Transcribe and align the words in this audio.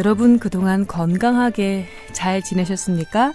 여러분 0.00 0.38
그동안 0.38 0.86
건강하게 0.86 1.84
잘 2.12 2.40
지내셨습니까? 2.40 3.34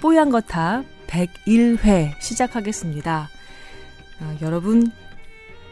뽀얀 0.00 0.30
거탑 0.30 0.84
101회 1.08 2.12
시작하겠습니다. 2.20 3.28
아, 4.20 4.36
여러분 4.40 4.92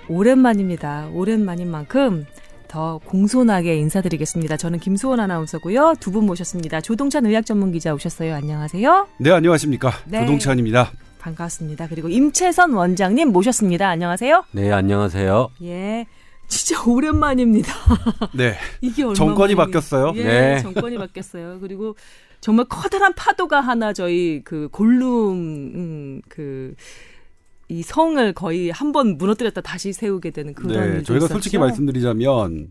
오랜만입니다. 0.09 1.10
오랜만인 1.12 1.70
만큼 1.70 2.27
더 2.66 2.98
공손하게 3.05 3.77
인사드리겠습니다. 3.77 4.56
저는 4.56 4.80
김수원 4.80 5.20
아나운서고요. 5.20 5.95
두 6.01 6.10
분 6.10 6.27
모셨습니다. 6.27 6.80
조동찬 6.80 7.24
의학 7.27 7.46
전문 7.46 7.70
기자 7.70 7.95
오셨어요. 7.95 8.34
안녕하세요. 8.34 9.06
네, 9.18 9.30
안녕하십니까. 9.30 9.93
네. 10.06 10.23
조동찬입니다. 10.23 10.90
반갑습니다. 11.20 11.87
그리고 11.87 12.09
임채선 12.09 12.73
원장님 12.73 13.29
모셨습니다. 13.29 13.88
안녕하세요. 13.88 14.43
네, 14.51 14.73
안녕하세요. 14.73 15.51
예. 15.62 16.06
진짜 16.52 16.83
오랜만입니다. 16.84 17.73
네. 18.37 18.55
이게 18.83 19.02
얼마 19.02 19.15
정권이 19.15 19.55
바뀌었어요. 19.55 20.12
예, 20.16 20.23
네. 20.24 20.59
정권이 20.60 20.98
바뀌었어요. 20.98 21.59
그리고 21.60 21.97
정말 22.41 22.66
커다란 22.69 23.15
파도가 23.15 23.60
하나 23.60 23.93
저희 23.93 24.43
그 24.45 24.69
골룸 24.70 25.33
음, 25.74 26.20
그이 26.29 27.83
성을 27.83 28.33
거의 28.34 28.70
한 28.70 28.93
번 28.93 29.16
무너뜨렸다 29.16 29.62
다시 29.62 29.93
세우게 29.95 30.30
되는 30.30 30.52
그런 30.52 30.73
네, 30.73 31.02
저희가 31.02 31.16
있었죠? 31.24 31.33
솔직히 31.34 31.57
말씀드리자면 31.59 32.71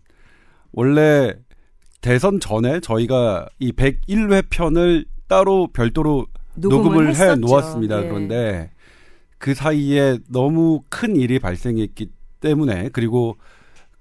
원래 0.71 1.33
대선 2.01 2.39
전에 2.39 2.79
저희가 2.81 3.47
이 3.59 3.71
101회 3.71 4.45
편을 4.49 5.05
따로 5.27 5.67
별도로 5.73 6.27
녹음을, 6.55 6.83
녹음을 7.07 7.15
해 7.15 7.35
놓았습니다. 7.35 8.03
예. 8.03 8.07
그런데 8.07 8.71
그 9.39 9.55
사이에 9.55 10.19
너무 10.29 10.81
큰 10.89 11.15
일이 11.15 11.39
발생했기 11.39 12.09
때문에 12.41 12.89
그리고 12.93 13.37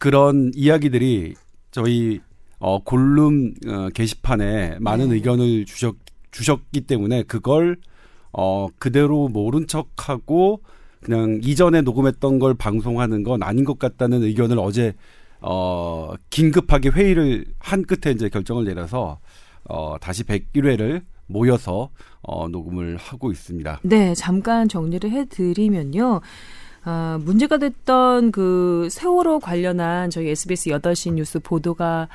그런 0.01 0.51
이야기들이 0.55 1.35
저희 1.71 2.21
어, 2.59 2.83
골룸 2.83 3.55
어, 3.69 3.89
게시판에 3.91 4.79
많은 4.81 5.11
네. 5.11 5.17
의견을 5.17 5.67
주셨, 5.67 5.95
주셨기 6.31 6.81
때문에 6.83 7.23
그걸 7.25 7.77
어, 8.33 8.69
그대로 8.79 9.29
모른 9.29 9.67
척하고 9.67 10.63
그냥 11.03 11.41
이전에 11.43 11.83
녹음했던 11.83 12.39
걸 12.39 12.55
방송하는 12.55 13.23
건 13.25 13.43
아닌 13.43 13.65
것 13.65 13.79
같다는 13.79 14.23
의견을 14.23 14.59
어제 14.59 14.95
어, 15.43 16.15
긴급하게 16.31 16.89
회의를 16.89 17.45
한 17.59 17.83
끝에 17.83 18.13
이제 18.15 18.31
결정을 18.31 18.65
내려서 18.65 19.19
어, 19.65 19.97
다시 20.01 20.25
101회를 20.25 21.03
모여서 21.27 21.91
어, 22.23 22.49
녹음을 22.49 22.97
하고 22.97 23.31
있습니다. 23.31 23.81
네, 23.83 24.15
잠깐 24.15 24.67
정리를 24.67 25.11
해드리면요. 25.11 26.21
아, 26.85 27.19
문제가 27.23 27.59
됐던 27.59 28.33
그 28.33 28.89
세월호 28.91 29.41
관련한 29.41 30.11
저희 30.11 30.31
SBS 30.31 30.71
8시 30.71 31.13
뉴스 31.15 31.39
보도가 31.39 32.09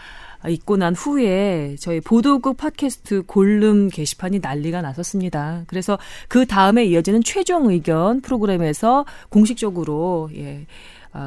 있고 0.49 0.77
난 0.77 0.93
후에 0.93 1.75
저희 1.79 2.01
보도국 2.01 2.57
팟캐스트 2.57 3.23
골룸 3.23 3.89
게시판이 3.89 4.39
난리가 4.39 4.81
났었습니다. 4.81 5.63
그래서 5.67 5.97
그 6.27 6.45
다음에 6.45 6.85
이어지는 6.85 7.23
최종 7.23 7.69
의견 7.69 8.21
프로그램에서 8.21 9.05
공식적으로 9.29 10.29
예, 10.35 10.61
어, 10.61 10.65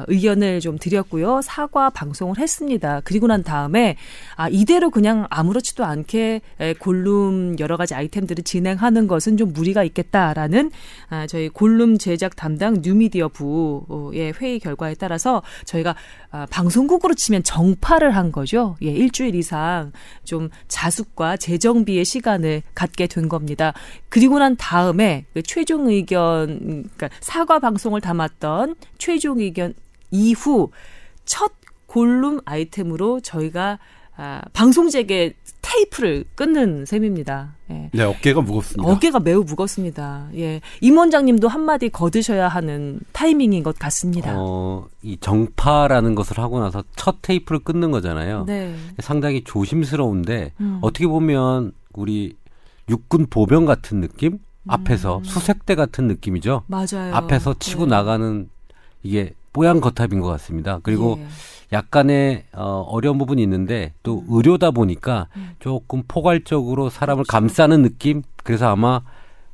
의견을 0.07 0.59
좀 0.59 0.77
드렸고요. 0.77 1.41
사과 1.43 1.89
방송을 1.89 2.37
했습니다. 2.37 3.01
그리고 3.03 3.27
난 3.27 3.43
다음에 3.43 3.95
아 4.35 4.47
이대로 4.49 4.89
그냥 4.89 5.25
아무렇지도 5.29 5.83
않게 5.83 6.41
골룸 6.79 7.57
여러 7.59 7.77
가지 7.77 7.95
아이템들을 7.95 8.43
진행하는 8.43 9.07
것은 9.07 9.37
좀 9.37 9.53
무리가 9.53 9.83
있겠다라는 9.83 10.71
아, 11.09 11.27
저희 11.27 11.49
골룸 11.49 11.97
제작 11.97 12.35
담당 12.35 12.81
뉴미디어 12.81 13.29
부의 13.29 14.33
회의 14.39 14.59
결과에 14.59 14.95
따라서 14.95 15.41
저희가 15.65 15.95
아, 16.31 16.45
방송국으로 16.49 17.13
치면 17.13 17.43
정파를 17.43 18.15
한 18.15 18.31
거죠. 18.31 18.75
예, 18.83 18.87
일주일 18.87 19.35
이상 19.35 19.91
좀 20.23 20.49
자숙과 20.67 21.37
재정비의 21.37 22.05
시간을 22.05 22.61
갖게 22.75 23.07
된 23.07 23.29
겁니다. 23.29 23.73
그리고 24.09 24.39
난 24.39 24.55
다음에 24.55 25.25
그 25.33 25.41
최종 25.41 25.89
의견, 25.89 26.59
그러니까 26.95 27.09
사과 27.19 27.59
방송을 27.59 28.01
담았던 28.01 28.75
최종 28.97 29.39
의견 29.39 29.73
이후 30.11 30.71
첫 31.25 31.51
골룸 31.85 32.41
아이템으로 32.45 33.19
저희가 33.19 33.79
아, 34.21 34.41
방송제게 34.51 35.33
테이프를 35.61 36.25
끊는 36.35 36.85
셈입니다. 36.85 37.55
예. 37.71 37.89
네, 37.93 38.03
어깨가 38.03 38.41
무겁습니다. 38.41 38.91
어깨가 38.91 39.21
매우 39.21 39.43
무겁습니다. 39.43 40.27
예. 40.35 40.59
임 40.81 40.97
원장님도 40.97 41.47
한마디 41.47 41.87
거드셔야 41.87 42.49
하는 42.49 42.99
타이밍인 43.13 43.63
것 43.63 43.79
같습니다. 43.79 44.33
어, 44.35 44.87
이 45.01 45.15
정파라는 45.21 46.15
것을 46.15 46.37
하고 46.37 46.59
나서 46.59 46.83
첫 46.97 47.21
테이프를 47.21 47.59
끊는 47.59 47.91
거잖아요. 47.91 48.43
네. 48.45 48.75
상당히 48.99 49.41
조심스러운데 49.45 50.51
음. 50.59 50.79
어떻게 50.81 51.07
보면 51.07 51.71
우리 51.93 52.35
육군 52.89 53.27
보병 53.29 53.65
같은 53.65 54.01
느낌? 54.01 54.39
앞에서 54.67 55.19
음. 55.19 55.23
수색대 55.23 55.75
같은 55.75 56.07
느낌이죠. 56.07 56.63
맞아요. 56.67 57.15
앞에서 57.15 57.55
치고 57.57 57.85
네. 57.85 57.91
나가는 57.91 58.49
이게 59.01 59.33
뽀얀 59.53 59.81
거탑인 59.81 60.19
것 60.21 60.27
같습니다. 60.27 60.79
그리고 60.83 61.17
예. 61.19 61.25
약간의 61.71 62.43
어, 62.53 62.85
어려운 62.89 63.17
부분이 63.17 63.41
있는데 63.43 63.93
또 64.03 64.19
음. 64.19 64.25
의료다 64.29 64.71
보니까 64.71 65.27
음. 65.35 65.51
조금 65.59 66.03
포괄적으로 66.07 66.89
사람을 66.89 67.23
그렇죠. 67.23 67.31
감싸는 67.31 67.83
느낌. 67.83 68.23
그래서 68.43 68.67
아마 68.69 69.01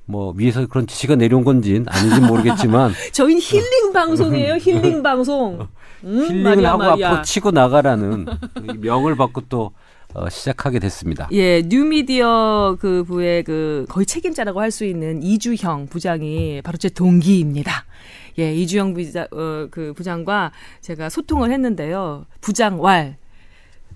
뭐 0.06 0.34
위에서 0.38 0.66
그런 0.68 0.86
지시가 0.88 1.16
내려온 1.16 1.44
건지는 1.44 1.86
아닌지 1.90 2.22
모르겠지만 2.22 2.94
저희는 3.12 3.42
힐링 3.42 3.92
방송이에요. 3.94 4.54
힐링 4.56 5.04
방송. 5.04 5.68
음, 6.06 6.28
힐링을 6.30 6.66
하고 6.66 6.78
마리아. 6.78 7.10
앞으로 7.10 7.22
치고 7.24 7.52
나가라는 7.52 8.26
명을 8.80 9.16
받고 9.16 9.42
또 9.50 9.72
어, 10.14 10.30
시작하게 10.30 10.80
됐습니다. 10.80 11.28
예, 11.34 11.62
뉴미디어 11.64 12.78
그 12.80 13.04
부의 13.04 13.44
그 13.44 13.86
거의 13.90 14.06
책임자라고 14.06 14.62
할 14.62 14.72
수 14.72 14.86
있는 14.86 15.22
이주형 15.24 15.88
부장이 15.88 16.62
바로 16.64 16.78
제 16.78 16.88
동기입니다. 16.88 17.84
예, 18.40 18.54
이주영 18.54 18.94
부장, 18.94 19.28
어, 19.32 19.68
그 19.72 19.94
부장과 19.96 20.52
제가 20.82 21.10
소통을 21.10 21.52
했는데요. 21.52 22.26
부장 22.42 22.82
왈. 22.82 23.18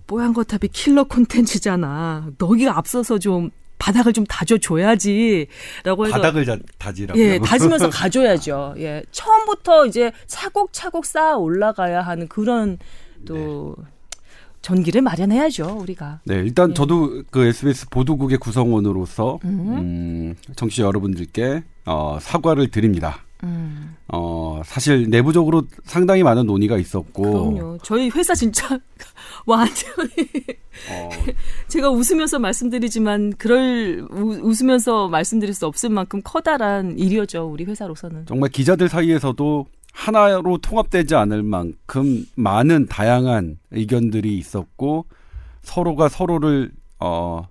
뽀얀 0.07 0.33
거탑이 0.33 0.69
킬러 0.71 1.03
콘텐츠잖아. 1.03 2.31
너기가 2.37 2.77
앞서서 2.77 3.19
좀 3.19 3.51
바닥을 3.77 4.13
좀 4.13 4.25
다져줘야지. 4.25 5.47
라고 5.83 6.05
해서. 6.05 6.15
바닥을 6.15 6.45
다, 6.45 6.57
다지라고. 6.77 7.19
예, 7.19 7.39
다지면서 7.39 7.89
가줘야죠. 7.89 8.75
예. 8.77 9.03
처음부터 9.11 9.85
이제 9.85 10.11
차곡차곡 10.27 11.05
쌓아 11.05 11.37
올라가야 11.37 12.01
하는 12.01 12.27
그런 12.27 12.77
또 13.25 13.75
네. 13.77 13.85
전기를 14.61 15.01
마련해야죠, 15.01 15.77
우리가. 15.79 16.21
네, 16.25 16.35
일단 16.35 16.71
예. 16.71 16.73
저도 16.73 17.23
그 17.31 17.45
SBS 17.45 17.89
보도국의 17.89 18.37
구성원으로서, 18.37 19.39
음, 19.45 19.77
음 19.77 20.35
정치 20.55 20.81
여러분들께 20.81 21.63
어, 21.85 22.17
사과를 22.19 22.69
드립니다. 22.69 23.23
음. 23.43 23.95
어, 24.07 24.61
사실 24.65 25.09
내부적으로 25.09 25.63
상당히 25.83 26.23
많은 26.23 26.45
논의가 26.45 26.77
있었고. 26.77 27.21
그럼요. 27.21 27.77
저희 27.83 28.09
회사 28.09 28.33
진짜 28.35 28.67
완전히. 29.45 30.09
어. 30.91 31.09
제가 31.67 31.89
웃으면서 31.89 32.39
말씀드리지만, 32.39 33.33
그럴, 33.37 34.05
웃으면서 34.09 35.07
말씀드릴 35.07 35.53
수 35.53 35.65
없을 35.67 35.89
만큼 35.89 36.21
커다란 36.23 36.97
일이었죠, 36.97 37.45
우리 37.45 37.65
회사로서는. 37.65 38.25
정말 38.25 38.49
기자들 38.49 38.89
사이에서도 38.89 39.65
하나로 39.93 40.57
통합되지 40.59 41.15
않을 41.15 41.43
만큼 41.43 42.25
많은 42.35 42.87
다양한 42.87 43.57
의견들이 43.71 44.37
있었고, 44.37 45.05
서로가 45.61 46.09
서로를, 46.09 46.71
어, 46.99 47.47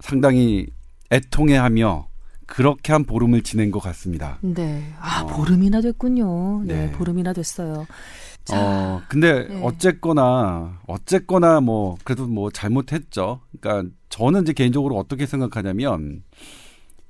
상당히 0.00 0.66
애통해하며 1.10 2.07
그렇게 2.48 2.92
한 2.92 3.04
보름을 3.04 3.42
지낸 3.42 3.70
것 3.70 3.78
같습니다. 3.78 4.38
네. 4.40 4.92
아, 4.98 5.22
어. 5.22 5.26
보름이나 5.26 5.80
됐군요. 5.82 6.62
네, 6.64 6.86
네. 6.86 6.92
보름이나 6.92 7.32
됐어요. 7.32 7.86
자, 8.44 8.56
어, 8.58 9.02
근데 9.08 9.46
네. 9.46 9.60
어쨌거나, 9.62 10.80
어쨌거나 10.86 11.60
뭐, 11.60 11.96
그래도 12.02 12.26
뭐 12.26 12.50
잘못했죠. 12.50 13.40
그러니까 13.60 13.90
저는 14.08 14.42
이제 14.42 14.54
개인적으로 14.54 14.96
어떻게 14.96 15.26
생각하냐면 15.26 16.24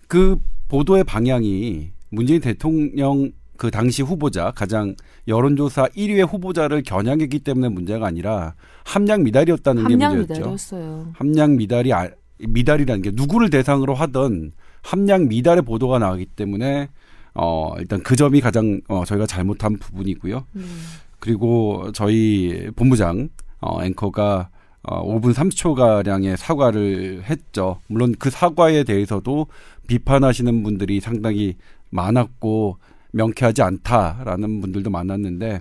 그 0.08 0.40
보도의 0.66 1.04
방향이 1.04 1.92
문재인 2.10 2.40
대통령 2.40 3.30
그 3.56 3.70
당시 3.70 4.02
후보자 4.02 4.50
가장 4.50 4.96
여론조사 5.28 5.86
1위의 5.88 6.28
후보자를 6.28 6.82
겨냥했기 6.82 7.40
때문에 7.40 7.68
문제가 7.68 8.06
아니라 8.06 8.54
함량 8.84 9.22
미달이었다는 9.22 9.84
함량 9.84 9.98
게 9.98 10.16
문제였죠. 10.16 10.40
미달이었어요. 10.40 11.12
함량 11.14 11.56
미달이 11.56 11.92
아, 11.92 12.08
미달이라는 12.38 13.02
게 13.02 13.10
누구를 13.14 13.50
대상으로 13.50 13.94
하던 13.94 14.52
함량 14.82 15.28
미달의 15.28 15.62
보도가 15.62 15.98
나오기 15.98 16.26
때문에 16.26 16.88
어 17.34 17.74
일단 17.78 18.02
그 18.02 18.16
점이 18.16 18.40
가장 18.40 18.80
어 18.88 19.04
저희가 19.04 19.26
잘못한 19.26 19.78
부분이고요. 19.78 20.44
음. 20.56 20.80
그리고 21.20 21.90
저희 21.92 22.70
본부장 22.76 23.28
어 23.60 23.82
앵커가 23.82 24.50
어 24.82 25.02
5분 25.04 25.34
30초 25.34 25.74
가량의 25.74 26.36
사과를 26.36 27.24
했죠. 27.24 27.80
물론 27.86 28.14
그 28.18 28.30
사과에 28.30 28.84
대해서도 28.84 29.46
비판하시는 29.86 30.62
분들이 30.62 31.00
상당히 31.00 31.56
많았고 31.90 32.78
명쾌하지 33.12 33.62
않다라는 33.62 34.60
분들도 34.60 34.90
많았는데 34.90 35.60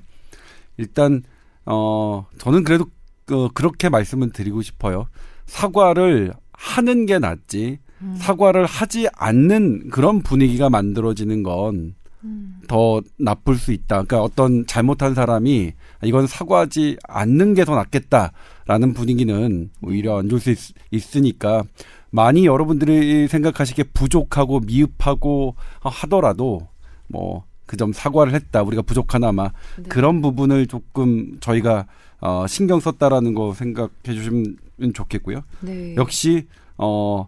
일단 0.77 1.23
어 1.65 2.25
저는 2.37 2.63
그래도 2.63 2.85
어, 3.31 3.49
그렇게 3.53 3.89
말씀을 3.89 4.31
드리고 4.31 4.61
싶어요. 4.61 5.07
사과를 5.45 6.33
하는 6.53 7.05
게 7.05 7.19
낫지. 7.19 7.79
음. 8.01 8.15
사과를 8.17 8.65
하지 8.65 9.07
않는 9.15 9.89
그런 9.89 10.21
분위기가 10.21 10.69
만들어지는 10.69 11.43
건더 11.43 13.01
나쁠 13.17 13.55
수 13.55 13.71
있다. 13.71 14.03
그러니까 14.03 14.21
어떤 14.21 14.65
잘못한 14.67 15.13
사람이 15.15 15.73
이건 16.03 16.27
사과하지 16.27 16.97
않는 17.07 17.53
게 17.53 17.65
더 17.65 17.75
낫겠다라는 17.75 18.93
분위기는 18.93 19.69
오히려 19.81 20.19
안 20.19 20.29
좋을 20.29 20.39
수 20.39 20.51
있, 20.91 21.15
으니까 21.15 21.63
많이 22.09 22.45
여러분들이 22.45 23.27
생각하시기에 23.27 23.85
부족하고 23.93 24.59
미흡하고 24.61 25.55
하더라도 25.81 26.67
뭐 27.07 27.47
그 27.67 27.75
점 27.75 27.91
사과를 27.91 28.33
했다. 28.33 28.63
우리가 28.63 28.81
부족하나마 28.81 29.51
네. 29.75 29.83
그런 29.89 30.21
부분을 30.21 30.67
조금 30.67 31.37
저희가 31.41 31.85
어 32.21 32.45
신경 32.47 32.79
썼다라는 32.79 33.33
거 33.35 33.53
생각해 33.53 33.89
주시면 34.05 34.55
좋겠고요. 34.93 35.41
네. 35.59 35.93
역시 35.97 36.47
어 36.77 37.27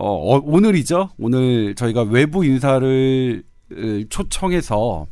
어, 0.00 0.36
어, 0.36 0.42
오늘이죠. 0.44 1.10
오늘 1.18 1.74
저희가 1.74 2.02
외부 2.02 2.44
인사를 2.44 3.42
초청해서 4.08 5.06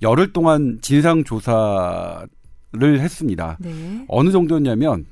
열흘 0.00 0.32
동안 0.32 0.78
진상 0.80 1.24
조사를 1.24 2.28
했습니다. 2.78 3.56
네. 3.60 4.04
어느 4.06 4.30
정도였냐면 4.30 5.06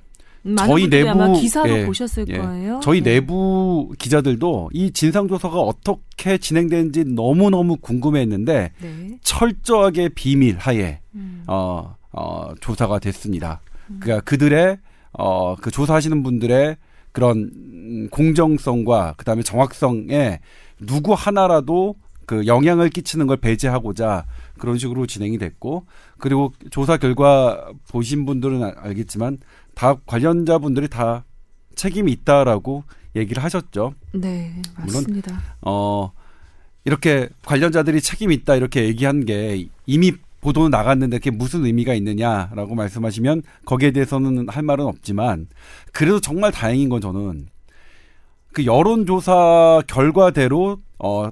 저희 0.58 0.88
내부 0.88 1.32
기사로 1.32 1.70
예, 1.70 1.87
보셨을 1.87 2.26
예, 2.28 2.38
거예요. 2.38 2.78
저희 2.81 3.02
네. 3.02 3.14
내부 3.14 3.93
기자들도 3.99 4.70
이 4.73 4.93
진상 4.93 5.26
조사가 5.26 5.58
어떻게 5.58 6.38
진행되는지 6.38 7.05
너무 7.06 7.50
너무 7.50 7.76
궁금해했는데 7.79 8.70
네. 8.81 9.19
철저하게 9.22 10.11
비밀 10.11 10.56
하에 10.56 11.00
음. 11.17 11.43
어, 11.49 11.96
어, 12.12 12.55
조사가 12.61 13.00
됐습니다. 13.00 13.61
음. 13.90 13.99
그러니까 13.99 14.25
그들의 14.25 14.79
어, 15.14 15.56
그 15.56 15.72
조사하시는 15.72 16.22
분들의 16.22 16.76
그런 17.17 18.09
공정성과 18.11 19.15
그다음에 19.17 19.43
정확성에 19.43 20.41
누구 20.81 21.15
하나라도 21.15 21.95
그 22.27 22.47
영향을 22.47 22.91
끼치는 22.91 23.27
걸 23.27 23.39
배제하고자 23.39 24.27
그런 24.59 24.77
식으로 24.77 25.07
진행이 25.07 25.39
됐고 25.39 25.87
그리고 26.19 26.53
조사 26.71 26.99
결과 26.99 27.73
보신 27.89 28.27
분들은 28.27 28.63
알겠지만 28.63 29.39
다 29.75 29.95
관련자분들이 30.05 30.89
다 30.89 31.25
책임이 31.75 32.13
있다라고 32.13 32.85
얘기를 33.17 33.43
하셨죠. 33.43 33.95
네, 34.13 34.61
맞습니다. 34.77 35.33
물론 35.33 35.43
어 35.63 36.13
이렇게 36.85 37.31
관련자들이 37.47 38.03
책임이 38.03 38.35
있다 38.35 38.57
이렇게 38.57 38.85
얘기한 38.85 39.25
게 39.25 39.69
이미 39.87 40.13
보도는 40.41 40.71
나갔는데 40.71 41.19
그게 41.19 41.31
무슨 41.31 41.65
의미가 41.65 41.94
있느냐라고 41.94 42.75
말씀하시면 42.75 43.43
거기에 43.65 43.91
대해서는 43.91 44.49
할 44.49 44.62
말은 44.62 44.85
없지만 44.85 45.49
그래도 45.93 46.21
정말 46.21 46.53
다행인 46.53 46.88
건 46.88 47.00
저는 47.00 47.47
그 48.53 48.65
여론조사 48.65 49.83
결과대로 49.87 50.79
어 50.99 51.31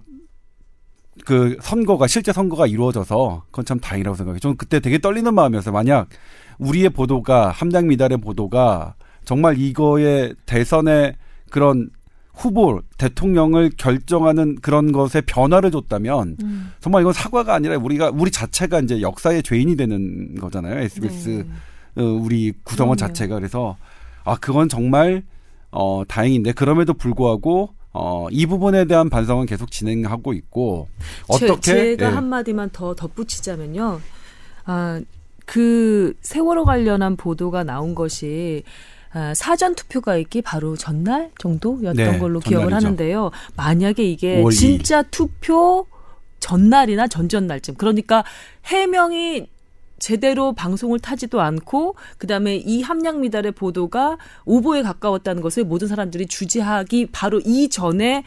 그 1.25 1.57
선거가 1.61 2.07
실제 2.07 2.33
선거가 2.33 2.67
이루어져서 2.67 3.45
그건 3.47 3.65
참 3.65 3.79
다행이라고 3.79 4.17
생각해요. 4.17 4.41
저는 4.41 4.57
그때 4.57 4.81
되게 4.81 4.99
떨리는 4.99 5.33
마음이었어요. 5.33 5.73
만약 5.73 6.09
우리의 6.59 6.91
보도가 6.91 7.51
함장 7.51 7.87
미달의 7.87 8.19
보도가 8.19 8.95
정말 9.25 9.59
이거의 9.59 10.35
대선의 10.47 11.17
그런 11.51 11.91
후보 12.35 12.81
대통령을 12.99 13.71
결정하는 13.77 14.57
그런 14.57 14.93
것에 14.93 15.21
변화를 15.21 15.71
줬다면 15.71 16.37
음. 16.43 16.73
정말 16.81 17.03
이건 17.03 17.13
사과가 17.13 17.55
아니라 17.55 17.77
우리가 17.79 18.11
우리 18.13 18.31
자체가 18.31 18.81
이제 18.81 19.01
역사의 19.01 19.43
죄인이 19.43 19.77
되는 19.77 20.35
거잖아요. 20.35 20.81
SBS 20.81 21.47
네. 21.95 22.03
어, 22.03 22.05
우리 22.05 22.53
구성원 22.65 22.97
그럼요. 22.97 23.09
자체가 23.09 23.37
그래서 23.37 23.77
아 24.25 24.37
그건 24.37 24.69
정말 24.69 25.23
어 25.71 26.03
다행인데 26.07 26.53
그럼에도 26.53 26.93
불구하고 26.93 27.71
어, 27.97 28.27
이 28.33 28.45
부분에 28.47 28.87
대한 28.87 29.09
반성은 29.09 29.47
계속 29.47 29.71
진행하고 29.71 30.33
있고 30.33 30.89
어떻게 31.29 31.61
제, 31.61 31.97
가 31.97 32.07
예. 32.07 32.11
한 32.11 32.29
마디만 32.29 32.71
더 32.73 32.93
덧붙이자면요. 32.95 34.01
아, 34.65 35.01
그 35.47 36.15
세월호 36.21 36.65
관련한 36.65 37.17
보도가 37.17 37.63
나온 37.63 37.95
것이 37.95 38.65
아, 38.67 38.71
사전 39.35 39.75
투표가 39.75 40.17
있기 40.17 40.43
바로 40.43 40.77
전날 40.77 41.31
정도였던 41.39 41.95
네, 41.95 42.19
걸로 42.19 42.41
기억을 42.41 42.67
전날이죠. 42.71 42.87
하는데요. 42.87 43.31
만약에 43.57 44.05
이게 44.05 44.43
5월 44.43 44.53
진짜 44.53 45.03
투표 45.03 45.87
전날이나 46.41 47.07
전전날쯤 47.07 47.77
그러니까 47.77 48.25
해명이 48.67 49.47
제대로 49.99 50.53
방송을 50.53 50.99
타지도 50.99 51.41
않고 51.41 51.95
그다음에 52.19 52.57
이 52.57 52.83
함량 52.83 53.21
미달의 53.21 53.53
보도가 53.53 54.19
오보에 54.45 54.83
가까웠다는 54.83 55.41
것을 55.41 55.65
모든 55.65 55.89
사람들이 55.89 56.27
주지하기 56.27 57.07
바로 57.13 57.41
이전에 57.41 58.25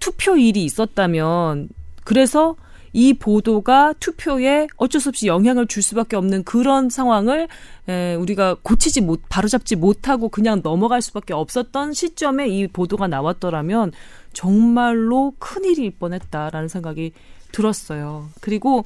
투표일이 0.00 0.64
있었다면 0.64 1.68
그래서 2.04 2.56
이 2.92 3.14
보도가 3.14 3.94
투표에 4.00 4.66
어쩔 4.76 5.00
수 5.00 5.10
없이 5.10 5.26
영향을 5.26 5.66
줄 5.66 5.82
수밖에 5.82 6.16
없는 6.16 6.44
그런 6.44 6.90
상황을 6.90 7.48
에, 7.88 8.14
우리가 8.14 8.56
고치지 8.62 9.00
못 9.02 9.22
바로잡지 9.28 9.76
못하고 9.76 10.28
그냥 10.28 10.60
넘어갈 10.62 11.02
수밖에 11.02 11.32
없었던 11.32 11.92
시점에 11.92 12.48
이 12.48 12.66
보도가 12.66 13.06
나왔더라면 13.06 13.92
정말로 14.32 15.34
큰 15.38 15.64
일일 15.64 15.92
뻔했다라는 15.98 16.68
생각이 16.68 17.12
들었어요. 17.52 18.28
그리고 18.40 18.84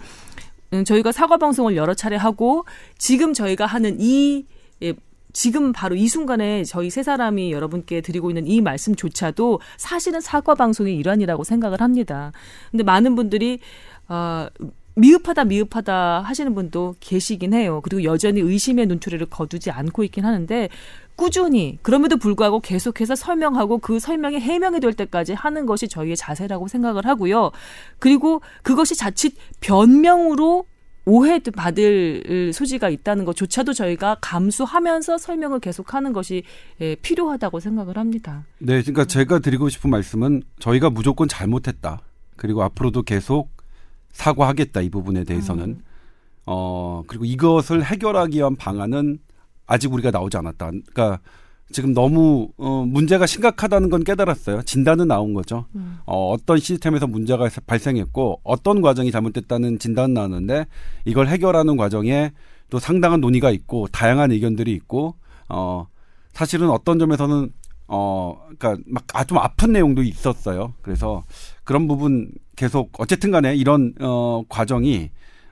음, 0.72 0.84
저희가 0.84 1.12
사과 1.12 1.36
방송을 1.36 1.76
여러 1.76 1.94
차례 1.94 2.16
하고 2.16 2.64
지금 2.98 3.32
저희가 3.32 3.66
하는 3.66 3.96
이 4.00 4.44
예, 4.82 4.94
지금 5.32 5.72
바로 5.72 5.96
이 5.96 6.06
순간에 6.06 6.62
저희 6.64 6.90
세 6.90 7.02
사람이 7.02 7.52
여러분께 7.52 8.00
드리고 8.00 8.30
있는 8.30 8.46
이 8.46 8.60
말씀조차도 8.60 9.60
사실은 9.76 10.20
사과 10.20 10.54
방송의 10.54 10.96
일환이라고 10.96 11.42
생각을 11.42 11.80
합니다. 11.80 12.32
근데 12.70 12.84
많은 12.84 13.16
분들이 13.16 13.58
어, 14.08 14.48
미흡하다 14.96 15.44
미흡하다 15.44 16.20
하시는 16.20 16.54
분도 16.54 16.94
계시긴 17.00 17.52
해요. 17.52 17.80
그리고 17.82 18.04
여전히 18.04 18.40
의심의 18.40 18.86
눈초리를 18.86 19.26
거두지 19.26 19.70
않고 19.70 20.04
있긴 20.04 20.24
하는데 20.24 20.68
꾸준히 21.16 21.78
그럼에도 21.82 22.16
불구하고 22.16 22.60
계속해서 22.60 23.14
설명하고 23.14 23.78
그 23.78 23.98
설명이 23.98 24.38
해명이 24.38 24.80
될 24.80 24.92
때까지 24.92 25.32
하는 25.32 25.66
것이 25.66 25.88
저희의 25.88 26.16
자세라고 26.16 26.68
생각을 26.68 27.06
하고요. 27.06 27.50
그리고 27.98 28.40
그것이 28.62 28.96
자칫 28.96 29.34
변명으로 29.60 30.66
오해받을 31.06 32.52
소지가 32.54 32.88
있다는 32.88 33.24
것조차도 33.26 33.74
저희가 33.74 34.16
감수하면서 34.20 35.18
설명을 35.18 35.60
계속하는 35.60 36.12
것이 36.12 36.44
예, 36.80 36.94
필요하다고 36.96 37.60
생각을 37.60 37.98
합니다. 37.98 38.44
네, 38.58 38.80
그러니까 38.80 39.04
제가 39.04 39.40
드리고 39.40 39.68
싶은 39.68 39.90
말씀은 39.90 40.42
저희가 40.60 40.88
무조건 40.90 41.28
잘못했다. 41.28 42.00
그리고 42.36 42.62
앞으로도 42.62 43.02
계속 43.02 43.53
사과하겠다 44.14 44.80
이 44.80 44.88
부분에 44.88 45.24
대해서는 45.24 45.64
음. 45.64 45.82
어 46.46 47.02
그리고 47.06 47.24
이것을 47.24 47.84
해결하기 47.84 48.38
위한 48.38 48.56
방안은 48.56 49.18
아직 49.66 49.92
우리가 49.92 50.10
나오지 50.10 50.36
않았다. 50.36 50.70
그러니까 50.70 51.20
지금 51.72 51.94
너무 51.94 52.48
어, 52.56 52.84
문제가 52.86 53.26
심각하다는 53.26 53.88
건 53.90 54.04
깨달았어요. 54.04 54.62
진단은 54.62 55.08
나온 55.08 55.34
거죠. 55.34 55.66
음. 55.74 55.98
어, 56.06 56.30
어떤 56.30 56.58
시스템에서 56.58 57.06
문제가 57.06 57.48
발생했고 57.66 58.40
어떤 58.44 58.82
과정이 58.82 59.10
잘못됐다는 59.10 59.78
진단은 59.78 60.14
나왔는데 60.14 60.66
이걸 61.04 61.28
해결하는 61.28 61.76
과정에 61.76 62.32
또 62.70 62.78
상당한 62.78 63.20
논의가 63.20 63.50
있고 63.50 63.86
다양한 63.88 64.32
의견들이 64.32 64.72
있고 64.72 65.16
어 65.48 65.86
사실은 66.32 66.70
어떤 66.70 66.98
점에서는 66.98 67.50
어 67.86 68.40
그러니까 68.58 68.82
막좀 68.86 69.38
아, 69.38 69.44
아픈 69.44 69.72
내용도 69.72 70.02
있었어요. 70.02 70.74
그래서 70.82 71.24
그런 71.64 71.86
부분 71.86 72.30
계속 72.56 72.90
어쨌든 72.98 73.30
간에 73.30 73.54
이런 73.54 73.94
어 74.00 74.42
과정이 74.48 75.10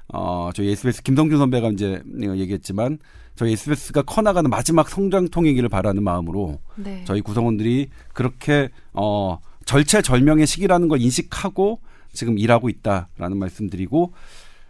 어 0.09 0.51
저희 0.55 0.71
SBS 0.71 1.03
김성준 1.03 1.39
선배가 1.39 1.69
이제 1.71 2.03
얘기했지만 2.23 2.99
저희 3.35 3.53
SBS가 3.53 4.03
커나가는 4.03 4.49
마지막 4.49 4.89
성장통이기를 4.89 5.69
바라는 5.69 6.03
마음으로 6.03 6.59
네. 6.77 7.03
저희 7.07 7.21
구성원들이 7.21 7.89
그렇게 8.13 8.71
어 8.93 9.39
절체절명의 9.65 10.47
시기라는 10.47 10.89
걸 10.89 11.01
인식하고 11.01 11.81
지금 12.13 12.39
일하고 12.39 12.69
있다라는 12.69 13.39
말씀드리고 13.39 14.13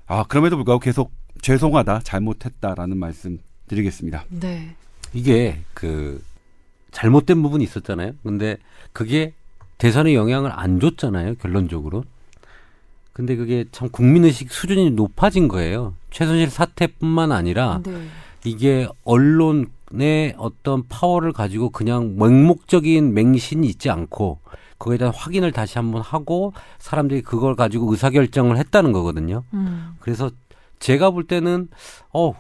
아 0.07 0.25
그럼에도 0.25 0.57
불구하고 0.57 0.81
계속 0.81 1.13
죄송하다 1.41 2.01
잘못했다라는 2.05 2.97
말씀 2.97 3.39
드리겠습니다. 3.67 4.25
네. 4.29 4.77
이게 5.13 5.59
그 5.75 6.23
잘못된 6.93 7.43
부분이 7.43 7.65
있었잖아요. 7.65 8.13
근데 8.23 8.59
그게 8.93 9.33
대선에 9.79 10.15
영향을 10.15 10.53
안 10.53 10.79
줬잖아요. 10.79 11.35
결론적으로. 11.37 12.05
근데 13.13 13.37
그게 13.37 13.65
참 13.73 13.89
국민의식 13.91 14.53
수준이 14.53 14.91
높아진 14.93 15.49
거예요. 15.49 15.95
최순실 16.11 16.51
사태뿐만 16.51 17.33
아니라 17.33 17.81
네. 17.85 18.07
이게 18.45 18.89
언론의 19.05 20.35
어떤 20.39 20.87
파워를 20.89 21.33
가지고 21.33 21.71
그냥 21.71 22.17
맹목적인 22.17 23.13
맹신이 23.13 23.67
있지 23.67 23.91
않고 23.91 24.39
거기에 24.79 24.99
대한 24.99 25.15
확인을 25.15 25.53
다시 25.53 25.79
한번 25.79 26.03
하고 26.03 26.53
사람들이 26.79 27.23
그걸 27.23 27.55
가지고 27.55 27.91
의사결정을 27.93 28.57
했다는 28.57 28.93
거거든요. 28.93 29.45
음. 29.53 29.95
그래서 30.01 30.31
제가 30.81 31.11
볼 31.11 31.25
때는 31.27 31.69
어 32.13 32.35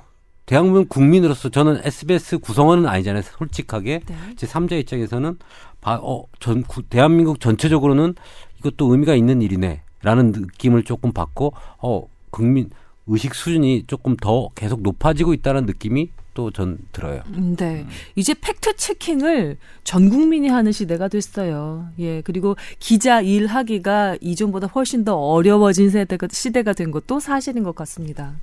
대한민국 0.47 0.89
국민으로서 0.89 1.49
저는 1.49 1.81
SBS 1.85 2.39
구성원은 2.39 2.87
아니잖아요. 2.87 3.23
솔직하게 3.23 4.01
네. 4.07 4.15
제 4.37 4.47
3자 4.47 4.73
입장에서는 4.73 5.39
바, 5.81 5.99
어, 6.03 6.25
전 6.41 6.65
대한민국 6.91 7.41
전체적으로는 7.41 8.15
이것도 8.59 8.93
의미가 8.93 9.15
있는 9.15 9.43
일이네라는 9.43 10.33
느낌을 10.33 10.85
조금 10.85 11.13
받고 11.13 11.55
어 11.79 12.07
국민 12.31 12.71
의식 13.07 13.35
수준이 13.35 13.85
조금 13.87 14.17
더 14.17 14.49
계속 14.55 14.83
높아지고 14.83 15.35
있다는 15.35 15.67
느낌이 15.67 16.11
또 16.35 16.51
전 16.51 16.79
들어요. 16.93 17.23
음, 17.29 17.57
네. 17.57 17.83
음. 17.83 17.89
이제 18.17 18.35
팩트 18.35 18.77
체킹을 18.77 19.59
전 19.85 20.09
국민이 20.09 20.49
하는 20.49 20.73
시대가 20.73 21.09
됐어요. 21.09 21.89
예. 21.99 22.23
그리고 22.23 22.57
기자 22.79 23.21
일하기가 23.21 24.17
이전보다 24.21 24.69
훨씬 24.69 25.05
더 25.05 25.17
어려워진 25.17 25.91
세대가, 25.91 26.29
시대가 26.31 26.73
된 26.73 26.91
것도 26.91 27.21
사실인 27.21 27.63
것 27.65 27.75
같습니다. 27.75 28.35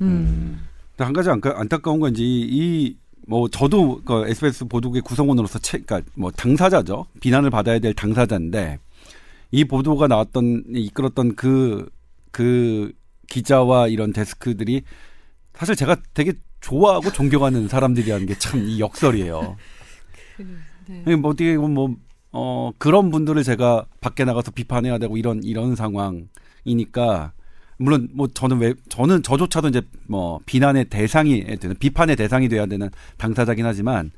음. 0.00 0.06
음. 0.06 0.71
한 1.06 1.12
가지 1.12 1.28
안타까운 1.30 2.00
건지 2.00 2.24
이뭐 3.26 3.48
저도 3.48 4.02
그 4.04 4.26
SBS 4.28 4.66
보도국의 4.66 5.02
구성원으로서 5.02 5.58
책, 5.60 5.86
그러니까 5.86 6.10
뭐 6.14 6.30
당사자죠. 6.30 7.06
비난을 7.20 7.50
받아야 7.50 7.78
될 7.78 7.94
당사자인데 7.94 8.78
이 9.50 9.64
보도가 9.64 10.06
나왔던 10.08 10.64
이끌었던 10.74 11.34
그그 11.36 11.90
그 12.30 12.92
기자와 13.28 13.88
이런 13.88 14.12
데스크들이 14.12 14.82
사실 15.54 15.76
제가 15.76 15.96
되게 16.14 16.32
좋아하고 16.60 17.12
존경하는 17.12 17.68
사람들이라는 17.68 18.26
게 18.26 18.34
참 18.34 18.66
이 18.66 18.80
역설이에요. 18.80 19.56
네. 21.04 21.16
뭐 21.16 21.30
어떻게 21.30 21.56
보면 21.56 21.74
뭐, 21.74 21.96
어, 22.32 22.72
그런 22.78 23.10
분들을 23.10 23.42
제가 23.42 23.86
밖에 24.00 24.24
나가서 24.24 24.50
비판해야 24.52 24.98
되고 24.98 25.16
이런, 25.16 25.42
이런 25.42 25.74
상황이니까, 25.76 27.32
물론 27.82 28.08
뭐 28.12 28.28
저는 28.28 28.58
왜, 28.58 28.74
저는 28.88 29.22
저조차도 29.22 29.68
이제 29.68 29.82
뭐 30.06 30.40
비난의 30.46 30.86
대상이 30.86 31.44
되는, 31.58 31.76
비판의 31.78 32.16
대상이 32.16 32.48
돼야 32.48 32.66
되는 32.66 32.88
당사자긴 33.16 33.66
하지만, 33.66 34.10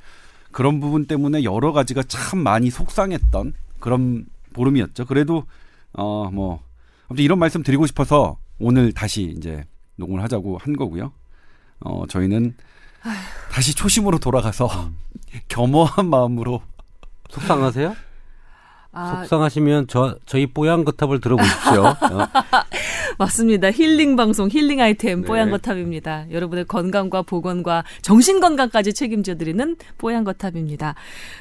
그런 0.52 0.80
부분 0.80 1.06
때문에 1.06 1.44
여러 1.44 1.72
가지가 1.72 2.04
참 2.04 2.40
많이 2.40 2.70
속상했던 2.70 3.54
그런 3.80 4.26
보름이었죠. 4.52 5.06
그래도, 5.06 5.44
어, 5.92 6.30
뭐, 6.30 6.62
아무튼 7.08 7.24
이런 7.24 7.38
말씀 7.38 7.62
드리고 7.62 7.86
싶어서 7.86 8.38
오늘 8.58 8.92
다시 8.92 9.34
이제 9.36 9.64
녹음을 9.96 10.22
하자고 10.22 10.58
한 10.58 10.76
거고요. 10.76 11.12
어, 11.80 12.06
저희는 12.06 12.54
아휴. 13.02 13.16
다시 13.50 13.74
초심으로 13.74 14.18
돌아가서 14.18 14.66
음. 14.66 14.96
겸허한 15.48 16.08
마음으로 16.08 16.62
속상하세요? 17.30 17.94
아, 18.94 19.16
속상하시면 19.20 19.86
저 19.88 20.16
저희 20.24 20.46
뽀얀 20.46 20.84
거탑을 20.84 21.20
들어보십시오. 21.20 21.84
어. 21.84 22.28
맞습니다. 23.18 23.70
힐링 23.70 24.16
방송, 24.16 24.48
힐링 24.48 24.80
아이템 24.80 25.22
네. 25.22 25.26
뽀얀 25.26 25.50
거탑입니다. 25.50 26.26
여러분의 26.30 26.64
건강과 26.66 27.22
보건과 27.22 27.84
정신 28.02 28.40
건강까지 28.40 28.94
책임져 28.94 29.36
드리는 29.36 29.76
뽀얀 29.98 30.24
거탑입니다. 30.24 30.94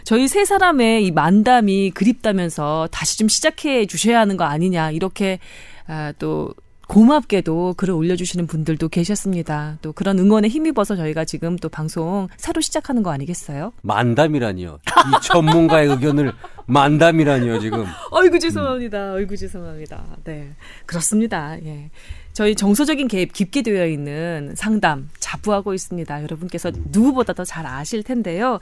저희 0.04 0.28
세 0.28 0.46
사람의 0.46 1.06
이 1.06 1.12
만담이 1.12 1.92
그립다면서 1.92 2.90
다시 2.92 3.18
좀 3.18 3.28
시작해 3.28 3.86
주셔야 3.86 4.20
하는 4.20 4.38
거 4.38 4.44
아니냐 4.46 4.92
이렇게 4.92 5.40
아, 5.88 6.14
또 6.18 6.54
고맙게도 6.88 7.76
글을 7.78 7.94
올려주시는 7.94 8.48
분들도 8.48 8.90
계셨습니다. 8.90 9.78
또 9.82 9.94
그런 9.94 10.20
응원에 10.20 10.48
힘입어서 10.48 10.96
저희가 10.96 11.26
지금 11.26 11.56
또 11.58 11.70
방송 11.70 12.28
새로 12.38 12.62
시작하는 12.62 13.04
거 13.04 13.12
아니겠어요? 13.12 13.74
만담이라니요. 13.82 14.80
이 14.86 15.26
전문가의 15.28 15.88
의견을 15.90 16.34
만담이라니요, 16.66 17.60
지금. 17.60 17.86
어이구, 18.12 18.40
죄송합니다. 18.40 19.12
음. 19.12 19.16
어이구, 19.16 19.38
죄송합니다. 19.38 20.04
네. 20.24 20.52
그렇습니다. 20.86 21.58
예. 21.64 21.90
저희 22.34 22.56
정서적인 22.56 23.08
개입 23.08 23.32
깊게 23.34 23.62
되어 23.62 23.86
있는 23.88 24.54
상담 24.56 25.10
자부하고 25.20 25.74
있습니다. 25.74 26.24
여러분께서 26.24 26.72
누구보다 26.92 27.34
더 27.34 27.44
잘 27.46 27.66
아실 27.68 28.04
텐데요. 28.04 28.60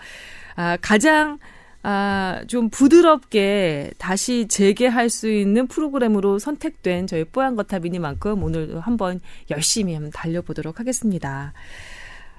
아, 0.56 0.78
가장 0.82 1.38
아, 1.84 2.44
좀 2.48 2.70
부드럽게 2.70 3.92
다시 3.98 4.48
재개할 4.48 5.10
수 5.10 5.30
있는 5.30 5.68
프로그램으로 5.68 6.40
선택된 6.40 7.08
저희 7.08 7.24
뽀얀 7.24 7.56
거탑이니만큼 7.56 8.44
오늘 8.44 8.80
한번 8.82 9.20
열심히 9.50 9.94
한번 9.94 10.12
달려보도록 10.12 10.80
하겠습니다. 10.80 11.54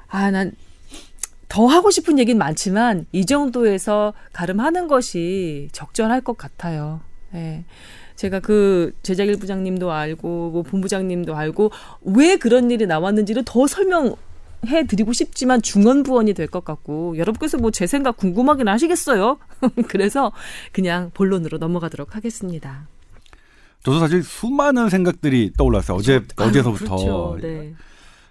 아, 0.08 0.30
난 0.30 0.52
더 1.52 1.66
하고 1.66 1.90
싶은 1.90 2.18
얘기는 2.18 2.38
많지만 2.38 3.04
이 3.12 3.26
정도에서 3.26 4.14
가름하는 4.32 4.88
것이 4.88 5.68
적절할 5.72 6.22
것 6.22 6.38
같아요. 6.38 7.02
예. 7.34 7.38
네. 7.38 7.64
제가 8.16 8.40
그 8.40 8.94
제작일 9.02 9.36
부장님도 9.36 9.92
알고 9.92 10.50
뭐 10.50 10.62
본부장님도 10.62 11.36
알고 11.36 11.70
왜 12.04 12.36
그런 12.36 12.70
일이 12.70 12.86
나왔는지를 12.86 13.42
더 13.44 13.66
설명 13.66 14.16
해 14.66 14.86
드리고 14.86 15.12
싶지만 15.12 15.60
중언부언이 15.60 16.34
될 16.34 16.46
것 16.46 16.64
같고 16.64 17.16
여러분께서 17.18 17.58
뭐 17.58 17.70
제 17.72 17.86
생각 17.86 18.16
궁금하긴 18.16 18.68
하시겠어요. 18.68 19.38
그래서 19.88 20.30
그냥 20.72 21.10
본론으로 21.14 21.58
넘어가도록 21.58 22.14
하겠습니다. 22.14 22.86
저도 23.82 23.98
사실 23.98 24.22
수많은 24.22 24.88
생각들이 24.88 25.52
떠올랐어요. 25.56 25.96
어제 25.96 26.22
아 26.36 26.44
어제서부터. 26.44 26.84
그렇죠. 26.96 27.38
네. 27.42 27.74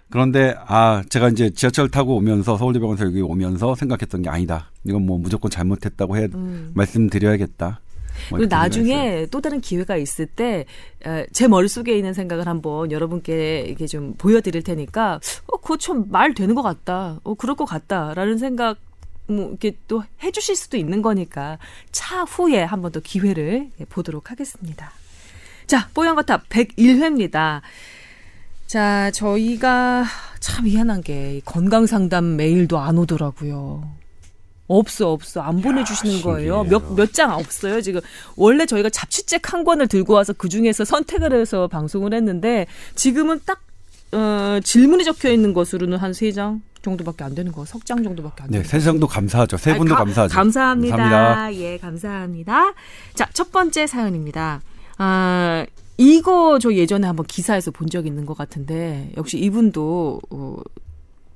그런데 0.08 0.54
아 0.66 1.02
제가 1.10 1.28
이제 1.28 1.50
지하철 1.50 1.90
타고 1.90 2.16
오면서 2.16 2.56
서울대병원에서 2.56 3.04
여기 3.04 3.20
오면서 3.20 3.74
생각했던 3.74 4.22
게 4.22 4.30
아니다. 4.30 4.70
이건 4.84 5.04
뭐 5.04 5.18
무조건 5.18 5.50
잘못했다고 5.50 6.16
해 6.16 6.28
음. 6.34 6.70
말씀드려야겠다. 6.74 7.81
뭐 8.30 8.38
그리고 8.38 8.54
나중에 8.54 9.26
또 9.30 9.40
다른 9.40 9.60
기회가 9.60 9.96
있을 9.96 10.26
때 10.26 10.64
제 11.32 11.48
머릿속에 11.48 11.96
있는 11.96 12.14
생각을 12.14 12.46
한번 12.46 12.92
여러분께 12.92 13.62
이렇게 13.66 13.86
좀 13.88 14.14
보여드릴 14.14 14.62
테니까 14.62 15.18
어 15.46 15.56
그거 15.56 15.76
참 15.76 16.04
말 16.10 16.32
되는 16.34 16.54
것 16.54 16.62
같다. 16.62 17.18
어 17.24 17.34
그럴 17.34 17.56
것 17.56 17.64
같다라는 17.64 18.38
생각 18.38 18.76
뭐 19.26 19.48
이렇게 19.48 19.76
또 19.88 20.04
해주실 20.22 20.54
수도 20.56 20.76
있는 20.76 21.02
거니까 21.02 21.58
차후에 21.90 22.62
한 22.62 22.82
번 22.82 22.92
더 22.92 23.00
기회를 23.00 23.70
보도록 23.88 24.30
하겠습니다. 24.30 24.92
자, 25.66 25.88
뽀얀거탑 25.94 26.48
101회입니다. 26.48 27.62
자, 28.66 29.10
저희가 29.12 30.04
참 30.40 30.64
미안한 30.64 31.02
게 31.02 31.40
건강 31.44 31.86
상담 31.86 32.36
메일도 32.36 32.78
안 32.78 32.98
오더라고요. 32.98 33.88
없어 34.78 35.12
없어 35.12 35.40
안 35.42 35.60
보내주시는 35.60 36.18
야, 36.18 36.22
거예요. 36.22 36.64
몇 36.64 36.82
몇 36.96 37.12
장 37.12 37.32
없어요 37.34 37.80
지금. 37.80 38.00
원래 38.36 38.66
저희가 38.66 38.90
잡지책 38.90 39.52
한 39.52 39.64
권을 39.64 39.88
들고 39.88 40.14
와서 40.14 40.32
그 40.32 40.48
중에서 40.48 40.84
선택을 40.84 41.32
해서 41.32 41.68
방송을 41.68 42.14
했는데 42.14 42.66
지금은 42.94 43.40
딱 43.46 43.60
어, 44.12 44.58
질문이 44.62 45.04
적혀 45.04 45.30
있는 45.30 45.52
것으로는 45.54 45.98
한 45.98 46.12
세 46.12 46.32
장 46.32 46.60
정도밖에 46.82 47.22
안 47.24 47.34
되는 47.34 47.52
거, 47.52 47.64
석 47.64 47.84
장 47.84 48.02
정도밖에 48.02 48.42
안 48.42 48.48
네, 48.50 48.58
되는 48.58 48.62
네, 48.64 48.68
세 48.68 48.80
장도 48.80 49.06
감사하죠. 49.06 49.56
세 49.56 49.76
분도 49.78 49.94
가, 49.94 50.00
감사하죠. 50.04 50.34
감사합니다. 50.34 50.96
감사합니다. 50.96 51.54
예, 51.62 51.78
감사합니다. 51.78 52.74
자, 53.14 53.28
첫 53.32 53.52
번째 53.52 53.86
사연입니다. 53.86 54.60
아, 54.98 55.64
이거 55.96 56.58
저 56.58 56.72
예전에 56.74 57.06
한번 57.06 57.24
기사에서 57.26 57.70
본 57.70 57.88
적 57.88 58.06
있는 58.06 58.26
것 58.26 58.36
같은데 58.36 59.12
역시 59.16 59.38
이분도 59.38 60.20
어, 60.30 60.56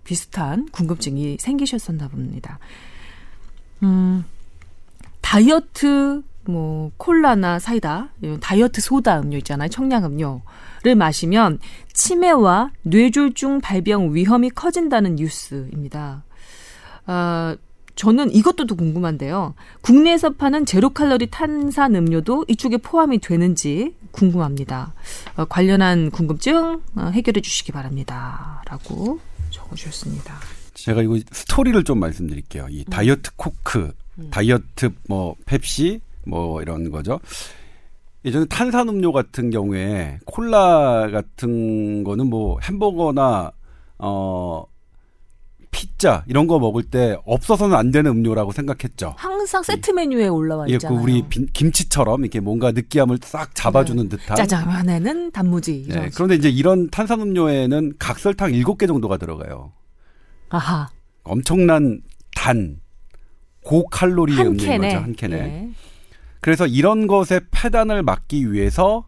비슷한 0.05 0.69
궁금증이 0.73 1.37
생기셨었나 1.41 2.09
봅니다. 2.09 2.59
음, 3.83 4.25
다이어트 5.21 6.23
뭐 6.45 6.93
콜라나 6.97 7.59
사이다, 7.59 8.09
다이어트 8.41 8.81
소다 8.81 9.21
음료 9.21 9.37
있잖아요. 9.39 9.69
청량 9.69 10.05
음료를 10.05 10.95
마시면 10.97 11.59
치매와 11.93 12.71
뇌졸중 12.83 13.61
발병 13.61 14.15
위험이 14.15 14.51
커진다는 14.51 15.17
뉴스입니다. 15.17 16.23
아, 17.07 17.57
저는 17.97 18.31
이것도 18.33 18.67
더 18.67 18.75
궁금한데요. 18.75 19.55
국내에서 19.81 20.35
파는 20.35 20.67
제로 20.67 20.91
칼로리 20.91 21.29
탄산 21.31 21.97
음료도 21.97 22.45
이쪽에 22.47 22.77
포함이 22.77 23.19
되는지 23.19 23.97
궁금합니다. 24.13 24.93
어, 25.37 25.47
관련한 25.47 26.11
궁금증 26.11 26.83
어, 26.95 27.11
해결해 27.13 27.41
주시기 27.41 27.73
바랍니다. 27.73 28.63
라고 28.67 29.19
적어 29.51 29.75
주셨습니다. 29.75 30.35
제가 30.77 31.03
이거 31.03 31.19
스토리를 31.33 31.83
좀 31.85 31.99
말씀드릴게요. 31.99 32.67
이 32.71 32.81
음. 32.81 32.85
다이어트 32.85 33.31
코크, 33.37 33.93
음. 34.19 34.29
다이어트 34.31 34.91
뭐 35.09 35.35
펩시 35.47 36.01
뭐 36.25 36.63
이런 36.63 36.91
거죠. 36.91 37.19
예전에 38.25 38.45
탄산음료 38.47 39.13
같은 39.13 39.51
경우에 39.51 40.19
콜라 40.27 41.09
같은 41.11 42.03
거는 42.05 42.27
뭐 42.29 42.59
햄버거나 42.61 43.53
어 43.99 44.65
피자 45.71 46.25
이런 46.27 46.47
거 46.47 46.59
먹을 46.59 46.83
때 46.83 47.17
없어서는 47.25 47.77
안 47.77 47.91
되는 47.91 48.11
음료라고 48.11 48.51
생각했죠. 48.53 49.15
항상 49.17 49.63
세트 49.63 49.91
메뉴에 49.91 50.27
올라와 50.27 50.67
있잖아요. 50.67 50.95
예, 50.95 50.99
그 50.99 51.03
우리 51.03 51.23
빈, 51.29 51.47
김치처럼 51.53 52.23
이렇게 52.23 52.41
뭔가 52.41 52.73
느끼함을 52.73 53.19
싹 53.23 53.55
잡아주는 53.55 54.09
네. 54.09 54.17
듯한. 54.17 54.37
짜장면에는 54.37 55.31
단무지. 55.33 55.87
네, 55.89 56.11
그런데 56.15 56.35
이제 56.35 56.49
이런 56.49 56.89
탄산음료에는 56.91 57.95
각설탕 57.99 58.53
7개 58.53 58.87
정도가 58.87 59.19
들어가요. 59.19 59.73
아하. 60.49 60.89
엄청난 61.25 62.01
단, 62.35 62.81
고칼로리의 63.63 64.47
음료인 64.47 64.81
거죠. 64.81 64.97
한 64.97 65.13
캔에. 65.15 65.37
예. 65.37 65.71
그래서 66.41 66.67
이런 66.67 67.07
것에 67.07 67.41
폐단을 67.51 68.03
막기 68.03 68.53
위해서 68.53 69.07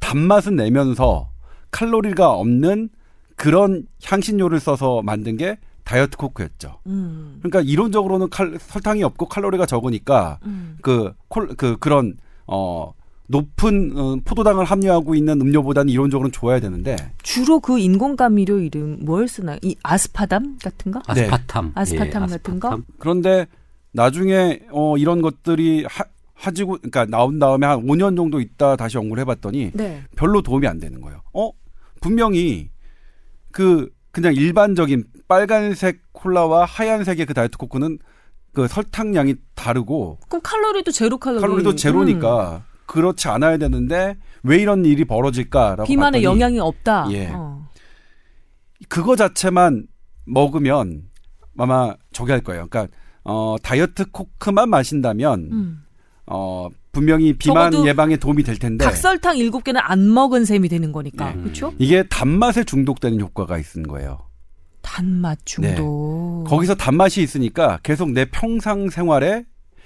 단맛은 0.00 0.56
내면서 0.56 1.30
칼로리가 1.70 2.32
없는 2.32 2.88
그런 3.36 3.86
향신료를 4.04 4.58
써서 4.58 5.00
만든 5.02 5.36
게 5.36 5.58
다이어트 5.84 6.16
코크였죠. 6.16 6.80
음. 6.86 7.38
그러니까 7.40 7.60
이론적으로는 7.60 8.28
칼, 8.30 8.58
설탕이 8.60 9.02
없고 9.02 9.26
칼로리가 9.26 9.66
적으니까 9.66 10.38
음. 10.44 10.78
그, 10.82 11.12
콜, 11.28 11.48
그, 11.56 11.76
그런, 11.78 12.16
어, 12.46 12.92
높은 13.30 13.92
어, 13.96 14.16
포도당을 14.24 14.64
함유하고 14.64 15.14
있는 15.14 15.40
음료보다는 15.40 15.92
이론적으로는 15.92 16.32
좋아야 16.32 16.58
되는데 16.58 16.96
주로 17.22 17.60
그 17.60 17.78
인공 17.78 18.16
감미료 18.16 18.58
이름 18.58 18.98
뭘 19.04 19.28
쓰나? 19.28 19.56
이 19.62 19.76
아스파담 19.84 20.58
같은 20.62 20.90
거? 20.90 21.00
네. 21.14 21.22
아스파탐. 21.28 21.72
아스파탐 21.76 22.06
예, 22.06 22.10
같은 22.10 22.22
아스파탐. 22.54 22.58
거? 22.58 22.82
그런데 22.98 23.46
나중에 23.92 24.62
어 24.72 24.96
이런 24.96 25.22
것들이 25.22 25.84
하, 25.88 26.04
하지고 26.34 26.72
그러니까 26.78 27.04
나온 27.06 27.38
다음에 27.38 27.66
한 27.68 27.86
5년 27.86 28.16
정도 28.16 28.40
있다 28.40 28.74
다시 28.74 28.96
연구를 28.96 29.20
해 29.20 29.24
봤더니 29.24 29.70
네. 29.74 30.02
별로 30.16 30.42
도움이 30.42 30.66
안 30.66 30.80
되는 30.80 31.00
거예요. 31.00 31.20
어 31.32 31.50
분명히 32.00 32.70
그 33.52 33.88
그냥 34.10 34.34
일반적인 34.34 35.04
빨간색 35.28 36.00
콜라와 36.12 36.64
하얀색의 36.64 37.26
그 37.26 37.34
다이어트 37.34 37.56
코크는 37.58 37.98
그 38.52 38.66
설탕량이 38.66 39.36
다르고 39.54 40.18
그럼 40.28 40.40
칼로리도 40.42 40.90
제로 40.90 41.18
칼로리 41.18 41.40
칼로리도 41.40 41.76
제로니까 41.76 42.64
음. 42.66 42.69
그렇지 42.90 43.28
않아야 43.28 43.56
되는데 43.56 44.16
왜 44.42 44.58
이런 44.58 44.84
일이 44.84 45.04
벌어질까라고 45.04 45.84
비만에 45.84 46.24
영향이 46.24 46.58
없다. 46.58 47.06
예. 47.12 47.28
어. 47.28 47.68
그거 48.88 49.14
자체만 49.14 49.86
먹으면 50.24 51.02
아마 51.56 51.94
저기 52.10 52.32
할 52.32 52.40
거예요. 52.40 52.66
그러니까 52.68 52.92
어 53.22 53.54
다이어트 53.62 54.10
코크만 54.10 54.68
마신다면 54.70 55.50
음. 55.52 55.82
어 56.26 56.68
분명히 56.90 57.32
비만 57.32 57.86
예방에 57.86 58.16
도움이 58.16 58.42
될 58.42 58.58
텐데 58.58 58.84
닭설탕 58.84 59.36
7개는 59.36 59.78
안 59.80 60.12
먹은 60.12 60.44
셈이 60.44 60.68
되는 60.68 60.90
거니까. 60.90 61.32
네. 61.32 61.42
그렇죠? 61.42 61.72
이게 61.78 62.02
단맛에 62.08 62.64
중독되는 62.64 63.20
효과가 63.20 63.56
있는 63.58 63.86
거예요. 63.86 64.18
단맛 64.82 65.38
중독. 65.44 66.42
네. 66.44 66.50
거기서 66.50 66.74
단맛이 66.74 67.22
있으니까 67.22 67.78
계속 67.84 68.10
내 68.10 68.24
평상 68.24 68.90
생활에 68.90 69.44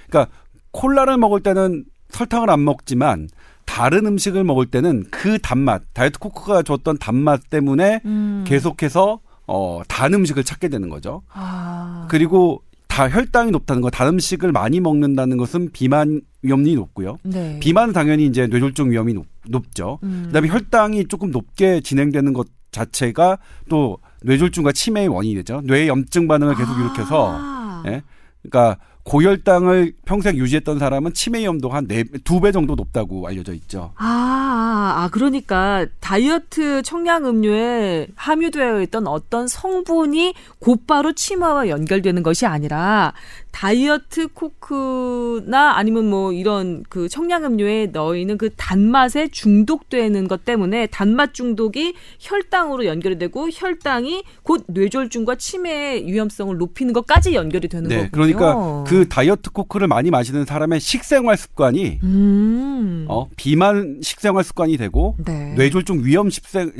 그러니까 0.09 0.33
콜라를 0.71 1.19
먹을 1.19 1.43
때는 1.43 1.85
설탕을 2.15 2.51
안 2.51 2.65
먹지만 2.65 3.29
다른 3.65 4.07
음식을 4.07 4.45
먹을 4.45 4.67
때는 4.67 5.05
그 5.11 5.39
단맛, 5.39 5.83
다이어트 5.93 6.19
코크가 6.19 6.63
줬던 6.63 6.99
단맛 6.99 7.49
때문에 7.51 8.01
음. 8.05 8.45
계속해서 8.47 9.21
어, 9.47 9.83
단 9.89 10.15
음식을 10.15 10.45
찾게 10.45 10.69
되는 10.69 10.89
거죠. 10.89 11.23
아. 11.33 12.07
그리고 12.11 12.63
다 12.89 13.09
혈당이 13.09 13.51
높다는 13.51 13.83
거, 13.83 13.91
단 13.91 14.07
음식을 14.09 14.53
많이 14.53 14.81
먹는다는 14.81 15.37
것은 15.37 15.71
비만 15.73 16.21
위험이 16.43 16.77
높고요. 16.77 17.17
네. 17.25 17.59
비만은 17.59 17.93
당연히 17.93 18.27
이제 18.27 18.47
뇌졸중 18.47 18.91
위험이 18.93 19.15
높, 19.15 19.75
죠 19.75 19.99
음. 20.05 20.25
그다음에 20.27 20.49
혈당이 20.49 21.09
조금 21.09 21.31
높게 21.31 21.81
진행되는 21.81 22.33
것 22.33 22.47
자체가 22.71 23.39
또 23.69 23.99
뇌졸중과 24.23 24.73
치매의 24.73 25.09
원인이 25.09 25.35
되죠. 25.37 25.61
뇌 25.65 25.89
염증 25.89 26.29
반응을 26.29 26.55
계속 26.55 26.73
아. 26.73 26.81
일으켜서, 26.81 27.83
예. 27.87 28.03
그러니까 28.43 28.79
고혈당을 29.05 29.93
평생 30.07 30.37
유지했던 30.37 30.79
사람은 30.79 31.13
치매 31.13 31.41
위험도가 31.41 31.77
한 31.77 31.87
네, 31.87 32.05
두배 32.25 32.53
정도 32.53 32.75
높다고 32.75 33.27
알려져 33.27 33.53
있죠. 33.53 33.93
아, 33.97 34.95
아, 34.97 35.09
그러니까 35.13 35.87
다이어트 36.01 36.83
청량 36.83 37.27
음료에 37.27 38.09
함유되어 38.17 38.81
있던 38.83 39.07
어떤 39.07 39.47
성분이 39.47 40.35
곧바로 40.59 41.13
치매와 41.13 41.69
연결되는 41.69 42.23
것이 42.23 42.47
아니라 42.47 43.13
다이어트 43.55 44.27
코크나 44.27 45.77
아니면 45.77 46.11
뭐 46.11 46.33
이런 46.33 46.83
그 46.89 47.09
청량음료에 47.09 47.87
넣어 47.87 48.17
있는 48.17 48.37
그 48.37 48.51
단맛에 48.57 49.29
중독되는 49.29 50.27
것 50.27 50.45
때문에 50.45 50.89
단맛 50.89 51.35
중독이 51.35 51.95
혈당으로 52.19 52.85
연결이 52.85 53.17
되고 53.17 53.49
혈당이 53.49 54.25
곧 54.43 54.65
뇌졸중과 54.67 55.37
치매의 55.37 56.05
위험성을 56.05 56.57
높이는 56.57 56.93
것까지 56.93 57.37
연결이 57.37 57.69
되는 57.69 57.89
네, 57.89 57.97
거군요. 57.97 58.11
그러니까 58.11 58.85
그 58.89 59.09
다이어트 59.09 59.51
코크를 59.51 59.87
많이 59.87 60.11
마시는 60.11 60.47
사람의 60.47 60.81
식생활 60.81 61.37
습관이 61.37 62.01
음. 62.03 63.07
어, 63.09 63.29
비만 63.37 64.01
식생활 64.03 64.43
습관이 64.43 64.77
되고 64.77 65.17
네. 65.25 65.55
뇌졸중 65.55 66.05
위험 66.05 66.29
식생 66.29 66.73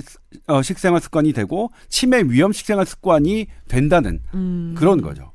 어, 0.49 0.61
식생활 0.61 1.01
습관이 1.01 1.35
되고 1.35 1.71
치매 1.89 2.25
위험 2.27 2.53
식생활 2.53 2.85
습관이 2.85 3.47
된다는 3.69 4.19
음. 4.35 4.75
그런 4.77 5.01
거죠. 5.01 5.34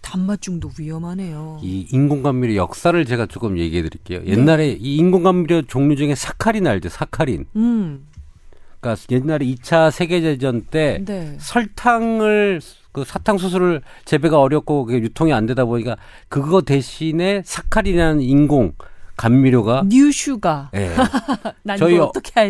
단맛 0.00 0.40
중독 0.40 0.72
위험하네요. 0.78 1.58
이 1.62 1.86
인공감미료 1.90 2.54
역사를 2.54 3.04
제가 3.04 3.26
조금 3.26 3.58
얘기해 3.58 3.82
드릴게요. 3.82 4.20
네. 4.20 4.28
옛날에 4.28 4.76
이 4.80 4.96
인공감미료 4.96 5.62
종류 5.62 5.96
중에 5.96 6.14
사카린 6.14 6.66
알죠? 6.66 6.88
사카린. 6.88 7.46
음. 7.56 8.06
그러니까 8.80 9.02
옛날에 9.10 9.44
2차 9.46 9.90
세계대전 9.90 10.66
때 10.70 11.02
네. 11.04 11.36
설탕을 11.40 12.60
그 12.92 13.04
사탕수수를 13.04 13.82
재배가 14.04 14.40
어렵고 14.40 14.84
그게 14.84 14.98
유통이 15.00 15.32
안 15.32 15.46
되다 15.46 15.64
보니까 15.64 15.96
그거 16.28 16.62
대신에 16.62 17.42
사카린이라는 17.44 18.22
인공 18.22 18.72
감미료가 19.16 19.84
뉴슈가. 19.88 20.70
예. 20.74 20.94
저희 21.76 21.98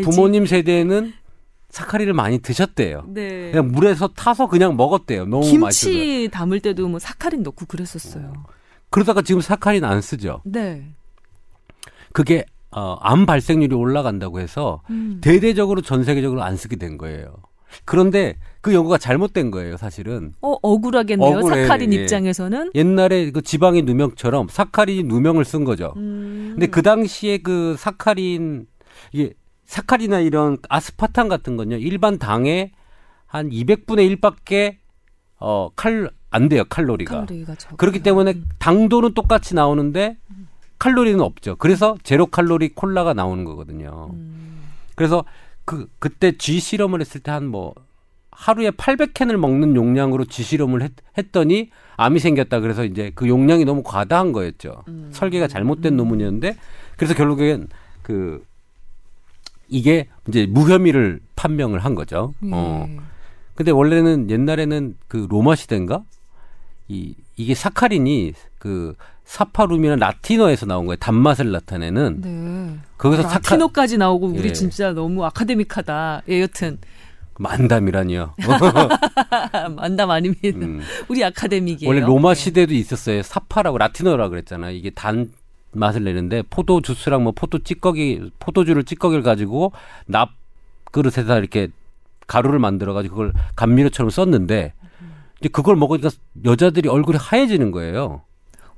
부모님 0.02 0.46
세대는 0.46 1.12
사카린을 1.70 2.14
많이 2.14 2.38
드셨대요. 2.38 3.04
네. 3.08 3.50
그냥 3.50 3.70
물에서 3.72 4.08
타서 4.08 4.48
그냥 4.48 4.76
먹었대요. 4.76 5.26
너무 5.26 5.42
김치 5.42 5.58
맛있어서. 5.58 5.90
김치 5.92 6.28
담을 6.32 6.60
때도 6.60 6.88
뭐 6.88 6.98
사카린 6.98 7.42
넣고 7.42 7.66
그랬었어요. 7.66 8.32
그러다가 8.90 9.22
지금 9.22 9.40
사카린 9.40 9.84
안 9.84 10.00
쓰죠. 10.00 10.40
네. 10.44 10.88
그게 12.12 12.46
어, 12.70 12.96
암 13.00 13.26
발생률이 13.26 13.74
올라간다고 13.74 14.40
해서 14.40 14.82
음. 14.90 15.20
대대적으로 15.22 15.82
전 15.82 16.04
세계적으로 16.04 16.42
안 16.42 16.56
쓰게 16.56 16.76
된 16.76 16.96
거예요. 16.98 17.34
그런데 17.84 18.36
그 18.62 18.74
연구가 18.74 18.96
잘못된 18.96 19.50
거예요, 19.50 19.76
사실은. 19.76 20.32
어, 20.40 20.56
억울하겠네요. 20.62 21.38
억울해, 21.38 21.62
사카린 21.64 21.92
예. 21.92 21.96
입장에서는. 21.98 22.70
옛날에 22.74 23.30
그 23.30 23.42
지방의 23.42 23.82
누명처럼 23.82 24.48
사카린이 24.48 25.02
누명을 25.02 25.44
쓴 25.44 25.64
거죠. 25.64 25.92
음. 25.96 26.52
근데 26.52 26.66
그 26.66 26.80
당시에 26.80 27.38
그 27.38 27.76
사카린 27.78 28.66
이게 29.12 29.34
사카리나 29.68 30.20
이런 30.20 30.56
아스파탐 30.70 31.28
같은 31.28 31.56
건요. 31.58 31.76
일반 31.76 32.18
당의 32.18 32.72
한 33.26 33.50
200분의 33.50 34.16
1밖에 34.16 34.76
어, 35.38 35.68
칼, 35.76 36.10
안 36.30 36.48
돼요, 36.48 36.64
칼로리가. 36.68 37.26
칼로리가 37.26 37.54
그렇기 37.76 38.02
때문에 38.02 38.32
음. 38.32 38.46
당도는 38.58 39.12
똑같이 39.12 39.54
나오는데 39.54 40.16
칼로리는 40.78 41.20
없죠. 41.20 41.56
그래서 41.56 41.96
제로 42.02 42.26
칼로리 42.26 42.70
콜라가 42.70 43.12
나오는 43.12 43.44
거거든요. 43.44 44.10
음. 44.14 44.62
그래서 44.94 45.24
그, 45.66 45.86
그때 45.98 46.32
쥐 46.38 46.58
실험을 46.60 47.00
했을 47.00 47.20
때 47.20 47.30
한 47.30 47.46
뭐, 47.46 47.74
하루에 48.30 48.70
800캔을 48.70 49.36
먹는 49.36 49.76
용량으로 49.76 50.24
쥐 50.24 50.42
실험을 50.44 50.80
했, 50.80 50.92
했더니 51.18 51.70
암이 51.98 52.20
생겼다. 52.20 52.60
그래서 52.60 52.84
이제 52.84 53.12
그 53.14 53.28
용량이 53.28 53.66
너무 53.66 53.82
과다한 53.82 54.32
거였죠. 54.32 54.84
음. 54.88 55.10
설계가 55.12 55.46
잘못된 55.46 55.92
음. 55.92 55.96
논문이었는데 55.98 56.56
그래서 56.96 57.14
결국엔 57.14 57.68
그 58.02 58.47
이게 59.68 60.08
이제 60.28 60.46
무혐의를 60.46 61.20
판명을 61.36 61.80
한 61.80 61.94
거죠. 61.94 62.34
예. 62.44 62.50
어. 62.52 62.88
근데 63.54 63.70
원래는 63.70 64.30
옛날에는 64.30 64.96
그 65.08 65.26
로마 65.28 65.56
시대인가 65.56 66.04
이 66.88 67.14
이게 67.36 67.54
사카린이 67.54 68.32
그 68.58 68.94
사파룸이나 69.24 69.96
라틴어에서 69.96 70.64
나온 70.66 70.86
거예요. 70.86 70.96
단맛을 70.96 71.50
나타내는. 71.50 72.20
네. 72.20 72.78
거기서 72.96 73.28
아, 73.28 73.34
라틴어까지 73.34 73.94
사카... 73.94 74.04
나오고 74.04 74.28
우리 74.28 74.48
예. 74.48 74.52
진짜 74.52 74.92
너무 74.92 75.24
아카데믹하다. 75.24 76.22
예, 76.30 76.40
여튼 76.40 76.78
만담이라니요. 77.38 78.34
만담 79.76 80.10
아닙니다. 80.10 80.58
음. 80.66 80.80
우리 81.08 81.22
아카데믹이에요. 81.24 81.88
원래 81.88 82.00
로마 82.00 82.34
네. 82.34 82.40
시대도 82.40 82.74
있었어요. 82.74 83.22
사파라고 83.22 83.78
라틴어라고 83.78 84.30
그랬잖아요. 84.30 84.74
이게 84.74 84.90
단 84.90 85.30
맛을 85.72 86.04
내는데 86.04 86.42
포도 86.48 86.80
주스랑 86.80 87.22
뭐 87.24 87.32
포도 87.32 87.58
찌꺼기 87.60 88.30
포도주를 88.38 88.84
찌꺼기를 88.84 89.22
가지고 89.22 89.72
납 90.06 90.30
그릇에다 90.92 91.36
이렇게 91.38 91.68
가루를 92.26 92.58
만들어 92.58 92.92
가지고 92.94 93.16
그걸 93.16 93.32
감미료처럼 93.56 94.10
썼는데 94.10 94.72
이제 95.40 95.48
그걸 95.50 95.76
먹으니까 95.76 96.10
여자들이 96.44 96.88
얼굴이 96.88 97.16
하얘지는 97.18 97.70
거예요. 97.70 98.22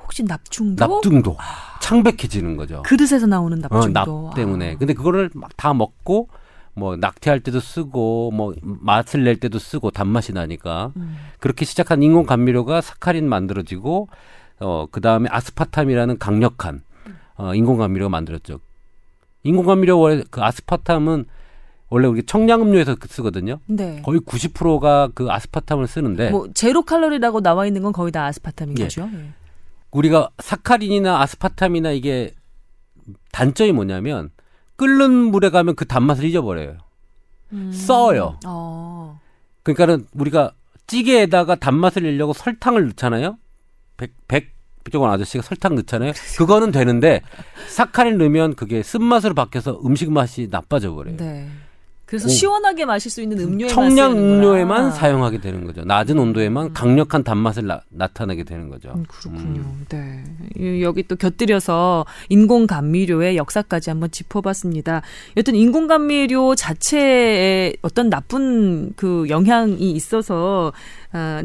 혹시 0.02 0.22
납중도? 0.24 0.86
납중도. 0.86 1.36
아. 1.38 1.78
창백해지는 1.80 2.56
거죠. 2.56 2.82
그릇에서 2.82 3.26
나오는 3.26 3.58
납중도. 3.58 3.78
어, 3.78 4.26
납 4.28 4.34
때문에. 4.34 4.74
아. 4.74 4.76
근데 4.78 4.92
그거를 4.92 5.30
막 5.34 5.50
다 5.56 5.72
먹고 5.74 6.28
뭐 6.74 6.96
낙태할 6.96 7.40
때도 7.40 7.60
쓰고 7.60 8.30
뭐 8.32 8.54
맛을 8.62 9.24
낼 9.24 9.36
때도 9.36 9.58
쓰고 9.58 9.90
단맛이 9.90 10.32
나니까 10.32 10.92
음. 10.96 11.16
그렇게 11.38 11.64
시작한 11.64 12.02
인공 12.02 12.24
감미료가 12.26 12.80
사카린 12.80 13.28
만들어지고 13.28 14.08
어, 14.60 14.86
그 14.90 15.00
다음에 15.00 15.28
아스파탐이라는 15.30 16.18
강력한 16.18 16.82
어, 17.36 17.54
인공감미료가 17.54 18.08
만들었죠. 18.08 18.60
인공감미료 19.42 19.98
원래 19.98 20.22
그 20.30 20.42
아스파탐은 20.42 21.24
원래 21.88 22.06
우리 22.06 22.22
청량음료에서 22.22 22.94
그 22.96 23.08
쓰거든요. 23.08 23.58
네. 23.66 24.00
거의 24.02 24.20
90%가 24.20 25.08
그 25.14 25.30
아스파탐을 25.30 25.88
쓰는데. 25.88 26.30
뭐 26.30 26.48
제로 26.54 26.82
칼로리라고 26.82 27.40
나와 27.40 27.66
있는 27.66 27.82
건 27.82 27.92
거의 27.92 28.12
다 28.12 28.26
아스파탐인 28.26 28.78
예. 28.78 28.84
거죠. 28.84 29.08
예. 29.12 29.30
우리가 29.90 30.30
사카린이나 30.38 31.20
아스파탐이나 31.20 31.90
이게 31.90 32.32
단점이 33.32 33.72
뭐냐면 33.72 34.30
끓는 34.76 35.10
물에 35.10 35.50
가면 35.50 35.74
그 35.74 35.84
단맛을 35.84 36.24
잊어버려요. 36.24 36.76
음. 37.52 37.72
써요. 37.72 38.38
어. 38.46 39.20
그러니까는 39.64 40.06
우리가 40.14 40.52
찌개에다가 40.86 41.56
단맛을 41.56 42.02
내려고 42.02 42.32
설탕을 42.32 42.86
넣잖아요. 42.88 43.36
백, 44.00 44.12
백 44.26 44.54
백종원 44.82 45.10
아저씨가 45.12 45.42
설탕 45.42 45.74
넣잖아요. 45.74 46.12
그거는 46.38 46.72
되는데 46.72 47.20
사카린 47.68 48.16
넣으면 48.16 48.54
그게 48.54 48.82
쓴맛으로 48.82 49.34
바뀌어서 49.34 49.78
음식 49.84 50.10
맛이 50.10 50.48
나빠져 50.50 50.94
버려요. 50.94 51.18
네. 51.18 51.48
그래서 52.06 52.26
오. 52.26 52.28
시원하게 52.28 52.86
마실 52.86 53.08
수 53.08 53.22
있는 53.22 53.38
음료에 53.38 53.68
청량 53.68 54.18
음료에만 54.18 54.90
사용하게 54.90 55.40
되는 55.40 55.64
거죠. 55.64 55.84
낮은 55.84 56.18
온도에만 56.18 56.66
음. 56.66 56.72
강력한 56.72 57.22
단맛을 57.22 57.68
나, 57.68 58.06
타내게 58.08 58.42
되는 58.42 58.68
거죠. 58.68 58.92
음, 58.96 59.04
그렇군요. 59.06 59.60
음. 59.60 59.86
네. 59.88 60.80
여기 60.82 61.04
또 61.04 61.14
곁들여서 61.14 62.06
인공 62.28 62.66
감미료의 62.66 63.36
역사까지 63.36 63.90
한번 63.90 64.10
짚어봤습니다. 64.10 65.02
여튼 65.36 65.54
인공 65.54 65.86
감미료 65.86 66.56
자체에 66.56 67.74
어떤 67.82 68.10
나쁜 68.10 68.92
그 68.96 69.26
영향이 69.28 69.92
있어서 69.92 70.72
아, 71.12 71.44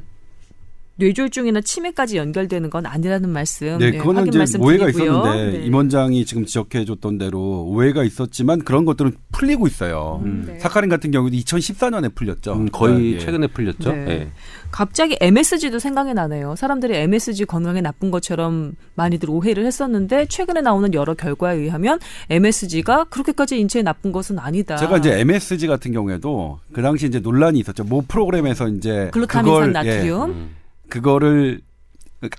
뇌졸중이나 0.97 1.61
치매까지 1.61 2.17
연결되는 2.17 2.69
건 2.69 2.85
아니라는 2.85 3.29
말씀. 3.29 3.77
네, 3.77 3.91
그거는 3.91 4.29
네, 4.29 4.43
이제 4.43 4.57
오해가 4.57 4.89
있었는데 4.89 5.57
네. 5.57 5.65
임 5.65 5.73
원장이 5.73 6.25
지금 6.25 6.45
지적해 6.45 6.85
줬던 6.85 7.17
대로 7.17 7.65
오해가 7.65 8.03
있었지만 8.03 8.59
그런 8.59 8.85
것들은 8.85 9.13
풀리고 9.31 9.67
있어요. 9.67 10.21
음. 10.23 10.45
네. 10.47 10.59
사카린 10.59 10.89
같은 10.89 11.11
경우도 11.11 11.35
2014년에 11.35 12.15
풀렸죠. 12.15 12.53
음, 12.53 12.69
거의 12.71 13.13
네. 13.13 13.19
최근에 13.19 13.47
풀렸죠. 13.47 13.91
네. 13.91 14.05
네. 14.05 14.31
갑자기 14.71 15.17
MSG도 15.19 15.79
생각이 15.79 16.13
나네요. 16.13 16.55
사람들이 16.55 16.95
MSG 16.95 17.45
건강에 17.45 17.81
나쁜 17.81 18.09
것처럼 18.09 18.73
많이들 18.95 19.29
오해를 19.29 19.65
했었는데 19.65 20.27
최근에 20.27 20.61
나오는 20.61 20.93
여러 20.93 21.13
결과에 21.13 21.57
의하면 21.57 21.99
MSG가 22.29 23.05
그렇게까지 23.05 23.59
인체에 23.59 23.83
나쁜 23.83 24.11
것은 24.11 24.39
아니다. 24.39 24.77
제가 24.77 24.97
이제 24.97 25.19
MSG 25.19 25.67
같은 25.67 25.91
경우에도 25.91 26.59
그 26.71 26.81
당시 26.81 27.05
이제 27.05 27.19
논란이 27.19 27.59
있었죠. 27.59 27.83
모 27.83 28.01
프로그램에서 28.01 28.69
이제 28.69 29.09
글루타민산 29.11 29.71
나트륨. 29.73 30.29
예. 30.29 30.33
음. 30.33 30.64
그거를 30.89 31.61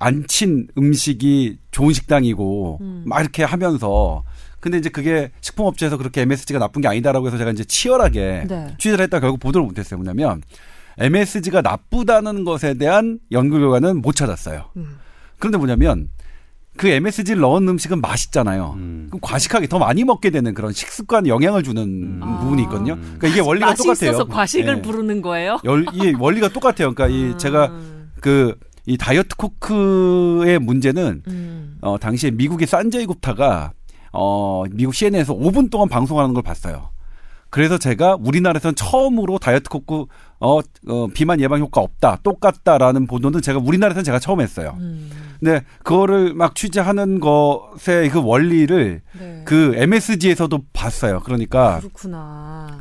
안 0.00 0.24
친 0.26 0.66
음식이 0.76 1.58
좋은 1.70 1.92
식당이고 1.92 2.78
음. 2.80 3.02
막 3.06 3.20
이렇게 3.20 3.44
하면서 3.44 4.24
근데 4.58 4.78
이제 4.78 4.88
그게 4.88 5.30
식품업체에서 5.42 5.96
그렇게 5.96 6.22
MSG가 6.22 6.58
나쁜 6.58 6.82
게 6.82 6.88
아니다라고 6.88 7.26
해서 7.28 7.38
제가 7.38 7.52
이제 7.52 7.62
치열하게 7.62 8.46
네. 8.48 8.74
취재를 8.78 9.04
했다 9.04 9.20
결국 9.20 9.38
보도를 9.38 9.64
못했어요. 9.66 9.98
뭐냐면 9.98 10.42
MSG가 10.98 11.60
나쁘다는 11.60 12.44
것에 12.44 12.74
대한 12.74 13.20
연구 13.30 13.58
결과는 13.58 14.00
못 14.02 14.16
찾았어요. 14.16 14.70
음. 14.76 14.98
그런데 15.38 15.58
뭐냐면 15.58 16.08
그 16.76 16.88
MSG를 16.88 17.40
넣은 17.40 17.68
음식은 17.68 18.00
맛있잖아요. 18.00 18.74
음. 18.76 19.06
그럼 19.08 19.20
과식하게 19.22 19.68
더 19.68 19.78
많이 19.78 20.02
먹게 20.04 20.30
되는 20.30 20.52
그런 20.52 20.72
식습관 20.72 21.26
영향을 21.28 21.62
주는 21.62 21.82
음. 21.82 22.38
부분이 22.40 22.62
있거든요. 22.62 22.96
그러니까 22.96 23.28
이게 23.28 23.40
원리가 23.40 23.66
맛이 23.66 23.82
똑같아요. 23.84 24.10
있어서 24.10 24.24
과식을 24.26 24.76
네. 24.76 24.82
부르는 24.82 25.22
거예요? 25.22 25.58
열, 25.64 25.86
이게 25.94 26.14
원리가 26.18 26.48
똑같아요. 26.48 26.92
그러니까 26.92 27.08
이 27.08 27.32
아. 27.34 27.36
제가 27.36 27.72
그 28.26 28.66
이 28.86 28.96
다이어트 28.96 29.36
코크의 29.36 30.60
문제는 30.60 31.22
음. 31.26 31.78
어 31.82 31.98
당시에 31.98 32.30
미국의 32.30 32.68
산제이 32.68 33.06
굽타가 33.06 33.72
어 34.12 34.64
미국 34.70 34.94
CNN에서 34.94 35.34
5분 35.34 35.70
동안 35.70 35.88
방송하는 35.88 36.32
걸 36.34 36.42
봤어요. 36.42 36.90
그래서 37.50 37.78
제가 37.78 38.16
우리나라에서는 38.20 38.76
처음으로 38.76 39.38
다이어트 39.38 39.68
코크 39.68 40.06
어, 40.38 40.58
어 40.88 41.06
비만 41.12 41.40
예방 41.40 41.60
효과 41.60 41.80
없다 41.80 42.18
똑같다라는 42.22 43.06
보도는 43.06 43.42
제가 43.42 43.58
우리나라에서는 43.58 44.04
제가 44.04 44.20
처음 44.20 44.40
했어요. 44.40 44.76
음. 44.78 45.10
근데 45.40 45.64
그거를 45.82 46.34
막 46.34 46.54
취재하는 46.54 47.18
것의 47.18 48.10
그 48.10 48.22
원리를 48.22 49.02
네. 49.18 49.42
그 49.44 49.72
MSG에서도 49.76 50.58
봤어요. 50.72 51.20
그러니까 51.20 51.80
그렇구나. 51.80 52.78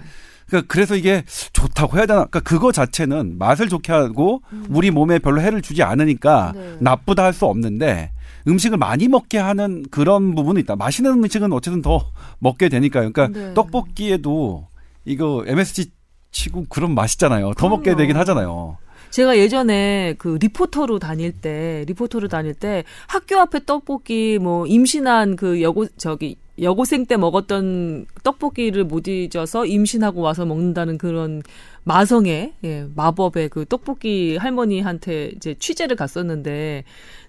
그러니까 0.48 0.72
그래서 0.72 0.96
이게 0.96 1.24
좋다고 1.54 1.98
해야 1.98 2.06
되나? 2.06 2.26
그러니까 2.26 2.40
그거 2.42 2.72
자체는 2.72 3.38
맛을 3.38 3.68
좋게 3.70 3.92
하고 3.92 4.42
음. 4.54 4.66
우리 4.70 4.92
몸에 4.92 5.20
별로 5.20 5.42
해를 5.42 5.62
주지 5.62 5.82
않으니까 5.84 6.54
네. 6.56 6.78
나쁘다 6.80 7.24
할 7.24 7.34
수 7.34 7.46
없는데 7.46 8.12
음식을 8.48 8.78
많이 8.78 9.08
먹게 9.08 9.38
하는 9.40 9.84
그런 9.90 10.36
부분이 10.36 10.60
있다. 10.62 10.76
맛있는 10.76 11.12
음식은 11.14 11.52
어쨌든 11.52 11.82
더 11.82 12.12
먹게 12.40 12.70
되니까요. 12.70 13.12
그러니까 13.12 13.38
네. 13.40 13.54
떡볶이에도 13.56 14.68
이거 15.04 15.44
MSG 15.48 15.92
치고 16.32 16.66
그런 16.70 16.94
맛있잖아요. 16.96 17.48
더 17.50 17.54
그럼요. 17.56 17.78
먹게 17.78 17.96
되긴 17.96 18.18
하잖아요. 18.18 18.78
제가 19.10 19.38
예전에 19.38 20.16
그 20.18 20.38
리포터로 20.42 21.00
다닐 21.00 21.32
때 21.32 21.86
리포터로 21.88 22.28
다닐 22.28 22.54
때 22.54 22.84
학교 23.08 23.38
앞에 23.40 23.66
떡볶이 23.66 24.38
뭐 24.42 24.68
임신한 24.68 25.38
그 25.38 25.62
여고 25.62 25.88
저기 25.98 26.36
여고생 26.62 27.06
때 27.06 27.18
먹었던 27.18 28.06
떡볶이를 28.24 28.86
못 28.86 29.08
잊어서 29.08 29.66
임신하고 29.66 30.22
와서 30.22 30.46
먹는다는 30.46 30.98
그런 30.98 31.42
마성의 31.84 32.54
예, 32.64 32.88
마법의 32.96 33.50
그 33.50 33.66
떡볶이 33.66 34.38
할머니한테 34.38 35.34
이제 35.36 35.56
취재를 35.60 35.96
갔었는데 35.96 36.84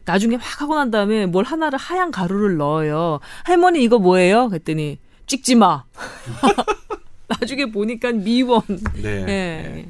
나중에 0.05 0.37
막 0.37 0.63
하고 0.63 0.77
난 0.77 0.91
다음에 0.91 1.27
뭘 1.27 1.45
하나를 1.45 1.79
하얀 1.79 2.11
가루를 2.11 2.57
넣어요. 2.57 3.21
할머니 3.45 3.83
이거 3.83 3.99
뭐예요? 3.99 4.49
그랬더니 4.49 4.99
찍지 5.27 5.57
마. 5.57 5.85
나중에 7.29 7.67
보니까 7.67 8.13
미원. 8.13 8.63
네. 9.03 9.21
예. 9.21 9.25
네. 9.25 9.89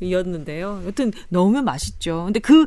이었는데요. 0.00 0.82
여튼 0.86 1.12
넣으면 1.28 1.64
맛있죠. 1.64 2.24
근데 2.26 2.38
그 2.38 2.66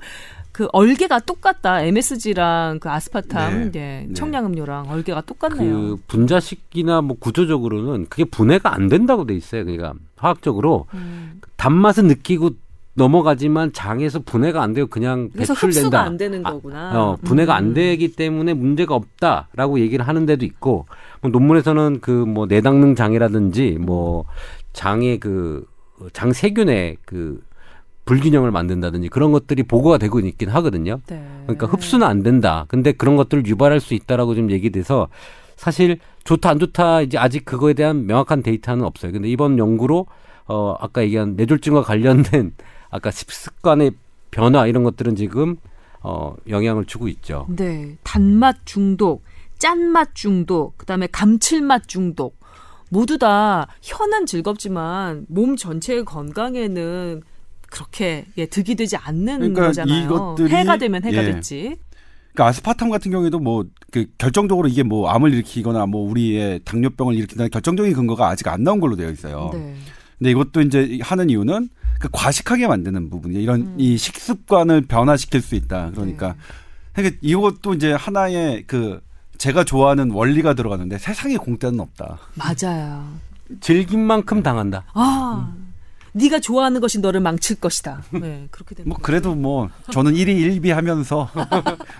그 0.59 0.67
얼개가 0.73 1.19
똑같다. 1.21 1.83
MSG랑 1.83 2.79
그 2.81 2.89
아스파탐, 2.89 3.71
네. 3.71 4.05
네. 4.05 4.13
청량음료랑 4.13 4.89
얼개가 4.89 5.21
똑같네요. 5.21 5.73
그 5.73 5.97
분자식이나 6.07 6.99
뭐 6.99 7.15
구조적으로는 7.17 8.07
그게 8.09 8.25
분해가 8.25 8.73
안 8.75 8.89
된다고 8.89 9.25
돼 9.25 9.35
있어요. 9.35 9.63
그러니까 9.63 9.93
화학적으로 10.17 10.87
음. 10.95 11.39
단맛은 11.55 12.07
느끼고 12.07 12.49
넘어가지만 12.95 13.71
장에서 13.71 14.19
분해가 14.19 14.61
안 14.61 14.73
되고 14.73 14.89
그냥 14.89 15.29
그래서 15.31 15.53
배출된다. 15.53 15.77
흡수가 15.79 16.01
안 16.01 16.17
되는 16.17 16.43
거구나. 16.43 16.91
아, 16.91 16.99
어, 16.99 17.17
분해가 17.23 17.53
음. 17.53 17.57
안 17.57 17.73
되기 17.73 18.09
때문에 18.11 18.53
문제가 18.53 18.95
없다라고 18.95 19.79
얘기를 19.79 20.05
하는 20.05 20.25
데도 20.25 20.43
있고 20.43 20.87
뭐 21.21 21.31
논문에서는 21.31 22.01
그 22.01 22.25
뭐 22.25 22.47
내당능 22.47 22.95
장이라든지 22.95 23.77
뭐 23.79 24.25
장의 24.73 25.21
그 25.21 25.65
장세균의 26.11 26.97
그 27.05 27.39
불균형을 28.09 28.49
만든다든지 28.49 29.09
그런 29.09 29.31
것들이 29.31 29.61
보고가 29.61 29.99
되고 29.99 30.19
있긴 30.19 30.49
하거든요. 30.49 30.99
네. 31.05 31.23
그러니까 31.43 31.67
흡수는 31.67 32.07
안 32.07 32.23
된다. 32.23 32.65
근데 32.67 32.91
그런 32.91 33.15
것들을 33.15 33.45
유발할 33.45 33.79
수 33.79 33.93
있다라고 33.93 34.33
좀 34.33 34.49
얘기돼서 34.49 35.09
사실 35.55 35.99
좋다 36.23 36.49
안 36.49 36.57
좋다 36.57 37.01
이제 37.01 37.19
아직 37.19 37.45
그거에 37.45 37.73
대한 37.73 38.07
명확한 38.07 38.41
데이터는 38.41 38.83
없어요. 38.83 39.11
근데 39.11 39.29
이번 39.29 39.59
연구로 39.59 40.07
어 40.47 40.75
아까 40.79 41.03
얘기한 41.03 41.35
뇌졸중과 41.35 41.83
관련된 41.83 42.53
아까 42.89 43.11
식습관의 43.11 43.91
변화 44.31 44.65
이런 44.65 44.83
것들은 44.83 45.15
지금 45.15 45.57
어 46.01 46.35
영향을 46.47 46.85
주고 46.85 47.07
있죠. 47.09 47.45
네. 47.55 47.95
단맛 48.01 48.65
중독, 48.65 49.23
짠맛 49.59 50.15
중독, 50.15 50.79
그다음에 50.79 51.05
감칠맛 51.11 51.87
중독 51.87 52.39
모두 52.89 53.19
다 53.19 53.67
혀는 53.83 54.25
즐겁지만 54.25 55.27
몸 55.29 55.55
전체의 55.55 56.05
건강에는 56.05 57.21
그렇게 57.71 58.25
예, 58.37 58.45
득이 58.45 58.75
되지 58.75 58.97
않는 58.97 59.39
그러니까 59.39 59.67
거잖아요. 59.67 60.05
이것들이, 60.05 60.53
해가 60.53 60.77
되면 60.77 61.03
해가 61.03 61.23
예. 61.23 61.33
됐지. 61.33 61.77
그러니까 62.33 62.47
아스파탐 62.47 62.89
같은 62.89 63.11
경우에도 63.11 63.39
뭐 63.39 63.65
그 63.91 64.05
결정적으로 64.17 64.67
이게 64.67 64.83
뭐 64.83 65.09
암을 65.09 65.33
일으키거나 65.33 65.85
뭐 65.85 66.09
우리의 66.09 66.61
당뇨병을 66.63 67.15
일으킨다는 67.15 67.49
결정적인 67.49 67.93
근거가 67.93 68.27
아직 68.27 68.47
안 68.47 68.63
나온 68.63 68.79
걸로 68.79 68.95
되어 68.95 69.09
있어요. 69.09 69.51
네. 69.53 69.75
근데 70.17 70.31
이것도 70.31 70.61
이제 70.61 70.99
하는 71.01 71.29
이유는 71.29 71.69
그 71.99 72.09
과식하게 72.11 72.67
만드는 72.67 73.09
부분이 73.09 73.41
이런 73.41 73.61
음. 73.61 73.75
이 73.77 73.97
식습관을 73.97 74.81
변화시킬 74.81 75.41
수 75.41 75.55
있다. 75.55 75.91
그러니까 75.91 76.29
네. 76.29 76.33
그러니까 76.93 77.17
이것도 77.21 77.73
이제 77.73 77.93
하나의 77.93 78.63
그 78.67 79.01
제가 79.37 79.63
좋아하는 79.63 80.11
원리가 80.11 80.53
들어가는데 80.53 80.97
세상에 80.97 81.37
공짜는 81.37 81.79
없다. 81.79 82.19
맞아요. 82.35 83.05
즐긴 83.61 84.01
만큼 84.01 84.43
당한다. 84.43 84.85
아. 84.93 85.53
음. 85.57 85.68
네가 86.13 86.39
좋아하는 86.39 86.81
것이 86.81 86.99
너를 86.99 87.19
망칠 87.19 87.57
것이다. 87.57 88.03
네, 88.11 88.47
그렇게 88.51 88.75
되는 88.75 88.89
뭐 88.89 88.97
그래도 89.01 89.35
뭐 89.35 89.69
저는 89.91 90.13
1위 90.13 90.61
1비 90.61 90.69
하면서 90.69 91.29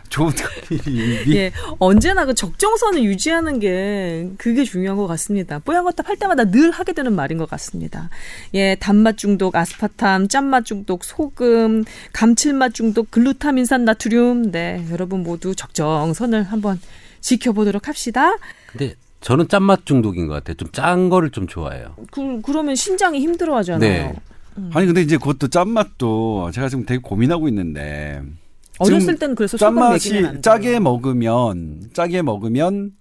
좋은 0.09 0.31
1위 0.31 1.25
1비. 1.25 1.35
예, 1.35 1.51
언제나 1.79 2.25
그 2.25 2.33
적정선을 2.33 3.03
유지하는 3.03 3.59
게 3.59 4.29
그게 4.37 4.63
중요한 4.63 4.97
것 4.97 5.07
같습니다. 5.07 5.59
뽀얀 5.59 5.83
거탑 5.83 6.09
할 6.09 6.17
때마다 6.17 6.45
늘 6.45 6.71
하게 6.71 6.93
되는 6.93 7.13
말인 7.13 7.37
것 7.37 7.49
같습니다. 7.49 8.09
예, 8.53 8.75
단맛 8.75 9.17
중독, 9.17 9.55
아스파탐, 9.55 10.27
짠맛 10.27 10.65
중독, 10.65 11.03
소금, 11.03 11.83
감칠맛 12.13 12.73
중독, 12.73 13.11
글루타민산 13.11 13.85
나트륨. 13.85 14.51
네, 14.51 14.85
여러분 14.91 15.23
모두 15.23 15.55
적정선을 15.55 16.43
한번 16.43 16.79
지켜보도록 17.21 17.87
합시다. 17.87 18.37
근데 18.67 18.95
저는 19.21 19.47
짠맛 19.47 19.85
중독인 19.85 20.27
것 20.27 20.33
같아요. 20.35 20.55
좀 20.55 20.69
짠 20.71 21.09
거를 21.09 21.29
좀 21.29 21.47
좋아해요. 21.47 21.95
그, 22.11 22.41
그러면 22.41 22.75
신장이 22.75 23.19
힘들어 23.19 23.55
하잖아요. 23.57 23.79
네. 23.79 24.13
음. 24.57 24.69
아니, 24.73 24.85
근데 24.85 25.01
이제 25.01 25.17
그것도 25.17 25.47
짠맛도 25.49 26.51
제가 26.53 26.69
지금 26.69 26.85
되게 26.85 26.99
고민하고 27.01 27.47
있는데. 27.49 28.21
어렸을 28.79 29.17
때는 29.17 29.35
그래서 29.35 29.57
짠맛이 29.57 30.41
짜게 30.41 30.79
먹으면, 30.79 31.89
짜게 31.93 32.21
먹으면 32.21 32.91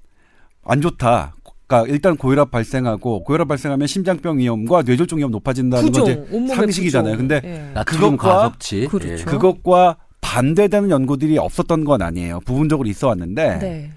안 0.64 0.80
좋다. 0.80 1.36
그러니까 1.68 1.92
일단 1.92 2.16
고혈압 2.16 2.50
발생하고 2.50 3.22
고혈압 3.24 3.46
발생하면 3.46 3.86
심장병 3.86 4.38
위험과 4.38 4.82
뇌졸중 4.82 5.18
위험 5.18 5.30
높아진다는 5.30 5.92
건 5.92 6.02
이제 6.02 6.54
상식이잖아요. 6.54 7.16
부종. 7.16 7.28
근데 7.28 7.40
네. 7.46 7.74
그것과 7.86 8.16
가섭치. 8.16 8.86
그렇죠. 8.86 9.12
예. 9.12 9.16
그것과 9.24 9.98
반대되는 10.20 10.90
연구들이 10.90 11.38
없었던 11.38 11.84
건 11.84 12.02
아니에요. 12.02 12.40
부분적으로 12.40 12.88
있어 12.88 13.08
왔는데 13.08 13.58
네. 13.58 13.90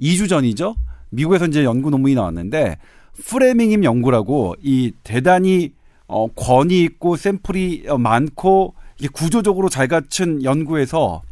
2주 0.00 0.28
전이죠. 0.28 0.74
미국에서 1.12 1.46
이제 1.46 1.62
연구 1.62 1.90
논문이 1.90 2.14
나왔는데 2.14 2.78
프레밍임 3.26 3.84
연구라고 3.84 4.56
이 4.62 4.92
대단히 5.04 5.72
어 6.08 6.26
권위 6.28 6.82
있고 6.82 7.16
샘플이 7.16 7.84
많고 7.98 8.74
이게 8.98 9.08
구조적으로 9.12 9.68
잘 9.68 9.88
갖춘 9.88 10.42
연구에서 10.42 11.22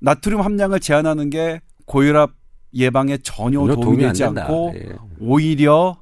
나트륨 0.00 0.40
함량을 0.40 0.80
제한하는 0.80 1.30
게 1.30 1.60
고혈압 1.86 2.32
예방에 2.74 3.18
전혀 3.18 3.58
도움이, 3.60 3.80
도움이 3.80 3.98
되지 4.04 4.24
않고 4.24 4.72
예. 4.76 4.88
오히려 5.20 5.96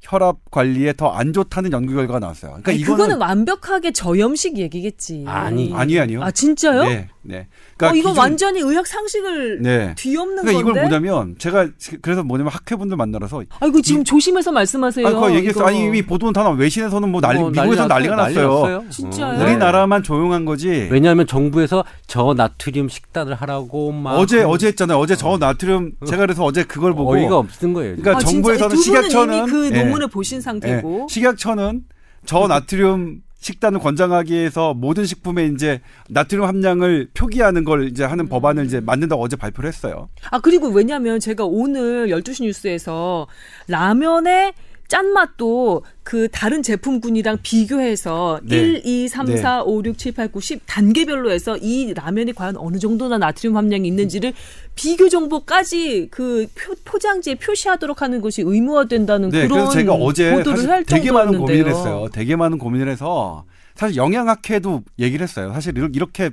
혈압 0.00 0.36
관리에 0.50 0.92
더 0.92 1.10
안 1.10 1.32
좋다는 1.32 1.72
연구 1.72 1.94
결과가 1.94 2.20
나왔어요. 2.20 2.50
그러니까 2.52 2.70
아니, 2.70 2.80
이거는 2.80 2.96
그거는 2.96 3.18
완벽하게 3.18 3.92
저염식 3.92 4.58
얘기겠지. 4.58 5.24
아니 5.26 5.72
아니 5.74 5.98
아니요. 5.98 6.22
아 6.22 6.30
진짜요? 6.30 6.84
네, 6.84 7.08
네. 7.28 7.46
그러니까 7.76 7.94
어, 7.94 7.98
이거 7.98 8.08
기준, 8.10 8.22
완전히 8.22 8.60
의학 8.60 8.86
상식을 8.86 9.62
네. 9.62 9.94
뒤엎는 9.96 10.42
그러니까 10.42 10.64
건데. 10.64 10.80
이걸 10.80 10.88
뭐냐면 10.88 11.34
제가 11.38 11.68
그래서 12.00 12.22
뭐냐면 12.22 12.52
학회분들 12.52 12.96
만나러서 12.96 13.42
아이고 13.60 13.82
지금 13.82 14.00
이, 14.00 14.04
조심해서 14.04 14.52
말씀하세요. 14.52 15.06
아니, 15.06 15.16
그 15.16 15.34
얘기했어. 15.34 15.64
아니 15.66 15.84
이미 15.84 16.02
보도는 16.02 16.32
다 16.32 16.42
나. 16.42 16.50
외신에서는 16.50 17.10
뭐 17.10 17.20
난리, 17.20 17.40
어, 17.40 17.50
미국에서 17.50 17.86
난리 17.86 18.06
난리가 18.08 18.16
났어요. 18.16 18.84
진짜요? 18.90 19.42
우리나라만 19.42 20.02
조용한 20.02 20.44
거지. 20.44 20.88
왜냐하면 20.90 21.26
정부에서 21.26 21.84
저 22.06 22.34
나트륨 22.34 22.88
식단을 22.88 23.34
하라고 23.34 23.92
막 23.92 24.18
어제 24.18 24.42
어제 24.42 24.68
했잖아요. 24.68 24.98
어제 24.98 25.16
저 25.16 25.36
나트륨 25.36 25.92
제가 26.06 26.18
그래서 26.18 26.44
어제 26.44 26.64
그걸 26.64 26.94
보고 26.94 27.12
어이가 27.12 27.36
없는 27.38 27.72
거예요. 27.72 27.96
그러니까 27.96 28.16
아, 28.16 28.18
정부에서는 28.20 28.76
식약처는 28.76 29.46
그 29.46 29.68
논문을 29.68 30.06
예. 30.08 30.12
보신 30.12 30.40
상태고 30.40 31.06
예. 31.08 31.12
식약처는 31.12 31.82
저 32.24 32.46
나트륨 32.46 33.20
식단을 33.46 33.78
권장하기 33.78 34.32
위해서 34.32 34.74
모든 34.74 35.06
식품에 35.06 35.46
이제 35.46 35.80
나트륨 36.08 36.46
함량을 36.46 37.10
표기하는 37.14 37.64
걸 37.64 37.88
이제 37.88 38.02
하는 38.02 38.24
음. 38.24 38.28
법안을 38.28 38.66
이제 38.66 38.80
만든다고 38.80 39.22
어제 39.22 39.36
발표를 39.36 39.68
했어요. 39.68 40.08
아, 40.30 40.40
그리고 40.40 40.68
왜냐면 40.68 41.20
제가 41.20 41.44
오늘 41.44 42.08
12시 42.08 42.42
뉴스에서 42.42 43.28
라면에 43.68 44.52
짠맛도 44.88 45.84
그 46.02 46.28
다른 46.30 46.62
제품군이랑 46.62 47.38
비교해서 47.42 48.40
네. 48.44 48.56
1, 48.56 48.82
2, 48.84 49.08
3, 49.08 49.26
네. 49.26 49.36
4, 49.36 49.62
5, 49.64 49.82
6, 49.84 49.98
7, 49.98 50.12
8, 50.12 50.28
9, 50.32 50.40
10 50.40 50.62
단계별로 50.66 51.30
해서 51.30 51.56
이 51.56 51.92
라면이 51.94 52.32
과연 52.32 52.56
어느 52.56 52.78
정도나 52.78 53.18
나트륨 53.18 53.56
함량이 53.56 53.88
있는지를 53.88 54.32
비교 54.74 55.08
정보까지 55.08 56.08
그 56.10 56.46
표, 56.54 56.98
장지에 56.98 57.34
표시하도록 57.36 58.00
하는 58.02 58.20
것이 58.20 58.42
의무화된다는 58.44 59.30
네, 59.30 59.48
그런 59.48 59.70
제가 59.70 59.94
어제 59.94 60.32
보도를 60.32 60.70
할 60.70 60.84
되게 60.84 61.10
많은 61.10 61.38
고민을 61.38 61.68
했어요. 61.68 62.08
되게 62.12 62.36
많은 62.36 62.58
고민을 62.58 62.88
해서 62.88 63.44
사실 63.74 63.96
영양학회도 63.96 64.82
얘기를 64.98 65.22
했어요. 65.22 65.52
사실 65.52 65.74
이렇게 65.92 66.30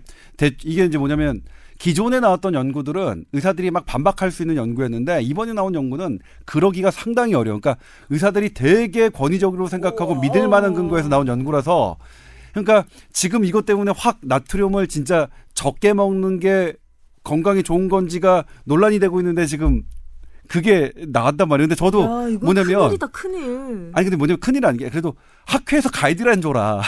이게 0.64 0.86
이제 0.86 0.98
뭐냐면 0.98 1.42
기존에 1.84 2.22
나왔던 2.22 2.54
연구들은 2.54 3.26
의사들이 3.34 3.70
막 3.70 3.86
반박할 3.86 4.32
수 4.32 4.42
있는 4.42 4.56
연구였는데 4.56 5.22
이번에 5.22 5.52
나온 5.52 5.76
연구는 5.76 6.20
그러기가 6.46 6.92
상당히 6.92 7.34
어려워. 7.34 7.60
그러니까 7.60 7.76
의사들이 8.10 8.54
되게 8.54 9.10
권위적으로 9.10 9.68
생각하고 9.68 10.16
믿을 10.22 10.48
만한 10.48 10.74
근거에서 10.76 11.10
나온 11.10 11.28
연구라서 11.28 11.98
그러니까 12.52 12.86
지금 13.12 13.44
이것 13.44 13.66
때문에 13.66 13.92
확 13.98 14.20
나트륨을 14.22 14.88
진짜 14.88 15.28
적게 15.56 15.92
먹는 15.92 16.40
게 16.40 16.74
건강에 17.26 17.62
좋은 17.62 17.90
건지가 17.90 18.46
논란이 18.64 19.00
되고 19.00 19.20
있는데 19.20 19.46
지금 19.46 19.84
그게 20.48 20.94
나왔단 21.10 21.50
말이에요. 21.50 21.68
근데 21.68 21.76
저도 21.76 22.04
야, 22.04 22.38
뭐냐면 22.40 22.80
큰일이다 22.80 23.08
큰일. 23.08 23.92
아니 23.92 24.06
근데 24.06 24.16
뭐냐면 24.16 24.40
큰일 24.40 24.66
아닌 24.66 24.80
게 24.80 24.90
그래도 24.90 25.16
학회에서 25.48 25.90
가이드라인 25.90 26.40
줘라. 26.40 26.82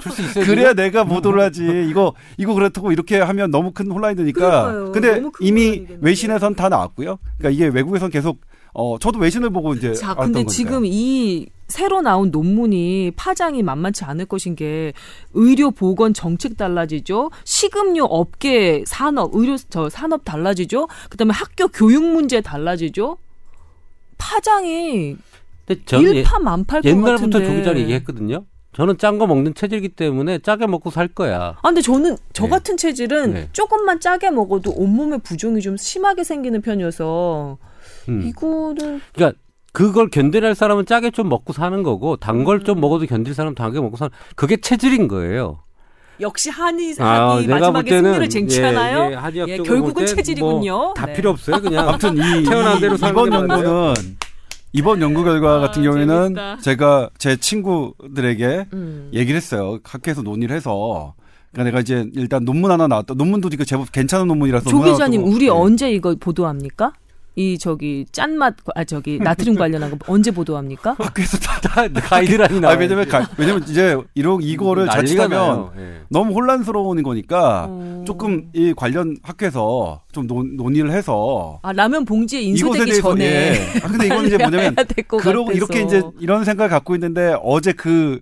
줄 0.00 0.12
수 0.12 0.22
있어요. 0.22 0.44
그래야 0.44 0.72
내가 0.74 1.04
보도를 1.04 1.40
하지. 1.42 1.86
이거 1.88 2.14
이거 2.38 2.54
그렇다고 2.54 2.92
이렇게 2.92 3.18
하면 3.18 3.50
너무 3.50 3.72
큰 3.72 3.90
혼란이 3.90 4.16
되니까. 4.16 4.90
근데 4.92 5.22
이미 5.40 5.86
외신에선 6.00 6.54
다 6.54 6.68
나왔고요. 6.68 7.18
그러니까 7.38 7.50
이게 7.50 7.66
외국에선 7.74 8.10
계속 8.10 8.40
어 8.74 8.98
저도 8.98 9.18
외신을 9.18 9.50
보고 9.50 9.74
이제 9.74 9.92
자, 9.92 10.14
근데 10.14 10.44
거니까요. 10.44 10.46
지금 10.48 10.82
이 10.86 11.46
새로 11.68 12.00
나온 12.02 12.30
논문이 12.30 13.12
파장이 13.16 13.62
만만치 13.62 14.04
않을 14.04 14.26
것인 14.26 14.56
게 14.56 14.92
의료 15.34 15.70
보건 15.70 16.12
정책 16.14 16.56
달라지죠. 16.56 17.30
식음료 17.44 18.04
업계 18.04 18.82
산업 18.86 19.30
의료 19.34 19.56
저 19.70 19.88
산업 19.88 20.24
달라지죠. 20.24 20.88
그다음에 21.10 21.32
학교 21.34 21.68
교육 21.68 22.02
문제 22.04 22.40
달라지죠. 22.40 23.16
파장이 24.18 25.16
일파만팔 25.68 26.82
옛날부터 26.84 27.38
조기자 27.44 27.76
얘기했거든요. 27.78 28.44
저는 28.72 28.96
짠 28.98 29.18
거 29.18 29.26
먹는 29.26 29.54
체질이기 29.54 29.90
때문에 29.90 30.38
짜게 30.38 30.66
먹고 30.66 30.90
살 30.90 31.06
거야. 31.08 31.56
아, 31.56 31.68
근데 31.68 31.82
저는 31.82 32.16
저 32.32 32.44
네. 32.44 32.50
같은 32.50 32.76
체질은 32.76 33.34
네. 33.34 33.48
조금만 33.52 34.00
짜게 34.00 34.30
먹어도 34.30 34.72
온몸에 34.74 35.18
부종이 35.18 35.60
좀 35.60 35.76
심하게 35.76 36.24
생기는 36.24 36.60
편이어서 36.62 37.58
음. 38.08 38.22
이거는 38.26 39.00
그러니까 39.14 39.38
그걸 39.72 40.08
견뎌낼 40.08 40.54
사람은 40.54 40.86
짜게 40.86 41.10
좀 41.10 41.28
먹고 41.28 41.52
사는 41.52 41.82
거고 41.82 42.16
단 42.16 42.44
걸좀 42.44 42.78
음. 42.78 42.80
먹어도 42.80 43.06
견딜 43.06 43.34
사람은 43.34 43.54
단게 43.54 43.80
먹고 43.80 43.96
사는 43.96 44.10
그게 44.36 44.56
체질인 44.56 45.08
거예요. 45.08 45.60
역시 46.20 46.50
한의 46.50 46.94
아, 46.98 47.42
마지막에 47.48 47.90
승리를 47.90 48.28
쟁취하나요? 48.28 49.10
예, 49.12 49.40
예, 49.40 49.44
예, 49.48 49.56
결국은 49.58 50.06
체질이군요. 50.06 50.72
뭐 50.72 50.94
다 50.94 51.06
네. 51.06 51.14
필요 51.14 51.30
없어요. 51.30 51.60
그냥 51.60 51.88
아무튼 51.88 52.16
이 52.16 52.20
태어난 52.44 52.80
대로 52.80 52.94
이번 52.96 53.32
연구는 53.32 53.94
이번 54.72 55.00
연구 55.02 55.22
결과 55.24 55.56
아, 55.56 55.60
같은 55.60 55.82
경우에는 55.82 56.34
재밌다. 56.34 56.56
제가 56.58 57.10
제 57.18 57.36
친구들에게 57.36 58.66
음. 58.72 59.10
얘기를 59.12 59.36
했어요. 59.36 59.78
학회에서 59.84 60.22
논의를 60.22 60.56
해서. 60.56 61.14
그러니까 61.52 61.64
내가 61.70 61.80
이제 61.80 62.08
일단 62.14 62.44
논문 62.44 62.70
하나 62.70 62.88
나왔다. 62.88 63.14
논문도 63.14 63.50
이거 63.52 63.64
제법 63.64 63.92
괜찮은 63.92 64.26
논문이라서. 64.28 64.70
조 64.70 64.80
기자님, 64.80 65.24
우리 65.24 65.46
네. 65.46 65.48
언제 65.50 65.90
이거 65.92 66.14
보도합니까? 66.18 66.92
이 67.34 67.56
저기 67.58 68.04
짠맛 68.12 68.56
아 68.74 68.84
저기 68.84 69.18
나트륨 69.18 69.54
관련한 69.54 69.90
거 69.90 69.98
언제 70.06 70.30
보도합니까? 70.30 70.96
학교에서 71.00 71.38
다, 71.38 71.60
다 71.60 71.88
가이드라인이 71.88 72.60
나. 72.60 72.70
아, 72.70 72.72
왜냐면 72.74 73.08
가, 73.08 73.26
왜냐면 73.38 73.62
이제 73.66 73.96
이런 74.14 74.42
이거를 74.42 74.86
자칫하면 74.86 75.70
네. 75.74 76.00
너무 76.10 76.34
혼란스러운 76.34 77.02
거니까 77.02 77.66
어... 77.70 78.04
조금 78.06 78.50
이 78.52 78.74
관련 78.74 79.16
학회에서 79.22 80.02
좀 80.12 80.26
논, 80.26 80.56
논의를 80.56 80.92
해서 80.92 81.58
아 81.62 81.72
라면 81.72 82.04
봉지에 82.04 82.42
인쇄되기 82.42 82.84
대해서, 82.84 83.08
전에. 83.08 83.24
예. 83.24 83.80
아, 83.82 83.88
근데 83.88 84.06
이건 84.06 84.26
이제 84.26 84.36
뭐냐면 84.38 84.76
그러고 85.20 85.52
이렇게 85.52 85.82
이제 85.82 86.02
이런 86.20 86.44
생각을 86.44 86.68
갖고 86.68 86.94
있는데 86.94 87.34
어제 87.42 87.72
그 87.72 88.20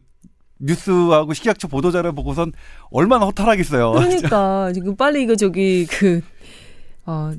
뉴스하고 0.60 1.32
식약처 1.32 1.66
보도자를 1.68 2.12
보고선 2.12 2.52
얼마나 2.90 3.26
허탈하겠어요. 3.26 3.92
그러니까 3.92 4.72
지금 4.72 4.94
빨리 4.94 5.22
이거 5.22 5.34
저기 5.34 5.86
그 5.86 6.20
어, 7.06 7.32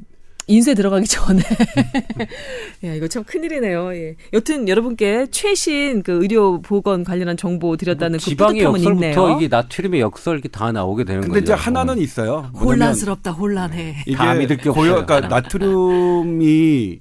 인쇄 0.51 0.73
들어가기 0.73 1.07
전에. 1.07 1.41
야, 2.83 2.93
이거 2.93 3.07
참 3.07 3.23
큰일이네요. 3.23 3.93
예. 3.95 4.15
여튼 4.33 4.67
여러분께 4.67 5.27
최신 5.31 6.03
그 6.03 6.21
의료 6.21 6.61
보건 6.61 7.03
관련한 7.03 7.37
정보 7.37 7.77
드렸다는 7.77 8.11
뭐, 8.13 8.17
그 8.17 8.25
지방의 8.25 8.61
역설부터 8.63 9.37
이게 9.37 9.47
나트륨의 9.47 10.01
역설 10.01 10.35
이렇게 10.35 10.49
다 10.49 10.71
나오게 10.71 11.03
되는 11.05 11.21
거죠. 11.21 11.33
근데 11.33 11.43
이제 11.43 11.53
하나는 11.53 11.97
있어요. 11.99 12.51
혼란스럽다, 12.53 13.31
혼란해. 13.31 14.03
이게 14.05 14.33
믿을 14.35 14.57
게 14.57 14.69
고요, 14.69 15.05
그러니까 15.05 15.21
나트륨이 15.27 16.99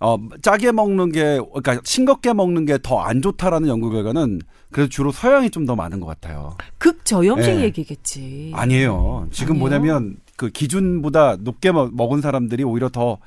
어, 0.00 0.18
짜게 0.42 0.72
먹는 0.72 1.10
게, 1.10 1.22
그러니까 1.54 1.80
싱겁게 1.84 2.34
먹는 2.34 2.66
게 2.66 2.76
더 2.78 3.00
안 3.00 3.22
좋다라는 3.22 3.66
연구 3.68 3.90
결과는 3.90 4.40
그래도 4.70 4.90
주로 4.90 5.10
서양이 5.10 5.48
좀 5.50 5.64
더 5.66 5.74
많은 5.74 6.00
것 6.00 6.06
같아요. 6.06 6.54
극저염식 6.78 7.56
네. 7.56 7.62
얘기겠지. 7.64 8.52
아니에요. 8.54 9.26
지금 9.32 9.52
아니에요? 9.54 9.60
뭐냐면 9.60 10.16
그 10.36 10.50
기준보다 10.50 11.36
높게 11.40 11.72
먹은 11.72 12.20
사람들이 12.20 12.62
오히려 12.64 12.88
더, 12.88 13.18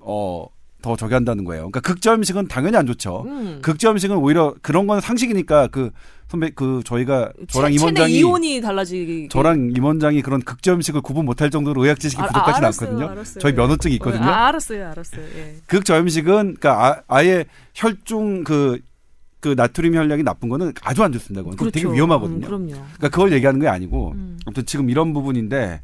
어, 0.00 0.46
더 0.82 0.96
저기 0.96 1.14
한다는 1.14 1.44
거예요. 1.44 1.62
그러니까 1.70 1.80
극저 1.80 2.14
음식은 2.14 2.48
당연히 2.48 2.76
안 2.76 2.86
좋죠. 2.86 3.24
음. 3.26 3.58
극저 3.62 3.90
음식은 3.90 4.16
오히려 4.16 4.54
그런 4.62 4.86
건 4.86 5.00
상식이니까 5.00 5.68
그 5.68 5.90
선배 6.28 6.50
그 6.50 6.82
저희가 6.84 7.32
저랑 7.48 7.72
임원장이 7.72 8.12
이온이 8.14 8.60
달라지기 8.60 9.28
저랑 9.30 9.72
임원장이 9.76 10.22
그런 10.22 10.42
극저 10.42 10.74
음식을 10.74 11.00
구분 11.00 11.24
못할 11.24 11.50
정도로 11.50 11.84
의학 11.84 12.00
지식이 12.00 12.20
아, 12.20 12.26
부족하지는 12.26 12.68
않거든요. 12.68 13.08
알았어요. 13.10 13.40
저희 13.40 13.52
면허증이 13.52 13.94
있거든요. 13.96 14.24
아, 14.24 14.48
알았어요, 14.48 14.88
알았어요. 14.90 15.22
예. 15.36 15.56
극저 15.66 15.98
음식은 15.98 16.56
그러니까 16.60 17.02
아, 17.06 17.24
예 17.24 17.44
혈중 17.74 18.44
그, 18.44 18.80
그 19.40 19.54
나트륨 19.56 19.94
혈량이 19.94 20.24
나쁜 20.24 20.48
거는 20.48 20.72
아주 20.82 21.02
안 21.04 21.12
좋습니다. 21.12 21.42
그건 21.42 21.56
그렇죠. 21.56 21.72
되게 21.72 21.92
위험하거든요. 21.92 22.38
음, 22.38 22.40
그럼요. 22.46 22.70
그러니까 22.70 23.08
그걸 23.08 23.32
얘기하는 23.32 23.60
게 23.60 23.68
아니고 23.68 24.12
음. 24.16 24.38
아무튼 24.46 24.66
지금 24.66 24.90
이런 24.90 25.12
부분인데 25.14 25.80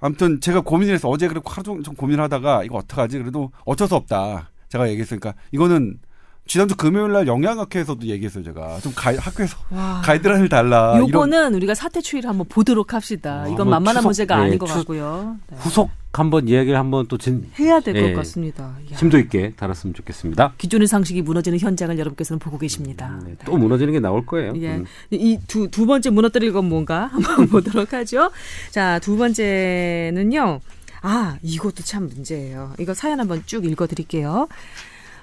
아무튼 0.00 0.40
제가 0.40 0.60
고민을 0.60 0.94
해서 0.94 1.08
어제 1.08 1.28
그렇게 1.28 1.48
하루 1.50 1.62
종일 1.62 1.82
좀 1.82 1.94
고민하다가 1.94 2.64
이거 2.64 2.76
어떡하지? 2.76 3.18
그래도 3.18 3.50
어쩔 3.64 3.88
수 3.88 3.94
없다. 3.94 4.50
제가 4.68 4.88
얘기했으니까 4.88 5.34
이거는 5.52 5.98
지난주 6.46 6.76
금요일 6.76 7.12
날 7.12 7.26
영양학회에서도 7.26 8.06
얘기했어요, 8.06 8.44
제가. 8.44 8.78
좀 8.80 8.92
가이, 8.94 9.16
학교에서 9.16 9.56
와. 9.70 10.02
가이드라인을 10.04 10.48
달라. 10.50 10.94
요거는 10.98 11.38
이런. 11.38 11.54
우리가 11.54 11.74
사태 11.74 12.02
추이를 12.02 12.28
한번 12.28 12.46
보도록 12.48 12.92
합시다. 12.92 13.44
어, 13.44 13.48
이건 13.48 13.70
만만한 13.70 14.02
추석, 14.02 14.08
문제가 14.08 14.36
네, 14.36 14.42
아닌 14.44 14.58
것 14.58 14.66
추, 14.66 14.74
같고요. 14.74 15.36
네. 15.50 15.56
후속 15.58 15.90
한번 16.12 16.46
이야기를 16.46 16.78
한번 16.78 17.06
또 17.08 17.16
진, 17.16 17.50
해야 17.58 17.80
될것 17.80 18.02
네, 18.02 18.12
같습니다. 18.12 18.76
야. 18.92 18.96
심도 18.96 19.18
있게 19.18 19.52
다뤘으면 19.56 19.94
좋겠습니다. 19.94 20.52
기존의 20.58 20.86
상식이 20.86 21.22
무너지는 21.22 21.58
현장을 21.58 21.98
여러분께서는 21.98 22.38
보고 22.38 22.58
계십니다. 22.58 23.18
음, 23.22 23.26
네, 23.26 23.36
또 23.46 23.56
무너지는 23.56 23.92
게 23.94 23.98
나올 24.00 24.26
거예요. 24.26 24.52
예. 24.56 24.76
음. 24.76 24.84
이두 25.10 25.70
두 25.70 25.86
번째 25.86 26.10
무너뜨릴 26.10 26.52
건 26.52 26.68
뭔가 26.68 27.06
한번 27.12 27.48
보도록 27.48 27.94
하죠. 27.94 28.30
자, 28.70 28.98
두 29.00 29.16
번째는요. 29.16 30.60
아, 31.00 31.36
이것도 31.42 31.82
참 31.84 32.06
문제예요. 32.06 32.74
이거 32.78 32.94
사연 32.94 33.18
한번 33.18 33.42
쭉 33.46 33.64
읽어 33.64 33.86
드릴게요. 33.86 34.46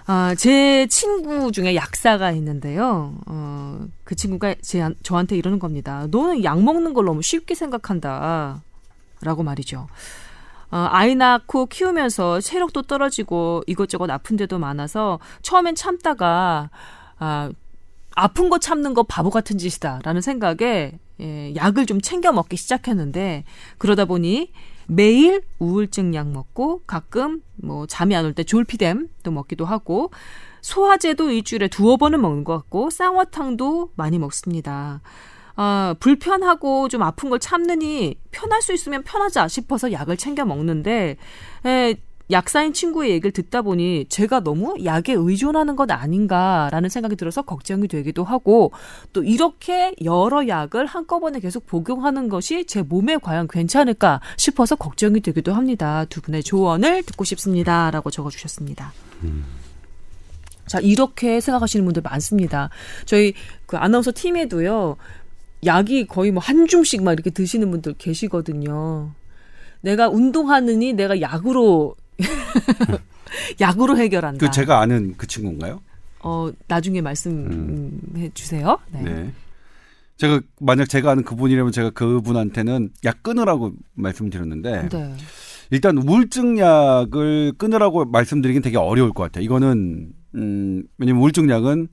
아, 0.06 0.36
제 0.36 0.88
친구 0.88 1.52
중에 1.52 1.76
약사가 1.76 2.32
있는데요. 2.32 3.16
어, 3.28 3.86
그 4.04 4.16
친구가 4.16 4.56
제, 4.62 4.88
저한테 5.04 5.38
이러는 5.38 5.60
겁니다. 5.60 6.08
너는 6.10 6.44
약 6.44 6.62
먹는 6.62 6.94
걸 6.94 7.06
너무 7.06 7.22
쉽게 7.22 7.56
생각한다. 7.56 8.64
라고 9.22 9.44
말이죠. 9.44 9.88
어, 10.72 10.88
아이 10.90 11.16
낳고 11.16 11.68
키우면서 11.68 12.40
체력도 12.42 12.84
떨어지고 12.84 13.64
이것저것 13.68 14.10
아픈 14.10 14.38
데도 14.38 14.58
많아서 14.58 15.20
처음엔 15.42 15.76
참다가 15.76 16.70
아, 17.20 17.52
아픈 18.16 18.50
거 18.50 18.58
참는 18.58 18.94
거 18.94 19.04
바보 19.04 19.30
같은 19.30 19.58
짓이다라는 19.58 20.22
생각에 20.22 20.94
예, 21.20 21.54
약을 21.56 21.86
좀 21.86 22.02
챙겨 22.02 22.32
먹기 22.32 22.58
시작했는데 22.58 23.44
그러다 23.78 24.06
보니 24.06 24.52
매일 24.88 25.42
우울증 25.60 26.14
약 26.16 26.28
먹고 26.30 26.82
가끔 26.86 27.42
뭐 27.56 27.86
잠이 27.88 28.16
안 28.16 28.26
올 28.26 28.34
때 28.34 28.44
졸피뎀도 28.44 29.32
먹기도 29.32 29.66
하고 29.66 30.12
소화제도 30.62 31.32
일주일에 31.32 31.68
두어 31.68 31.98
번은 31.98 32.22
먹는 32.22 32.44
것 32.44 32.56
같고 32.58 32.90
쌍화탕도 32.90 33.92
많이 33.96 34.20
먹습니다. 34.20 35.02
아, 35.56 35.96
불편하고 36.00 36.88
좀 36.88 37.02
아픈 37.04 37.30
걸 37.30 37.40
참느니 37.40 38.16
편할 38.32 38.62
수 38.62 38.74
있으면 38.74 39.04
편하자 39.04 39.48
싶어서 39.48 39.92
약을 39.92 40.18
챙겨 40.18 40.46
먹는데 40.46 41.18
에, 41.66 41.96
약사인 42.32 42.74
친구의 42.74 43.12
얘기를 43.12 43.32
듣다 43.32 43.62
보니 43.62 44.06
제가 44.10 44.40
너무 44.42 44.76
약에 44.86 45.14
의존하는 45.14 45.76
것 45.76 45.92
아닌가라는 45.92 46.90
생각이 46.90 47.16
들어서 47.16 47.42
걱정이 47.42 47.88
되기도 47.88 48.24
하고 48.24 48.72
또 49.12 49.24
이렇게 49.24 49.94
여러 50.04 50.48
약을 50.48 50.86
한꺼번에 50.86 51.40
계속 51.40 51.66
복용하는 51.66 52.30
것이 52.30 52.66
제 52.66 52.82
몸에 52.82 53.18
과연 53.18 53.48
괜찮을까 53.48 54.22
싶어서 54.38 54.76
걱정이 54.76 55.20
되기도 55.22 55.54
합니다. 55.54 56.06
두 56.06 56.22
분의 56.22 56.44
조언을 56.44 57.04
듣고 57.04 57.24
싶습니다. 57.26 57.92
라고 57.92 58.10
적어주셨습니다. 58.10 58.94
음. 59.24 59.44
자, 60.68 60.80
이렇게 60.80 61.42
생각하시는 61.42 61.84
분들 61.84 62.02
많습니다. 62.02 62.70
저희 63.06 63.34
그 63.66 63.76
아나운서 63.78 64.12
팀에도요, 64.16 64.96
약이 65.66 66.08
거의 66.08 66.32
뭐 66.32 66.42
한 66.42 66.66
줌씩 66.68 67.04
막 67.04 67.12
이렇게 67.12 67.30
드시는 67.30 67.70
분들 67.72 67.96
계시거든요. 67.98 69.12
내가 69.82 70.08
운동하느니 70.10 70.94
내가 70.94 71.20
약으로 71.20 71.96
약으로 73.62 73.98
해결한다. 73.98 74.46
그 74.46 74.52
제가 74.52 74.80
아는 74.80 75.16
그 75.18 75.28
친구인가요? 75.28 75.82
어 76.24 76.52
나중에 76.68 77.02
말씀해 77.02 77.56
음. 77.56 78.32
주세요. 78.34 78.78
네. 78.92 79.02
네. 79.02 79.34
제가 80.18 80.40
만약 80.60 80.88
제가 80.88 81.12
아는 81.12 81.24
그분이라면 81.24 81.72
제가 81.72 81.90
그분한테는 81.92 82.92
약 83.06 83.24
끊으라고 83.24 83.74
말씀드렸는데 83.96 84.90
네. 84.90 85.16
일단 85.72 85.98
우울증 85.98 86.60
약을 86.60 87.54
끊으라고 87.58 88.06
말씀드리긴 88.06 88.62
되게 88.62 88.78
어려울 88.78 89.14
것 89.14 89.24
같아요. 89.24 89.44
이거는 89.44 90.12
음 90.36 90.84
왜냐면 90.98 91.22
우울증 91.24 91.50
약은 91.50 91.88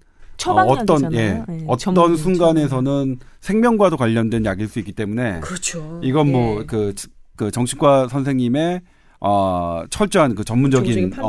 어, 0.47 0.53
어떤 0.53 1.13
예, 1.15 1.45
네, 1.49 1.65
어떤 1.67 2.17
순간에서는 2.17 3.19
생명과도 3.41 3.97
관련된 3.97 4.45
약일 4.45 4.69
수 4.69 4.79
있기 4.79 4.93
때문에 4.93 5.41
그렇죠. 5.41 6.01
이건 6.03 6.31
뭐그 6.31 6.61
예. 6.61 6.67
그, 6.67 6.95
그 7.35 7.51
정신과 7.51 8.09
선생님의 8.09 8.83
어, 9.21 9.83
철저한 9.91 10.35
그 10.35 10.45
전문적인 10.45 11.13
어, 11.19 11.29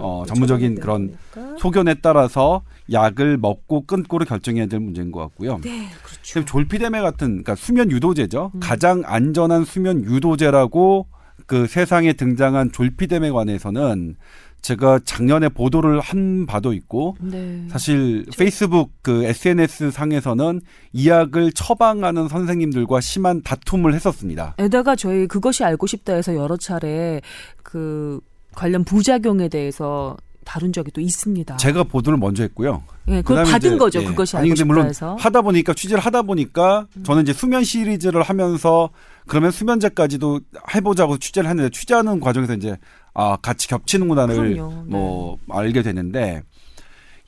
어, 0.00 0.24
전문적인 0.26 0.80
그런. 0.80 1.16
소견에 1.58 1.94
따라서 1.94 2.62
약을 2.92 3.38
먹고 3.38 3.86
끊고를 3.86 4.26
결정해야 4.26 4.66
될 4.66 4.80
문제인 4.80 5.10
것 5.10 5.20
같고요. 5.20 5.60
네, 5.62 5.88
그렇죠. 6.02 6.44
졸피데메 6.44 7.00
같은 7.00 7.28
그러니까 7.28 7.54
수면 7.54 7.90
유도제죠. 7.90 8.52
음. 8.54 8.60
가장 8.60 9.02
안전한 9.04 9.64
수면 9.64 10.04
유도제라고 10.04 11.06
그 11.46 11.66
세상에 11.66 12.12
등장한 12.12 12.72
졸피뎀에 12.72 13.30
관해서는 13.30 14.16
제가 14.64 14.98
작년에 15.04 15.50
보도를 15.50 16.00
한 16.00 16.46
바도 16.46 16.72
있고 16.72 17.18
네. 17.20 17.66
사실 17.68 18.24
페이스북 18.38 18.92
그 19.02 19.24
SNS 19.24 19.90
상에서는 19.90 20.62
이 20.94 21.06
약을 21.06 21.52
처방하는 21.52 22.28
선생님들과 22.28 23.02
심한 23.02 23.42
다툼을 23.42 23.92
했었습니다. 23.92 24.54
에다가 24.56 24.96
저희 24.96 25.26
그것이 25.26 25.64
알고 25.64 25.86
싶다해서 25.86 26.34
여러 26.34 26.56
차례 26.56 27.20
그 27.62 28.20
관련 28.54 28.84
부작용에 28.84 29.48
대해서 29.48 30.16
다룬 30.46 30.72
적이 30.72 30.92
또 30.92 31.00
있습니다. 31.02 31.56
제가 31.56 31.84
보도를 31.84 32.18
먼저 32.18 32.42
했고요. 32.42 32.84
예, 33.08 33.20
그걸 33.20 33.44
받은 33.44 33.70
이제, 33.70 33.76
거죠. 33.76 34.02
예. 34.02 34.06
그것이 34.06 34.36
아니 34.36 34.48
근데 34.48 34.64
물론 34.64 34.86
해서. 34.86 35.14
하다 35.18 35.42
보니까 35.42 35.74
취재를 35.74 36.02
하다 36.02 36.22
보니까 36.22 36.86
음. 36.96 37.02
저는 37.02 37.22
이제 37.22 37.32
수면 37.34 37.64
시리즈를 37.64 38.22
하면서 38.22 38.90
그러면 39.26 39.50
수면제까지도 39.50 40.40
해보자고 40.74 41.18
취재를 41.18 41.50
했는데 41.50 41.70
취재하는 41.70 42.20
과정에서 42.20 42.54
이제 42.54 42.76
아 43.14 43.36
같이 43.40 43.68
겹치는구나를 43.68 44.54
그럼요. 44.54 44.84
뭐 44.86 45.38
네. 45.46 45.54
알게 45.56 45.82
되는데 45.82 46.42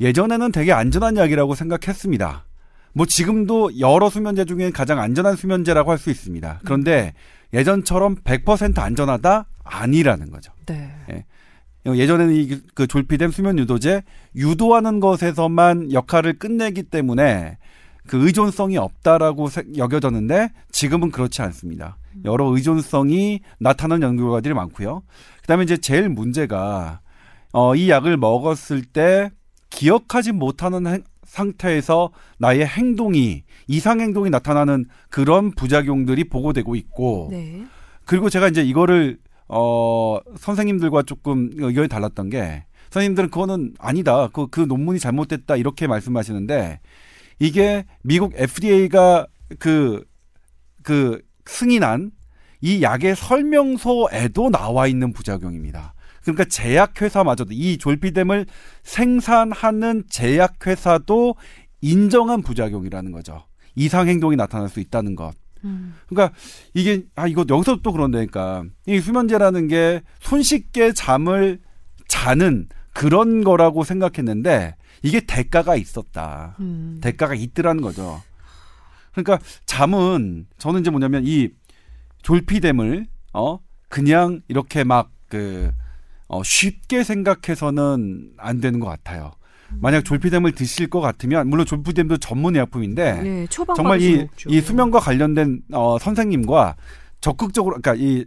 예전에는 0.01 0.53
되게 0.53 0.73
안전한 0.73 1.17
약이라고 1.17 1.55
생각했습니다. 1.55 2.45
뭐 2.93 3.07
지금도 3.07 3.79
여러 3.79 4.11
수면제 4.11 4.45
중에 4.47 4.71
가장 4.71 4.99
안전한 5.01 5.37
수면제라고 5.37 5.91
할 5.91 5.99
수 5.99 6.11
있습니다. 6.11 6.61
그런데 6.65 7.15
예전처럼 7.53 8.17
100% 8.17 8.79
안전하다 8.79 9.47
아니라는 9.65 10.31
거죠. 10.31 10.53
네. 10.67 10.91
예. 11.11 11.25
예전에는 11.87 12.35
이 12.35 12.61
그 12.75 12.87
졸피뎀 12.89 13.31
수면 13.31 13.59
유도제 13.59 14.03
유도하는 14.35 14.99
것에서만 14.99 15.93
역할을 15.93 16.39
끝내기 16.39 16.83
때문에 16.83 17.59
그 18.07 18.25
의존성이 18.27 18.77
없다라고 18.77 19.49
여겨졌는데 19.77 20.51
지금은 20.71 21.11
그렇지 21.11 21.43
않습니다. 21.43 21.97
여러 22.25 22.47
의존성이 22.47 23.41
나타나는 23.59 24.07
연구 24.07 24.25
결과들이 24.25 24.55
많고요. 24.55 25.03
그다음에 25.43 25.65
이제 25.65 25.77
제일 25.77 26.09
문제가 26.09 27.01
어, 27.53 27.75
이 27.75 27.89
약을 27.89 28.17
먹었을 28.17 28.83
때 28.83 29.31
기억하지 29.71 30.33
못하는 30.33 30.87
행, 30.87 31.03
상태에서 31.25 32.11
나의 32.39 32.67
행동이 32.67 33.45
이상 33.67 34.01
행동이 34.01 34.31
나타나는 34.31 34.87
그런 35.11 35.51
부작용들이 35.53 36.25
보고되고 36.25 36.77
있고 36.77 37.29
네. 37.31 37.65
그리고 38.05 38.31
제가 38.31 38.49
이제 38.49 38.63
이거를 38.63 39.19
어 39.49 40.19
선생님들과 40.39 41.03
조금 41.03 41.51
의견이 41.57 41.89
달랐던 41.89 42.31
게 42.31 42.65
선생님들은 42.91 43.31
그거는 43.31 43.75
아니다. 43.79 44.29
그, 44.33 44.47
그 44.49 44.61
논문이 44.61 44.99
잘못됐다. 44.99 45.57
이렇게 45.57 45.87
말씀하시는데 45.87 46.81
이게 47.39 47.85
미국 48.03 48.33
FDA가 48.35 49.27
그, 49.59 50.05
그 50.83 51.21
승인한 51.45 52.13
이 52.61 52.83
약의 52.83 53.17
설명서에도 53.17 54.51
나와 54.51 54.87
있는 54.87 55.13
부작용입니다. 55.13 55.95
그러니까 56.23 56.45
제약회사마저도 56.45 57.53
이 57.53 57.79
졸피뎀을 57.79 58.47
생산하는 58.83 60.05
제약회사도 60.09 61.37
인정한 61.81 62.43
부작용이라는 62.43 63.13
거죠. 63.13 63.45
이상 63.77 64.09
행동이 64.09 64.35
나타날 64.35 64.69
수 64.69 64.81
있다는 64.81 65.15
것. 65.15 65.35
음. 65.65 65.95
그러니까 66.09 66.37
이게 66.75 67.05
아 67.15 67.29
이거 67.29 67.45
여기서 67.49 67.81
또 67.83 67.93
그런다니까 67.93 68.65
이 68.87 68.99
수면제라는 68.99 69.69
게 69.69 70.03
손쉽게 70.21 70.93
잠을 70.93 71.61
자는 72.09 72.69
그런 72.97 73.45
거라고 73.45 73.85
생각했는데 73.85 74.75
이게 75.03 75.21
대가가 75.21 75.77
있었다. 75.77 76.57
음. 76.61 76.99
대가가 77.03 77.35
있더라는 77.35 77.83
거죠. 77.83 78.23
그러니까 79.13 79.39
잠은 79.67 80.47
저는 80.57 80.81
이제 80.81 80.89
뭐냐면 80.89 81.23
이 81.27 81.51
졸피뎀을 82.23 83.07
어 83.35 83.59
그냥 83.91 84.41
이렇게 84.49 84.83
막그 84.83 85.73
어, 86.29 86.43
쉽게 86.43 87.05
생각해서는 87.05 88.31
안 88.39 88.61
되는 88.63 88.81
것 88.81 88.87
같아요. 88.87 89.33
만약 89.79 90.07
졸피뎀을 90.07 90.53
드실 90.53 90.89
것 90.89 91.01
같으면 91.03 91.51
물론 91.51 91.67
졸피뎀도 91.67 92.17
전문 92.17 92.55
의약품인데 92.55 93.23
네, 93.23 93.47
정말 93.77 94.01
이, 94.01 94.27
이 94.49 94.61
수면과 94.63 95.01
관련된 95.01 95.61
어, 95.75 95.99
선생님과 95.99 96.77
적극적으로 97.21 97.79
그러니까 97.79 98.03
이 98.03 98.25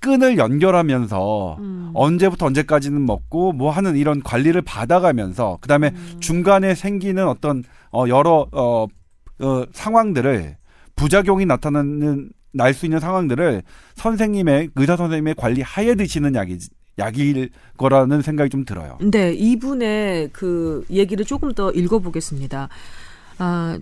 끈을 0.00 0.38
연결하면서 0.38 1.56
음. 1.58 1.90
언제부터 1.94 2.46
언제까지는 2.46 3.04
먹고 3.04 3.52
뭐 3.52 3.70
하는 3.70 3.96
이런 3.96 4.22
관리를 4.22 4.62
받아가면서 4.62 5.58
그다음에 5.60 5.92
음. 5.94 6.20
중간에 6.20 6.74
생기는 6.74 7.26
어떤 7.26 7.64
어 7.92 8.04
여러 8.08 8.46
어, 8.52 8.86
어 9.40 9.64
상황들을 9.72 10.56
부작용이 10.96 11.46
나타나는 11.46 12.30
날 12.52 12.74
수 12.74 12.86
있는 12.86 12.98
상황들을 12.98 13.62
선생님의 13.94 14.70
의사 14.74 14.96
선생님의 14.96 15.34
관리 15.36 15.62
하에 15.62 15.94
드시는 15.94 16.34
약이 16.34 16.58
약일 16.98 17.50
거라는 17.76 18.22
생각이 18.22 18.50
좀 18.50 18.64
들어요. 18.64 18.98
네, 19.00 19.32
이분의 19.32 20.30
그 20.32 20.84
얘기를 20.90 21.24
조금 21.24 21.52
더 21.52 21.70
읽어보겠습니다. 21.70 22.68
아, 23.38 23.78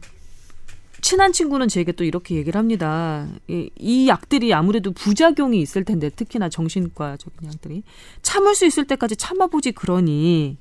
친한 1.07 1.33
친구는 1.33 1.69
제게 1.69 1.93
또 1.93 2.03
이렇게 2.03 2.35
얘기를 2.35 2.59
합니다. 2.59 3.29
이, 3.47 3.71
이 3.79 4.09
약들이 4.09 4.53
아무래도 4.53 4.91
부작용이 4.91 5.61
있을 5.61 5.85
텐데 5.85 6.11
특히나 6.11 6.49
정신과적인 6.49 7.49
약들이 7.49 7.85
참을 8.23 8.57
수 8.57 8.67
있을 8.67 8.89
때까지 8.89 9.15
참아보지 9.15 9.71
그러니 9.71 10.57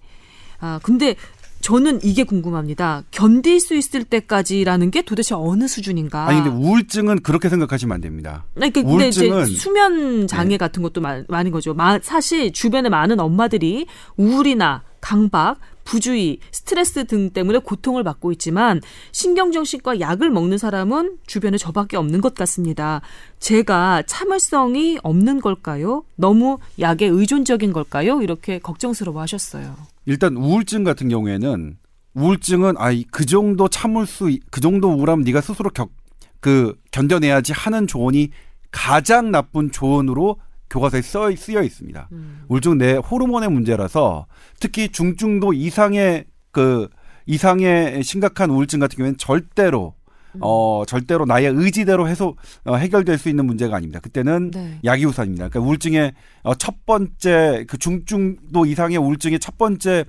아 0.60 0.80
근데 0.84 1.16
저는 1.62 2.02
이게 2.04 2.24
궁금합니다. 2.24 3.02
견딜 3.10 3.60
수 3.60 3.74
있을 3.74 4.04
때까지라는 4.04 4.91
게 4.91 5.02
도대체 5.02 5.34
어느 5.34 5.68
수준인가? 5.68 6.28
아니 6.28 6.43
근데 6.43 6.56
우울증은 6.56 7.24
그렇게 7.24 7.50
생각하시면 7.50 7.96
안 7.96 8.02
됩니다. 8.02 8.46
아니, 8.56 8.72
그러니까 8.72 8.93
우울증은 8.93 9.48
수면 9.48 10.28
장애 10.28 10.50
네. 10.50 10.58
같은 10.58 10.84
것도 10.84 11.02
많은 11.02 11.50
거죠. 11.50 11.74
마, 11.74 11.98
사실 12.04 12.54
주변에 12.54 12.89
많은 12.89 13.20
엄마들이 13.20 13.88
우울이나 14.16 14.84
강박, 15.02 15.58
부주의, 15.86 16.40
스트레스 16.52 17.06
등 17.06 17.30
때문에 17.30 17.60
고통을 17.60 18.04
받고 18.04 18.34
있지만 18.34 18.82
신경정신과 19.14 20.02
약을 20.02 20.30
먹는 20.32 20.58
사람은 20.58 21.20
주변에 21.26 21.58
저밖에 21.58 21.96
없는 21.96 22.20
것 22.20 22.36
같습니다. 22.36 23.02
제가 23.40 24.04
참을성이 24.06 24.98
없는 25.04 25.40
걸까요? 25.40 26.04
너무 26.16 26.58
약에 26.80 27.06
의존적인 27.06 27.72
걸까요? 27.72 28.22
이렇게 28.22 28.60
걱정스러워 28.60 29.22
하셨어요. 29.22 29.76
일단 30.06 30.36
우울증 30.36 30.84
같은 30.84 31.08
경우에는 31.08 31.78
우울증은 32.16 32.76
아이 32.78 33.04
그 33.12 33.26
정도 33.26 33.68
참을 33.68 34.06
수 34.06 34.26
그 34.50 34.62
정도 34.62 34.92
우울하면 34.92 35.24
네가 35.24 35.42
스스로 35.42 35.70
격, 35.70 35.92
그 36.40 36.76
견뎌내야지 36.92 37.54
하는 37.54 37.88
조언이 37.88 38.32
가장 38.72 39.32
나쁜 39.32 39.72
조언으로 39.72 40.38
교과서에 40.76 41.01
써, 41.01 41.34
쓰여 41.34 41.63
있습니다. 41.63 42.09
음. 42.11 42.43
우울증은 42.49 42.78
내 42.78 42.93
호르몬의 42.95 43.49
문제라서 43.49 44.28
특히 44.59 44.89
중증도 44.89 45.53
이상의 45.53 46.26
그 46.51 46.89
이상의 47.26 48.03
심각한 48.03 48.49
우울증 48.51 48.80
같은 48.80 48.97
경우에는 48.97 49.17
절대로 49.17 49.93
음. 50.34 50.39
어 50.41 50.84
절대로 50.86 51.26
나의 51.26 51.47
의지대로 51.47 52.09
해소 52.09 52.36
어, 52.65 52.76
해결될 52.76 53.17
수 53.17 53.30
있는 53.30 53.45
문제가 53.45 53.78
아닙니다. 53.78 53.99
그때는 54.01 54.51
네. 54.51 54.80
약이 54.84 55.05
우선입니다. 55.05 55.47
그러니까 55.47 55.67
우울증의 55.67 56.13
어, 56.43 56.55
첫 56.55 56.86
번째 56.86 57.65
그 57.67 57.78
중증도 57.78 58.65
이상의 58.65 58.97
우울증의 58.97 59.39
첫 59.39 59.57
번째 59.57 60.05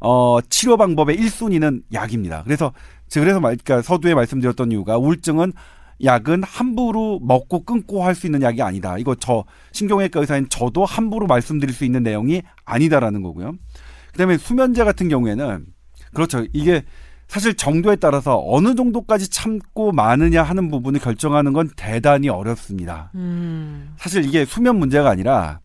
어 0.00 0.38
치료 0.48 0.76
방법의 0.76 1.16
1순위는 1.16 1.82
약입니다. 1.92 2.42
그래서 2.44 2.72
그래서 3.12 3.40
말 3.40 3.56
그러니까 3.56 3.82
서두에 3.82 4.14
말씀드렸던 4.14 4.72
이유가 4.72 4.98
우울증은 4.98 5.52
약은 6.02 6.42
함부로 6.44 7.18
먹고 7.22 7.64
끊고 7.64 8.04
할 8.04 8.14
수 8.14 8.26
있는 8.26 8.42
약이 8.42 8.62
아니다. 8.62 8.98
이거 8.98 9.14
저 9.14 9.44
신경외과 9.72 10.20
의사인 10.20 10.48
저도 10.48 10.84
함부로 10.84 11.26
말씀드릴 11.26 11.74
수 11.74 11.84
있는 11.84 12.02
내용이 12.02 12.42
아니다라는 12.64 13.22
거고요. 13.22 13.52
그다음에 14.12 14.36
수면제 14.38 14.84
같은 14.84 15.08
경우에는 15.08 15.66
그렇죠. 16.14 16.44
이게 16.52 16.82
사실 17.28 17.54
정도에 17.54 17.96
따라서 17.96 18.42
어느 18.46 18.74
정도까지 18.74 19.28
참고 19.30 19.92
마느냐 19.92 20.42
하는 20.42 20.70
부분을 20.70 20.98
결정하는 20.98 21.52
건 21.52 21.68
대단히 21.76 22.28
어렵습니다. 22.28 23.10
음. 23.14 23.94
사실 23.98 24.24
이게 24.24 24.44
수면 24.44 24.78
문제가 24.78 25.10
아니라 25.10 25.60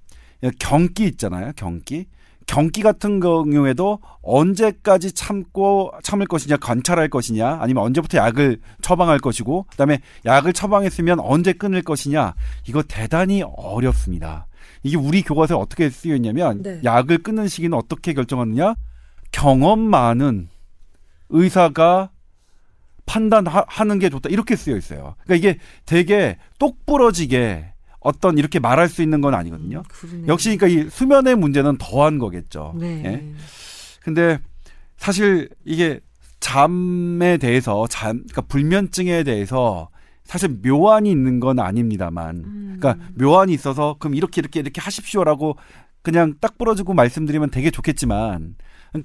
경기 0.59 1.05
있잖아요. 1.05 1.53
경기. 1.55 2.05
경기 2.45 2.81
같은 2.81 3.19
경우에도 3.19 3.99
언제까지 4.21 5.13
참고 5.13 5.91
참을 6.03 6.25
것이냐 6.27 6.57
관찰할 6.57 7.09
것이냐 7.09 7.59
아니면 7.61 7.83
언제부터 7.83 8.17
약을 8.17 8.59
처방할 8.81 9.19
것이고 9.19 9.65
그다음에 9.69 9.99
약을 10.25 10.53
처방했으면 10.53 11.19
언제 11.19 11.53
끊을 11.53 11.81
것이냐 11.81 12.33
이거 12.67 12.83
대단히 12.83 13.43
어렵습니다. 13.43 14.47
이게 14.83 14.97
우리 14.97 15.21
교과서에 15.21 15.57
어떻게 15.57 15.89
쓰여 15.89 16.15
있냐면 16.15 16.61
네. 16.61 16.81
약을 16.83 17.19
끊는 17.19 17.47
시기는 17.47 17.77
어떻게 17.77 18.13
결정하느냐 18.13 18.75
경험 19.31 19.79
많은 19.79 20.49
의사가 21.29 22.09
판단하는 23.05 23.99
게 23.99 24.09
좋다 24.09 24.29
이렇게 24.29 24.55
쓰여 24.55 24.77
있어요. 24.77 25.15
그러니까 25.23 25.35
이게 25.35 25.59
되게 25.85 26.37
똑부러지게 26.59 27.72
어떤 28.03 28.37
이렇게 28.37 28.59
말할 28.59 28.89
수 28.89 29.01
있는 29.01 29.21
건 29.21 29.33
아니거든요. 29.33 29.83
음, 30.05 30.25
역시 30.27 30.55
그러니까 30.55 30.67
이 30.67 30.89
수면의 30.89 31.35
문제는 31.35 31.77
더한 31.77 32.19
거겠죠. 32.19 32.73
네. 32.77 33.03
예? 33.05 33.33
근데 34.01 34.39
사실 34.97 35.49
이게 35.65 35.99
잠에 36.39 37.37
대해서 37.37 37.87
잠 37.87 38.17
그러니까 38.17 38.41
불면증에 38.41 39.23
대해서 39.23 39.89
사실 40.23 40.57
묘안이 40.63 41.09
있는 41.09 41.39
건 41.39 41.59
아닙니다만 41.59 42.35
음. 42.37 42.77
그러니까 42.79 43.05
묘안이 43.15 43.53
있어서 43.53 43.95
그럼 43.99 44.15
이렇게 44.15 44.41
이렇게 44.41 44.59
이렇게 44.59 44.81
하십시오라고 44.81 45.55
그냥 46.01 46.33
딱 46.41 46.57
부러지고 46.57 46.93
말씀드리면 46.93 47.49
되게 47.51 47.71
좋겠지만 47.71 48.55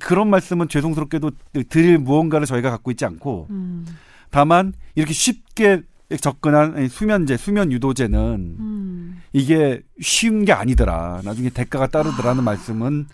그런 0.01 0.29
말씀은 0.29 0.69
죄송스럽게도 0.69 1.31
드릴 1.69 1.99
무언가를 1.99 2.47
저희가 2.47 2.71
갖고 2.71 2.91
있지 2.91 3.05
않고 3.05 3.47
음. 3.51 3.87
다만 4.31 4.75
이렇게 4.95 5.13
쉽게 5.13 5.83
접근한 6.17 6.89
수면제, 6.89 7.37
수면 7.37 7.71
유도제는 7.71 8.57
음. 8.59 9.21
이게 9.33 9.83
쉬운 10.01 10.45
게 10.45 10.53
아니더라. 10.53 11.21
나중에 11.25 11.51
대가가 11.51 11.87
따르더라는 11.87 12.41
아. 12.41 12.45
말씀은 12.45 13.07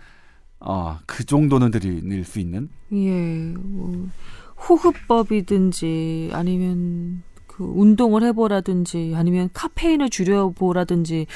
어, 0.60 0.98
그 1.06 1.24
정도는 1.24 1.70
드릴 1.72 2.24
수 2.24 2.38
있는. 2.38 2.68
예. 2.92 3.52
뭐, 3.58 4.08
호흡법이든지 4.68 6.30
아니면 6.32 7.22
그 7.46 7.64
운동을 7.64 8.22
해보라든지 8.22 9.12
아니면 9.14 9.50
카페인을 9.52 10.08
줄여보라든지 10.10 11.26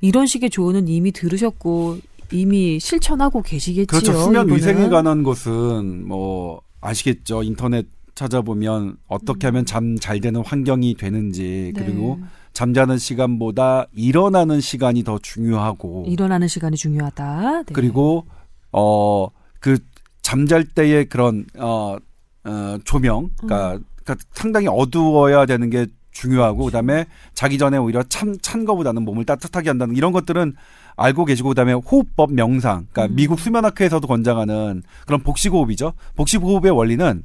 이런 0.00 0.26
식의 0.26 0.50
조언은 0.50 0.88
이미 0.88 1.12
들으셨고 1.12 1.98
이미 2.32 2.78
실천하고 2.78 3.42
계시겠지요. 3.42 3.86
그렇죠. 3.86 4.12
수면 4.18 4.46
이거는. 4.46 4.54
위생에 4.54 4.88
관한 4.88 5.22
것은 5.22 6.06
뭐 6.06 6.62
아시겠죠. 6.80 7.42
인터넷 7.42 7.86
찾아보면 8.18 8.96
어떻게 9.06 9.46
하면 9.46 9.62
음. 9.62 9.64
잠잘 9.64 10.20
되는 10.20 10.42
환경이 10.44 10.96
되는지 10.96 11.72
네. 11.74 11.80
그리고 11.80 12.18
잠자는 12.52 12.98
시간보다 12.98 13.86
일어나는 13.92 14.60
시간이 14.60 15.04
더 15.04 15.18
중요하고 15.18 16.04
일어나는 16.08 16.48
시간이 16.48 16.76
중요하다. 16.76 17.62
네. 17.66 17.72
그리고 17.72 18.26
어 18.72 19.28
그 19.60 19.78
잠잘 20.22 20.64
때의 20.64 21.06
그런 21.06 21.46
어, 21.58 21.96
어 22.44 22.78
조명, 22.84 23.30
그러니까, 23.38 23.76
음. 23.76 23.84
그러니까 24.02 24.24
상당히 24.32 24.66
어두워야 24.68 25.46
되는 25.46 25.70
게 25.70 25.86
중요하고 26.12 26.64
그다음에 26.66 27.06
자기 27.34 27.58
전에 27.58 27.76
오히려 27.76 28.02
찬, 28.04 28.36
찬 28.42 28.64
거보다는 28.64 29.02
몸을 29.02 29.24
따뜻하게 29.24 29.70
한다는 29.70 29.96
이런 29.96 30.12
것들은 30.12 30.54
알고 30.98 31.24
계시고 31.24 31.50
그다음에 31.50 31.72
호흡법 31.72 32.32
명상 32.32 32.88
그러니까 32.90 33.12
음. 33.12 33.16
미국 33.16 33.38
수면학회에서도 33.38 34.06
권장하는 34.06 34.82
그런 35.06 35.22
복식호흡이죠. 35.22 35.92
복식호흡의 36.16 36.72
원리는 36.72 37.22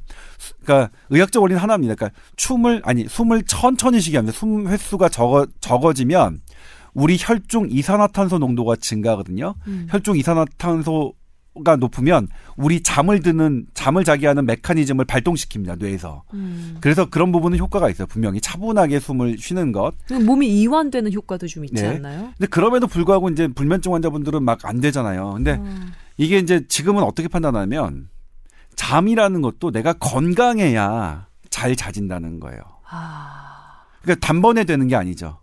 그러니까 0.62 0.90
의학적 1.10 1.42
원리는 1.42 1.60
하나입니다. 1.60 1.94
그러니까 1.96 2.18
춤을 2.36 2.82
아니 2.84 3.06
숨을 3.08 3.42
천천히 3.42 4.00
쉬게 4.00 4.16
합니다. 4.16 4.36
숨 4.38 4.68
횟수가 4.68 5.08
적어 5.08 5.46
적어지면 5.60 6.40
우리 6.94 7.16
혈중 7.18 7.68
이산화탄소 7.70 8.38
농도가 8.38 8.76
증가하거든요. 8.76 9.54
음. 9.66 9.86
혈중 9.90 10.16
이산화탄소 10.16 11.12
가 11.62 11.76
높으면 11.76 12.26
우리 12.56 12.82
잠을 12.82 13.20
드는 13.20 13.66
잠을 13.74 14.02
자게 14.02 14.26
하는 14.26 14.44
메커니즘을 14.44 15.04
발동시킵니다 15.04 15.78
뇌에서. 15.78 16.24
음. 16.34 16.78
그래서 16.80 17.08
그런 17.08 17.30
부분은 17.30 17.58
효과가 17.58 17.88
있어요. 17.90 18.08
분명히 18.08 18.40
차분하게 18.40 18.98
숨을 18.98 19.38
쉬는 19.38 19.70
것. 19.70 19.92
몸이 20.10 20.48
이완되는 20.48 21.12
효과도 21.12 21.46
좀 21.46 21.64
있지 21.64 21.80
네. 21.82 21.88
않나요? 21.90 22.32
근데 22.36 22.48
그럼에도 22.48 22.88
불구하고 22.88 23.28
이제 23.28 23.46
불면증 23.46 23.94
환자분들은 23.94 24.42
막 24.42 24.64
안 24.64 24.80
되잖아요. 24.80 25.34
근데 25.34 25.52
음. 25.54 25.92
이게 26.16 26.38
이제 26.38 26.66
지금은 26.66 27.02
어떻게 27.02 27.28
판단하면 27.28 28.08
잠이라는 28.76 29.42
것도 29.42 29.70
내가 29.70 29.92
건강해야 29.92 31.26
잘 31.50 31.76
자진다는 31.76 32.40
거예요. 32.40 32.60
아. 32.90 33.84
그러니까 34.02 34.26
단번에 34.26 34.64
되는 34.64 34.88
게 34.88 34.96
아니죠. 34.96 35.38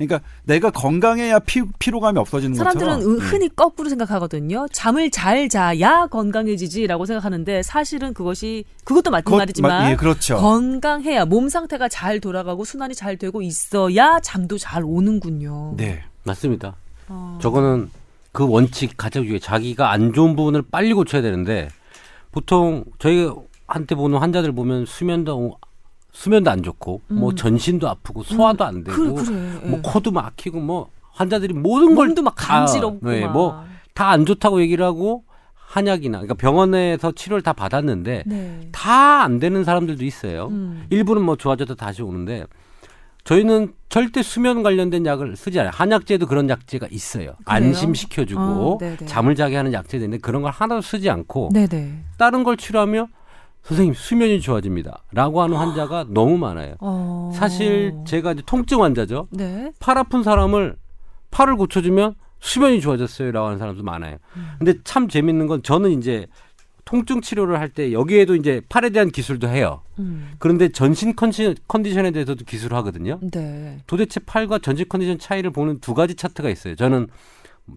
그러니까 0.00 0.26
내가 0.44 0.70
건강해야 0.70 1.38
피, 1.40 1.62
피로감이 1.78 2.18
없어지는 2.18 2.54
사람들은 2.56 2.86
것처럼. 2.86 3.02
사람들은 3.02 3.28
흔히 3.28 3.48
네. 3.48 3.54
거꾸로 3.54 3.90
생각하거든요. 3.90 4.66
잠을 4.72 5.10
잘 5.10 5.50
자야 5.50 6.06
건강해지지라고 6.06 7.04
생각하는데 7.04 7.62
사실은 7.62 8.14
그것이 8.14 8.64
그것도 8.84 9.10
맞는 9.10 9.24
거, 9.24 9.36
말이지만 9.36 9.90
예, 9.90 9.96
그렇죠. 9.96 10.36
건강해야 10.36 11.26
몸 11.26 11.50
상태가 11.50 11.88
잘 11.90 12.18
돌아가고 12.18 12.64
순환이 12.64 12.94
잘 12.94 13.18
되고 13.18 13.42
있어야 13.42 14.20
잠도 14.20 14.56
잘 14.56 14.84
오는군요. 14.84 15.74
네, 15.76 16.02
맞습니다. 16.24 16.76
어. 17.08 17.38
저거는 17.42 17.90
그 18.32 18.48
원칙 18.48 18.96
가장 18.96 19.26
중에 19.26 19.38
자기가 19.38 19.90
안 19.90 20.14
좋은 20.14 20.34
부분을 20.34 20.62
빨리 20.70 20.94
고쳐야 20.94 21.20
되는데 21.20 21.68
보통 22.32 22.84
저희 22.98 23.30
한테 23.66 23.94
보는 23.94 24.18
환자들 24.18 24.52
보면 24.52 24.86
수면도 24.86 25.58
수면도 26.12 26.50
안 26.50 26.62
좋고 26.62 27.02
뭐 27.08 27.16
음. 27.16 27.20
뭐 27.20 27.34
전신도 27.34 27.88
아프고 27.88 28.22
소화도 28.22 28.64
안 28.64 28.84
되고 28.84 29.14
그. 29.14 29.30
뭐 29.64 29.78
예. 29.78 29.80
코도 29.82 30.10
막히고 30.10 30.60
뭐 30.60 30.90
환자들이 31.12 31.54
모든 31.54 31.94
걸도 31.94 32.22
막 32.22 32.34
간지럽고 32.36 33.10
네, 33.10 33.26
뭐다 33.26 34.08
안 34.08 34.24
좋다고 34.26 34.60
얘기를 34.60 34.84
하고 34.84 35.24
한약이나 35.54 36.18
그러니까 36.18 36.34
병원에서 36.34 37.12
치료를 37.12 37.42
다 37.42 37.52
받았는데 37.52 38.24
네. 38.26 38.68
다안 38.72 39.38
되는 39.38 39.62
사람들도 39.62 40.04
있어요. 40.04 40.48
음. 40.50 40.86
일부는 40.90 41.22
뭐 41.22 41.36
좋아져도 41.36 41.76
다시 41.76 42.02
오는데 42.02 42.44
저희는 43.24 43.74
절대 43.88 44.22
수면 44.22 44.62
관련된 44.62 45.04
약을 45.06 45.36
쓰지 45.36 45.60
않아요. 45.60 45.70
한약제도 45.74 46.26
그런 46.26 46.48
약제가 46.48 46.88
있어요. 46.90 47.34
안심시켜주고 47.44 48.40
어, 48.40 48.78
잠을 49.06 49.34
자게 49.34 49.56
하는 49.56 49.72
약제도 49.72 50.04
있는데 50.04 50.20
그런 50.20 50.42
걸 50.42 50.50
하나도 50.50 50.80
쓰지 50.80 51.10
않고 51.10 51.50
네네. 51.52 52.04
다른 52.16 52.42
걸 52.42 52.56
치료하며 52.56 53.08
선생님 53.62 53.94
수면이 53.94 54.40
좋아집니다. 54.40 55.04
라고 55.12 55.42
하는 55.42 55.56
환자가 55.56 56.06
너무 56.08 56.38
많아요. 56.38 56.74
어... 56.80 57.30
사실 57.34 57.94
제가 58.06 58.32
이제 58.32 58.42
통증 58.46 58.82
환자죠. 58.82 59.28
네. 59.30 59.70
팔 59.78 59.98
아픈 59.98 60.22
사람을 60.22 60.76
팔을 61.30 61.56
고쳐주면 61.56 62.14
수면이 62.40 62.80
좋아졌어요. 62.80 63.30
라고 63.32 63.46
하는 63.46 63.58
사람도 63.58 63.82
많아요. 63.82 64.16
음. 64.36 64.48
근데 64.58 64.74
참 64.82 65.08
재밌는 65.08 65.46
건 65.46 65.62
저는 65.62 65.90
이제 65.92 66.26
통증 66.84 67.20
치료를 67.20 67.60
할 67.60 67.68
때 67.68 67.92
여기에도 67.92 68.34
이제 68.34 68.62
팔에 68.68 68.90
대한 68.90 69.10
기술도 69.10 69.46
해요. 69.48 69.82
음. 70.00 70.32
그런데 70.38 70.70
전신 70.70 71.14
컨디션 71.14 72.06
에 72.06 72.10
대해서도 72.10 72.44
기술을 72.44 72.76
하거든요. 72.78 73.20
네. 73.30 73.78
도대체 73.86 74.18
팔과 74.20 74.58
전신 74.58 74.86
컨디션 74.88 75.18
차이를 75.18 75.52
보는 75.52 75.78
두 75.80 75.94
가지 75.94 76.16
차트가 76.16 76.48
있어요. 76.48 76.74
저는 76.74 77.06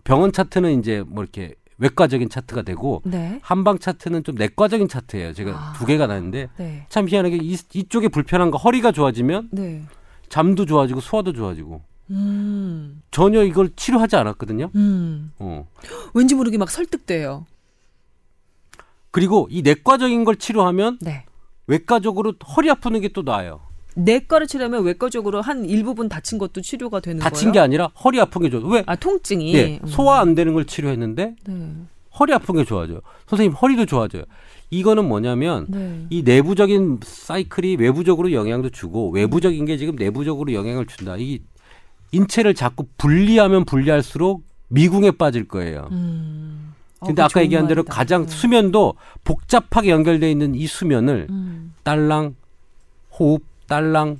병원 0.04 0.32
차트는 0.32 0.80
이제 0.80 1.04
뭐 1.06 1.24
이렇게 1.24 1.54
외과적인 1.78 2.30
차트가 2.30 2.62
되고 2.62 3.02
네. 3.06 3.40
한방 3.42 3.80
차트는 3.80 4.24
좀 4.24 4.36
내과적인 4.36 4.88
차트예요. 4.88 5.34
제가 5.34 5.52
아. 5.52 5.74
두 5.74 5.86
개가 5.86 6.08
나는데 6.08 6.50
네. 6.58 6.86
참 6.90 7.08
희한하게 7.08 7.38
이, 7.42 7.58
이쪽에 7.74 8.08
불편한 8.08 8.52
거 8.52 8.58
허리가 8.58 8.92
좋아지면 8.92 9.50
네. 9.52 9.84
잠도 10.30 10.66
좋아지고 10.66 11.00
소화도 11.02 11.34
좋아지고 11.34 11.82
음. 12.12 13.02
전혀 13.12 13.44
이걸 13.44 13.72
치료하지 13.76 14.16
않았거든요. 14.16 14.70
음. 14.76 15.32
어. 15.40 15.68
왠지 16.14 16.36
모르게 16.36 16.58
막 16.58 16.70
설득돼요. 16.70 17.46
그리고 19.12 19.48
이 19.52 19.62
내과적인 19.62 20.24
걸 20.24 20.36
치료하면 20.38 20.98
네. 21.02 21.26
외과적으로 21.68 22.34
허리 22.56 22.70
아프는 22.70 23.02
게 23.02 23.10
또 23.10 23.22
나아요. 23.22 23.62
내과를 23.96 24.48
치료하면 24.48 24.84
외과적으로 24.84 25.41
한 25.41 25.66
일부분 25.66 26.10
다친 26.10 26.38
것도 26.38 26.62
치료가 26.62 27.00
되는 27.00 27.20
거예요? 27.20 27.30
다친 27.30 27.52
게 27.52 27.60
아니라 27.60 27.88
허리 28.04 28.20
아픈 28.20 28.41
게 28.41 28.50
좋아. 28.50 28.62
왜? 28.70 28.84
아 28.86 28.96
통증이. 28.96 29.54
네, 29.54 29.80
소화 29.86 30.20
안 30.20 30.36
되는 30.36 30.54
걸 30.54 30.66
치료했는데 30.66 31.36
네. 31.46 31.72
허리 32.20 32.34
아픈 32.34 32.56
게 32.56 32.64
좋아져요. 32.64 33.02
선생님 33.28 33.54
허리도 33.54 33.86
좋아져요. 33.86 34.24
이거는 34.70 35.08
뭐냐면 35.08 35.66
네. 35.70 36.06
이 36.10 36.24
내부적인 36.24 37.00
사이클이 37.04 37.76
외부적으로 37.76 38.32
영향도 38.32 38.70
주고 38.70 39.12
외부적인 39.12 39.66
게 39.66 39.78
지금 39.78 39.96
내부적으로 39.96 40.54
영향을 40.54 40.86
준다. 40.88 41.16
이 41.18 41.39
인체를 42.12 42.54
자꾸 42.54 42.86
분리하면 42.98 43.66
분리할수록 43.66 44.44
미궁에 44.70 45.12
빠질 45.12 45.48
거예요. 45.48 45.89
음. 45.91 46.74
어, 47.00 47.08
근데 47.08 47.22
아까 47.22 47.41
얘기한 47.41 47.68
대로 47.68 47.84
말이다. 47.84 47.94
가장 47.94 48.26
네. 48.26 48.32
수면도 48.32 48.96
복잡하게 49.24 49.89
연결돼 49.89 50.32
있는 50.32 50.56
이 50.56 50.66
수면을 50.66 51.28
음. 51.30 51.74
딸랑 51.84 52.36
호흡 53.20 53.44
딸랑 53.74 54.20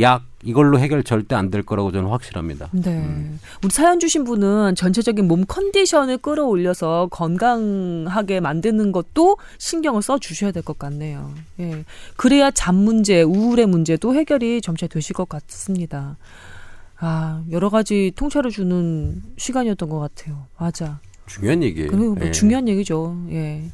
약 0.00 0.22
이걸로 0.44 0.78
해결 0.78 1.02
절대 1.04 1.34
안 1.34 1.50
될 1.50 1.62
거라고 1.62 1.92
저는 1.92 2.08
확실합니다. 2.08 2.68
네. 2.72 2.90
음. 2.90 3.38
우리 3.62 3.70
사연 3.70 4.00
주신 4.00 4.24
분은 4.24 4.74
전체적인 4.74 5.26
몸 5.28 5.44
컨디션을 5.46 6.18
끌어올려서 6.18 7.08
건강하게 7.10 8.40
만드는 8.40 8.90
것도 8.92 9.36
신경을 9.58 10.00
써 10.02 10.18
주셔야 10.18 10.50
될 10.52 10.62
것 10.62 10.78
같네요. 10.78 11.32
예. 11.60 11.84
그래야 12.16 12.50
잠 12.52 12.76
문제, 12.76 13.22
우울의 13.22 13.66
문제도 13.66 14.14
해결이 14.14 14.62
점차 14.62 14.86
되실 14.86 15.14
것 15.14 15.28
같습니다. 15.28 16.16
아, 16.98 17.42
여러 17.50 17.68
가지 17.68 18.12
통찰을 18.16 18.50
주는 18.50 19.22
시간이었던 19.36 19.88
것 19.88 19.98
같아요. 19.98 20.46
맞아. 20.58 21.00
중요한 21.26 21.62
얘기예요. 21.62 21.90
뭐 21.92 22.16
예. 22.22 22.30
중요한 22.30 22.66
얘기죠. 22.68 23.16
예. 23.30 23.64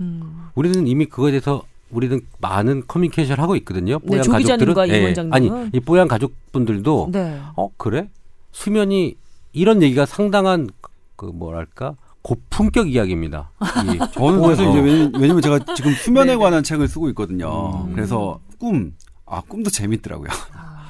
음. 0.00 0.48
우리는 0.54 0.86
이미 0.86 1.06
그거에 1.06 1.30
대해서 1.30 1.62
우리는 1.90 2.20
많은 2.40 2.84
커뮤니케이션을 2.86 3.42
하고 3.42 3.56
있거든요. 3.56 3.98
뽀얀 4.00 4.22
네, 4.22 4.28
가족들은 4.28 4.88
예, 4.88 5.14
아니 5.30 5.50
이 5.72 5.80
뽀얀 5.80 6.08
가족분들도 6.08 7.10
네. 7.12 7.40
어 7.56 7.68
그래 7.76 8.08
수면이 8.52 9.16
이런 9.52 9.82
얘기가 9.82 10.06
상당한 10.06 10.68
그 11.16 11.26
뭐랄까 11.26 11.96
고품격 12.22 12.90
이야기입니다. 12.90 13.50
저는 14.12 14.42
그래서 14.42 14.70
이제 14.70 15.10
왜냐면 15.18 15.42
제가 15.42 15.58
지금 15.74 15.92
수면에 15.92 16.26
네, 16.26 16.32
네. 16.32 16.36
관한 16.36 16.62
책을 16.62 16.88
쓰고 16.88 17.08
있거든요. 17.10 17.84
음. 17.86 17.94
그래서 17.94 18.40
꿈, 18.58 18.92
아 19.26 19.40
꿈도 19.40 19.70
재밌더라고요. 19.70 20.28
아. 20.52 20.80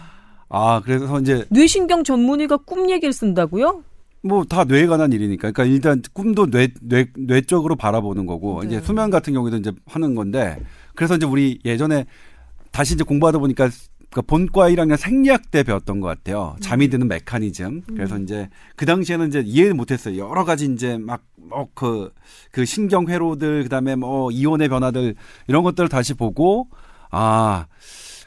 아 0.49 0.81
그래서 0.85 1.21
이제 1.21 1.45
뇌신경 1.51 2.05
전문의가 2.05 2.59
꿈 2.59 2.91
얘기를 2.91 3.13
쓴다고요? 3.13 3.85
뭐 4.23 4.45
다 4.45 4.65
뇌에 4.65 4.87
관한 4.87 5.13
일이니까. 5.13 5.51
그러니까 5.51 5.65
일단 5.65 6.03
꿈도 6.13 6.47
뇌, 6.51 6.69
뇌, 6.83 7.07
뇌적으로 7.17 7.77
바라보는 7.77 8.27
거고, 8.27 8.61
네. 8.63 8.67
이제 8.67 8.81
수면 8.81 9.11
같은 9.11 9.33
경우에도 9.33 9.57
이제 9.57 9.73
하는 9.87 10.15
건데, 10.15 10.61
그래서 11.01 11.17
이제 11.17 11.25
우리 11.25 11.59
예전에 11.65 12.05
다시 12.73 12.93
이제 12.93 13.05
공부하다 13.05 13.39
보니까 13.39 13.71
그 14.11 14.21
본과 14.21 14.69
1학년 14.69 14.99
생리학 14.99 15.51
때 15.51 15.63
배웠던 15.63 16.01
것 16.01 16.09
같아요. 16.09 16.57
잠이 16.61 16.91
드는 16.91 17.09
메커니즘. 17.09 17.85
그래서 17.87 18.17
음. 18.17 18.25
이제 18.25 18.51
그 18.77 18.85
당시에는 18.85 19.29
이제 19.29 19.43
이해를 19.43 19.73
못했어요. 19.73 20.19
여러 20.19 20.45
가지 20.45 20.67
이제 20.67 20.99
막뭐그그 20.99 22.67
신경 22.67 23.09
회로들 23.09 23.63
그다음에 23.63 23.97
뭐 23.97 24.31
이온의 24.31 24.69
변화들 24.69 25.15
이런 25.49 25.63
것들을 25.63 25.89
다시 25.89 26.13
보고 26.13 26.69
아 27.11 27.65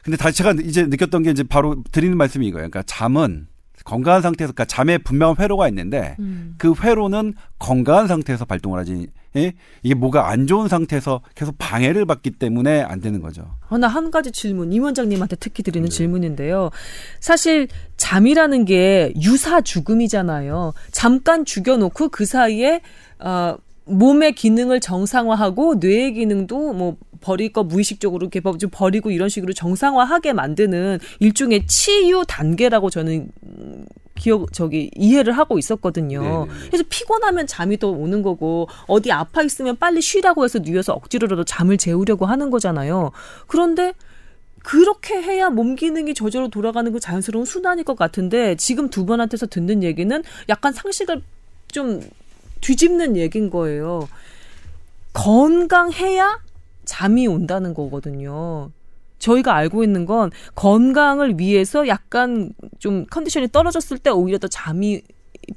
근데 0.02 0.16
다시 0.16 0.38
제가 0.38 0.54
이제 0.64 0.82
느꼈던 0.82 1.22
게 1.22 1.30
이제 1.30 1.44
바로 1.44 1.80
드리는 1.92 2.16
말씀이 2.16 2.44
이거예요. 2.44 2.70
그러니까 2.70 2.82
잠은 2.86 3.46
건강한 3.84 4.20
상태에서 4.20 4.52
그러니까 4.52 4.64
잠에 4.64 4.98
분명한 4.98 5.36
회로가 5.38 5.68
있는데 5.68 6.16
음. 6.18 6.56
그 6.58 6.74
회로는 6.76 7.34
건강한 7.60 8.08
상태에서 8.08 8.44
발동을 8.46 8.80
하지 8.80 9.06
예? 9.36 9.54
이게 9.82 9.94
뭐가 9.94 10.28
안 10.28 10.46
좋은 10.46 10.68
상태에서 10.68 11.20
계속 11.34 11.56
방해를 11.58 12.06
받기 12.06 12.32
때문에 12.32 12.82
안 12.82 13.00
되는 13.00 13.20
거죠. 13.20 13.44
어, 13.68 13.78
나한 13.78 14.10
가지 14.10 14.30
질문, 14.30 14.72
임 14.72 14.84
원장님한테 14.84 15.36
특히 15.36 15.62
드리는 15.62 15.88
네. 15.88 15.94
질문인데요. 15.94 16.70
사실 17.20 17.68
잠이라는 17.96 18.64
게 18.64 19.12
유사 19.20 19.60
죽음이잖아요. 19.60 20.72
잠깐 20.92 21.44
죽여놓고 21.44 22.08
그 22.10 22.24
사이에 22.24 22.80
어, 23.18 23.56
몸의 23.86 24.34
기능을 24.34 24.80
정상화하고 24.80 25.76
뇌의 25.76 26.14
기능도 26.14 26.72
뭐 26.72 26.96
버릴 27.20 27.52
거 27.52 27.64
무의식적으로 27.64 28.26
이렇게 28.26 28.40
좀 28.58 28.70
버리고 28.72 29.10
이런 29.10 29.28
식으로 29.28 29.52
정상화하게 29.52 30.32
만드는 30.32 30.98
일종의 31.20 31.66
치유 31.66 32.24
단계라고 32.26 32.90
저는 32.90 33.28
기억 34.16 34.52
저기 34.52 34.90
이해를 34.94 35.36
하고 35.36 35.58
있었거든요. 35.58 36.22
네네. 36.46 36.60
그래서 36.68 36.84
피곤하면 36.88 37.46
잠이 37.46 37.78
더 37.78 37.88
오는 37.88 38.22
거고 38.22 38.68
어디 38.86 39.10
아파 39.12 39.42
있으면 39.42 39.76
빨리 39.76 40.00
쉬라고 40.00 40.44
해서 40.44 40.60
누워서 40.60 40.92
억지로라도 40.92 41.44
잠을 41.44 41.76
재우려고 41.76 42.26
하는 42.26 42.50
거잖아요. 42.50 43.10
그런데 43.46 43.92
그렇게 44.62 45.20
해야 45.20 45.50
몸 45.50 45.74
기능이 45.74 46.14
저절로 46.14 46.48
돌아가는 46.48 46.90
그 46.90 46.98
자연스러운 46.98 47.44
순환일 47.44 47.84
것 47.84 47.96
같은데 47.96 48.54
지금 48.56 48.88
두 48.88 49.04
분한테서 49.04 49.46
듣는 49.46 49.82
얘기는 49.82 50.22
약간 50.48 50.72
상식을 50.72 51.22
좀 51.70 52.00
뒤집는 52.62 53.16
얘기인 53.16 53.50
거예요. 53.50 54.08
건강해야 55.12 56.40
잠이 56.86 57.26
온다는 57.26 57.74
거거든요. 57.74 58.70
저희가 59.24 59.54
알고 59.54 59.84
있는 59.84 60.04
건 60.04 60.30
건강을 60.54 61.38
위해서 61.38 61.88
약간 61.88 62.52
좀 62.78 63.06
컨디션이 63.06 63.48
떨어졌을 63.50 63.98
때 63.98 64.10
오히려 64.10 64.38
더 64.38 64.48
잠이 64.48 65.02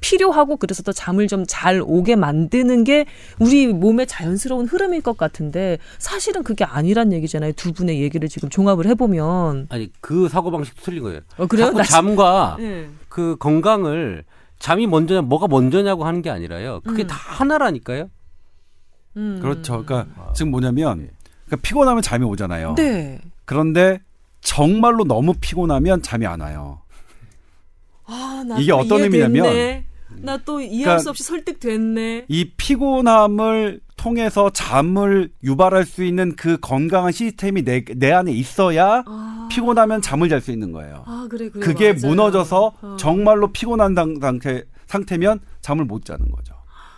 필요하고 0.01 0.57
그래서 0.57 0.84
더 0.84 0.91
잠을 0.91 1.28
좀 1.28 1.45
잘 1.47 1.82
오게 1.86 2.15
만드는 2.15 2.84
게 2.84 3.05
우리 3.39 3.68
몸의 3.68 4.07
자연스러운 4.07 4.65
흐름일 4.68 5.01
것 5.01 5.18
같은데 5.18 5.78
사실은 5.97 6.43
그게 6.43 6.65
아니란 6.65 7.13
얘기잖아요. 7.13 7.53
두 7.53 7.72
분의 7.74 8.01
얘기를 8.01 8.28
지금 8.28 8.49
종합을 8.49 8.86
해보면 8.88 9.68
아니 9.70 9.91
그 10.01 10.28
사고 10.30 10.51
방식 10.51 10.76
틀린 10.82 11.03
거예요. 11.03 11.22
어, 11.38 11.45
그래요? 11.45 11.68
자꾸 11.68 11.84
잠과 11.84 12.57
네. 12.59 12.89
그 13.09 13.38
건강을 13.39 14.24
잠이 14.59 14.88
먼저냐 14.88 15.22
뭐가 15.22 15.47
먼저냐고 15.47 16.05
하는 16.05 16.22
게 16.22 16.30
아니라요. 16.30 16.82
그게 16.84 17.03
음. 17.03 17.07
다 17.07 17.15
하나라니까요. 17.15 18.09
음. 19.18 19.39
그렇죠. 19.41 19.84
그러니까 19.86 20.11
아. 20.18 20.34
지금 20.34 20.51
뭐냐면 20.51 21.09
그러니까 21.45 21.61
피곤하면 21.61 22.01
잠이 22.01 22.26
오잖아요. 22.26 22.76
네. 22.76 23.20
그런데 23.48 24.00
정말로 24.41 25.06
너무 25.06 25.34
피곤하면 25.39 26.04
잠이 26.04 26.28
안 26.28 26.41
와요. 26.41 26.82
아, 28.06 28.43
이게 28.60 28.72
어떤 28.72 29.02
의미냐면 29.02 29.84
나 30.22 30.38
또 30.38 30.62
이해할 30.62 30.84
그러니까 30.84 31.00
수 31.00 31.10
없이 31.10 31.24
설득됐네. 31.24 32.26
이 32.28 32.52
피곤함을 32.58 33.82
통해서 33.95 34.50
잠을 34.52 35.32
유발할 35.43 35.86
수 35.86 36.04
있는 36.04 36.36
그 36.36 36.58
건강한 36.58 37.12
시스템이 37.12 37.64
내, 37.64 37.84
내 37.84 38.12
안에 38.12 38.32
있어야 38.32 39.04
아. 39.06 39.48
피곤하면 39.52 40.02
잠을 40.02 40.30
잘 40.30 40.41
수 40.41 40.52
있는 40.52 40.72
거예요. 40.72 41.04
아, 41.06 41.28
그래, 41.30 41.50
그래. 41.50 41.66
그게 41.66 41.93
맞아요. 41.93 42.08
무너져서 42.08 42.74
어. 42.82 42.98
정말로 43.00 43.52
피곤한 43.52 43.95
상태, 44.22 44.64
상태면 44.88 45.39
잠을 45.62 45.86
못 45.86 46.06
자는 46.06 46.30
거죠. 46.32 46.54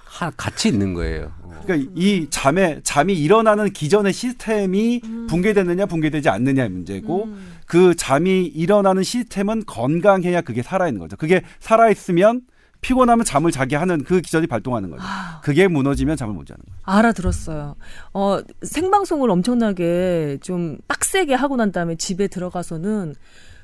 하, 0.09 0.31
같이 0.31 0.69
있는 0.69 0.93
거예요. 0.93 1.31
그러니까 1.63 1.91
이 1.95 2.27
잠에 2.31 2.79
잠이 2.83 3.13
일어나는 3.13 3.71
기존의 3.71 4.11
시스템이 4.11 5.01
음. 5.03 5.27
붕괴되느냐 5.27 5.85
붕괴되지 5.85 6.29
않느냐의 6.29 6.69
문제고 6.69 7.25
음. 7.25 7.57
그 7.67 7.93
잠이 7.95 8.45
일어나는 8.45 9.03
시스템은 9.03 9.65
건강해야 9.67 10.41
그게 10.41 10.63
살아 10.63 10.87
있는 10.87 10.99
거죠. 10.99 11.15
그게 11.15 11.41
살아 11.59 11.89
있으면 11.91 12.41
피곤하면 12.81 13.23
잠을 13.23 13.51
자게 13.51 13.75
하는 13.75 14.03
그 14.03 14.21
기전이 14.21 14.47
발동하는 14.47 14.89
거죠. 14.89 15.03
아. 15.05 15.41
그게 15.43 15.67
무너지면 15.67 16.17
잠을 16.17 16.33
못 16.33 16.47
자는 16.47 16.59
거예요. 16.65 16.79
알아들었어요. 16.83 17.75
어, 18.13 18.39
생방송을 18.63 19.29
엄청나게 19.29 20.39
좀 20.41 20.77
빡세게 20.87 21.35
하고 21.35 21.55
난 21.55 21.71
다음에 21.71 21.95
집에 21.95 22.27
들어가서는 22.27 23.15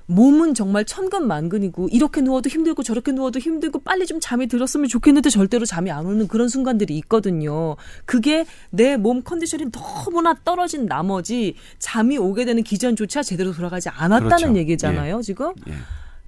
몸은 0.07 0.53
정말 0.53 0.85
천근만근이고 0.85 1.89
이렇게 1.91 2.21
누워도 2.21 2.49
힘들고 2.49 2.83
저렇게 2.83 3.11
누워도 3.11 3.39
힘들고 3.39 3.79
빨리 3.79 4.05
좀 4.05 4.19
잠이 4.19 4.47
들었으면 4.47 4.87
좋겠는데 4.87 5.29
절대로 5.29 5.65
잠이 5.65 5.89
안 5.91 6.05
오는 6.05 6.27
그런 6.27 6.47
순간들이 6.47 6.95
있거든요. 6.99 7.75
그게 8.05 8.45
내 8.69 8.97
몸 8.97 9.21
컨디션이 9.23 9.65
너무나 9.71 10.35
떨어진 10.43 10.85
나머지 10.85 11.55
잠이 11.79 12.17
오게 12.17 12.45
되는 12.45 12.63
기전조차 12.63 13.23
제대로 13.23 13.51
돌아가지 13.51 13.89
않았다는 13.89 14.27
그렇죠. 14.37 14.55
얘기잖아요, 14.57 15.17
예. 15.17 15.21
지금. 15.21 15.51
예. 15.67 15.73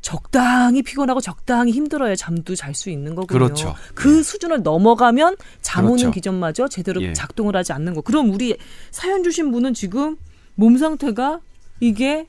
적당히 0.01 0.84
피곤하고 0.84 1.21
적당히 1.21 1.71
힘들어야 1.71 2.15
잠도 2.15 2.55
잘 2.55 2.73
수 2.75 2.89
있는 2.89 3.15
거군요. 3.15 3.28
그렇죠. 3.39 3.75
그 3.95 4.19
예. 4.19 4.23
수준을 4.23 4.63
넘어가면 4.63 5.36
잠 5.61 5.86
오는 5.86 5.97
그렇죠. 5.97 6.11
기전마저 6.11 6.67
제대로 6.67 7.01
예. 7.01 7.13
작동을 7.13 7.55
하지 7.55 7.73
않는 7.73 7.93
거. 7.93 8.01
그럼 8.01 8.32
우리 8.32 8.55
사연 8.91 9.23
주신 9.23 9.51
분은 9.51 9.73
지금 9.73 10.17
몸 10.55 10.78
상태가 10.78 11.39
이게 11.80 12.28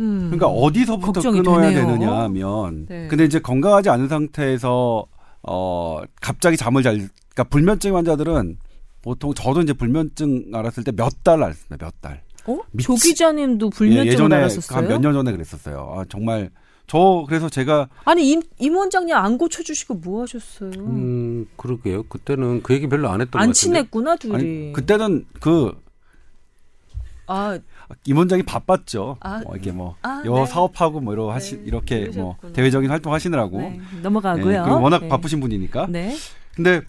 음, 0.00 0.30
그러니까 0.30 0.46
어디서부터 0.48 1.20
끊어야 1.20 1.70
되네요. 1.70 1.86
되느냐 1.86 2.12
하면 2.22 2.86
네. 2.88 3.08
근데 3.08 3.24
이제 3.24 3.38
건강하지 3.40 3.88
않은 3.90 4.08
상태에서 4.08 5.06
어 5.42 6.02
갑자기 6.20 6.56
잠을 6.56 6.82
잘 6.82 6.94
그러니까 6.96 7.44
불면증 7.44 7.96
환자들은 7.96 8.58
보통 9.02 9.32
저도 9.34 9.62
이제 9.62 9.72
불면증 9.72 10.50
알았을 10.52 10.84
때 10.84 10.92
몇 10.92 11.22
달 11.22 11.42
알았습니다. 11.42 11.76
몇 11.84 11.94
달. 12.00 12.22
어? 12.46 12.58
조 12.80 12.94
기자님도 12.94 13.70
불면증 13.70 14.30
예, 14.30 14.34
알았었어요? 14.34 14.76
한몇 14.78 15.00
년 15.00 15.12
전에 15.14 15.32
그랬었어요. 15.32 15.94
아, 15.96 16.04
정말 16.08 16.50
저 16.86 17.24
그래서 17.26 17.48
제가 17.48 17.88
아니 18.04 18.30
임, 18.30 18.42
임 18.58 18.76
원장님 18.76 19.14
안 19.14 19.38
고쳐 19.38 19.62
주시고 19.62 19.94
뭐 19.94 20.22
하셨어요? 20.22 20.70
음 20.76 21.46
그러게요. 21.56 22.04
그때는 22.04 22.62
그 22.62 22.74
얘기 22.74 22.86
별로 22.88 23.08
안 23.08 23.20
했던 23.20 23.30
것 23.32 23.38
같은데. 23.38 23.48
안 23.48 23.52
친했구나 23.52 24.16
둘이. 24.16 24.34
아니, 24.34 24.72
그때는 24.72 25.24
그 25.40 25.72
아, 27.26 27.58
임 28.04 28.16
원장이 28.16 28.42
바빴죠. 28.44 29.16
아, 29.20 29.40
뭐 29.44 29.54
이렇게 29.54 29.72
뭐 29.72 29.96
아, 30.02 30.22
여 30.24 30.34
네. 30.34 30.46
사업하고 30.46 31.00
뭐 31.00 31.12
이러 31.12 31.30
하시 31.30 31.56
네, 31.56 31.62
이렇게 31.66 32.00
그러셨구나. 32.00 32.24
뭐 32.24 32.52
대외적인 32.52 32.90
활동 32.90 33.12
하시느라고 33.12 33.58
네, 33.58 33.80
넘어가고요. 34.02 34.64
네, 34.66 34.70
워낙 34.70 35.02
네. 35.02 35.08
바쁘신 35.08 35.40
분이니까. 35.40 35.86
네. 35.88 36.14
근데 36.54 36.82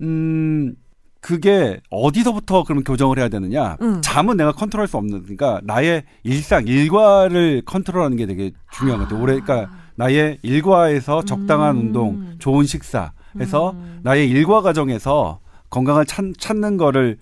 음 0.00 0.76
그게 1.20 1.80
어디서부터 1.90 2.64
그러면 2.64 2.84
교정을 2.84 3.18
해야 3.18 3.28
되느냐? 3.28 3.76
음. 3.82 4.00
잠은 4.02 4.36
내가 4.36 4.52
컨트롤할 4.52 4.86
수 4.86 4.96
없는 4.96 5.22
그러니까 5.22 5.60
나의 5.64 6.04
일상 6.22 6.66
일과를 6.66 7.62
컨트롤하는 7.64 8.16
게 8.16 8.26
되게 8.26 8.52
중요한 8.70 9.00
것 9.00 9.08
같아요. 9.08 9.22
올해 9.22 9.40
그러니까 9.40 9.70
나의 9.96 10.38
일과에서 10.42 11.24
적당한 11.24 11.76
음. 11.76 11.80
운동, 11.80 12.36
좋은 12.38 12.66
식사 12.66 13.12
해서 13.40 13.72
음. 13.72 14.00
나의 14.04 14.30
일과 14.30 14.62
과정에서 14.62 15.40
건강을 15.70 16.06
찾, 16.06 16.24
찾는 16.38 16.76
거를 16.76 17.18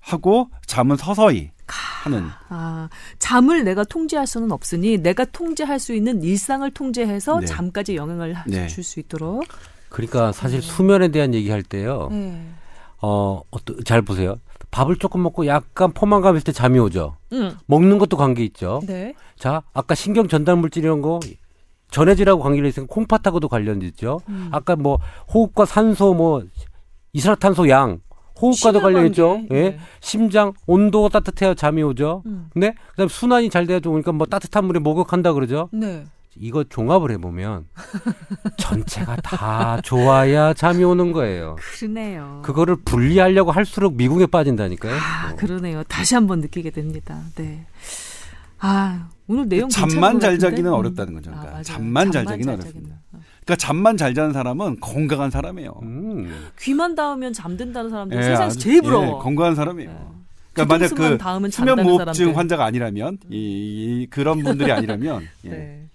하고 0.00 0.50
잠은 0.66 0.96
서서히 0.96 1.50
하는. 1.66 2.26
아, 2.48 2.88
잠을 3.18 3.64
내가 3.64 3.84
통제할 3.84 4.26
수는 4.26 4.50
없으니 4.52 4.98
내가 4.98 5.24
통제할 5.24 5.78
수 5.78 5.94
있는 5.94 6.22
일상을 6.22 6.68
통제해서 6.72 7.40
네. 7.40 7.46
잠까지 7.46 7.96
영향을 7.96 8.34
네. 8.46 8.66
줄수 8.66 9.00
있도록. 9.00 9.44
그러니까 9.88 10.32
사실 10.32 10.60
네. 10.60 10.66
수면에 10.66 11.08
대한 11.08 11.34
얘기할 11.34 11.62
때요. 11.62 12.08
네. 12.10 12.44
어, 13.02 13.42
어떠, 13.50 13.74
잘 13.84 14.02
보세요. 14.02 14.36
밥을 14.70 14.96
조금 14.96 15.22
먹고 15.22 15.46
약간 15.46 15.92
포만감 15.92 16.36
있을 16.36 16.44
때 16.44 16.52
잠이 16.52 16.78
오죠. 16.78 17.16
음. 17.32 17.56
먹는 17.66 17.98
것도 17.98 18.16
관계 18.16 18.44
있죠. 18.44 18.80
네. 18.86 19.14
자, 19.36 19.62
아까 19.72 19.94
신경 19.94 20.28
전달 20.28 20.56
물질 20.56 20.84
이런 20.84 21.02
거 21.02 21.18
전해지라고 21.90 22.40
관계를 22.40 22.68
있으면 22.68 22.86
콩팥하고도 22.86 23.48
관련이 23.48 23.84
있죠. 23.88 24.20
음. 24.28 24.48
아까 24.52 24.76
뭐 24.76 24.98
호흡과 25.34 25.64
산소 25.66 26.14
뭐 26.14 26.44
이산화탄소 27.12 27.68
양 27.68 28.00
호흡과도 28.40 28.80
관련 28.80 29.06
있죠. 29.06 29.42
예. 29.50 29.54
네. 29.70 29.78
심장 30.00 30.52
온도 30.66 31.08
따뜻해야 31.08 31.54
잠이 31.54 31.82
오죠. 31.82 32.22
음. 32.26 32.48
네. 32.54 32.74
그다음 32.90 33.08
순환이 33.08 33.50
잘 33.50 33.66
돼야 33.66 33.80
좋으니까 33.80 34.12
뭐 34.12 34.26
따뜻한 34.26 34.64
물에 34.64 34.78
목욕한다 34.80 35.32
그러죠. 35.32 35.68
네. 35.72 36.04
이거 36.36 36.62
종합을 36.64 37.10
해보면 37.12 37.66
전체가 38.56 39.16
다 39.16 39.80
좋아야 39.84 40.54
잠이 40.54 40.84
오는 40.84 41.12
거예요. 41.12 41.56
그러네요. 41.58 42.40
그거를 42.44 42.76
분리하려고 42.76 43.50
할수록 43.50 43.94
미국에 43.94 44.26
빠진다니까요. 44.26 44.94
아, 44.94 45.30
어. 45.32 45.36
그러네요. 45.36 45.82
다시 45.84 46.14
한번 46.14 46.40
느끼게 46.40 46.70
됩니다. 46.70 47.20
네. 47.34 47.66
아, 48.60 49.08
오늘 49.26 49.48
내용 49.48 49.68
잠만 49.68 50.20
잘 50.20 50.38
자기는 50.38 50.72
어렵다는 50.72 51.14
거죠. 51.14 51.30
그러니까 51.30 51.58
아, 51.58 51.62
잠만, 51.62 52.10
잠만 52.10 52.12
잘 52.12 52.26
자기는 52.26 52.54
어렵습니다. 52.54 52.96
그러니까 53.50 53.56
잠만 53.56 53.96
잘 53.96 54.14
자는 54.14 54.32
사람은 54.32 54.78
건강한 54.78 55.30
사람이에요. 55.30 55.80
음. 55.82 56.50
귀만 56.60 56.94
닿으면 56.94 57.32
잠든다는 57.32 57.90
사람들 57.90 58.18
예, 58.18 58.22
세상에서 58.22 58.58
제일 58.60 58.80
부러워. 58.80 59.06
예, 59.06 59.10
건강한 59.22 59.56
사람이에요. 59.56 59.90
예. 59.90 59.96
그러니까 60.52 60.74
만약 60.74 60.94
그 60.94 61.50
수면무호흡증 61.50 62.36
환자가 62.38 62.64
아니라면 62.64 63.18
이, 63.28 64.02
이, 64.02 64.06
그런 64.08 64.40
분들이 64.42 64.70
아니라면 64.70 65.26
예. 65.46 65.48
네. 65.48 65.86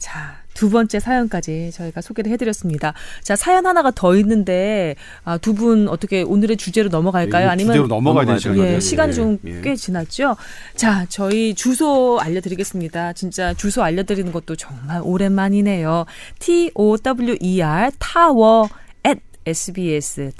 자, 0.00 0.34
두 0.54 0.70
번째 0.70 0.98
사연까지 0.98 1.70
저희가 1.74 2.00
소개를 2.00 2.32
해드렸습니다. 2.32 2.94
자, 3.22 3.36
사연 3.36 3.66
하나가 3.66 3.90
더 3.90 4.16
있는데, 4.16 4.96
아, 5.24 5.36
두 5.36 5.52
분 5.54 5.88
어떻게 5.88 6.22
오늘의 6.22 6.56
주제로 6.56 6.88
넘어갈까요? 6.88 7.44
예, 7.44 7.48
아니면. 7.50 7.74
주제로 7.74 7.86
넘어가야 7.86 8.24
되는 8.24 8.38
시간 8.38 8.58
예, 8.58 8.80
시간이 8.80 9.14
좀꽤 9.14 9.70
예. 9.70 9.76
지났죠? 9.76 10.36
자, 10.74 11.04
저희 11.10 11.54
주소 11.54 12.18
알려드리겠습니다. 12.18 13.12
진짜 13.12 13.52
주소 13.54 13.82
알려드리는 13.82 14.32
것도 14.32 14.56
정말 14.56 15.02
오랜만이네요. 15.04 16.06
T-O-W-E-R, 16.38 17.90
타워, 17.98 18.68
sbs.co.kr입니다. 19.46 20.36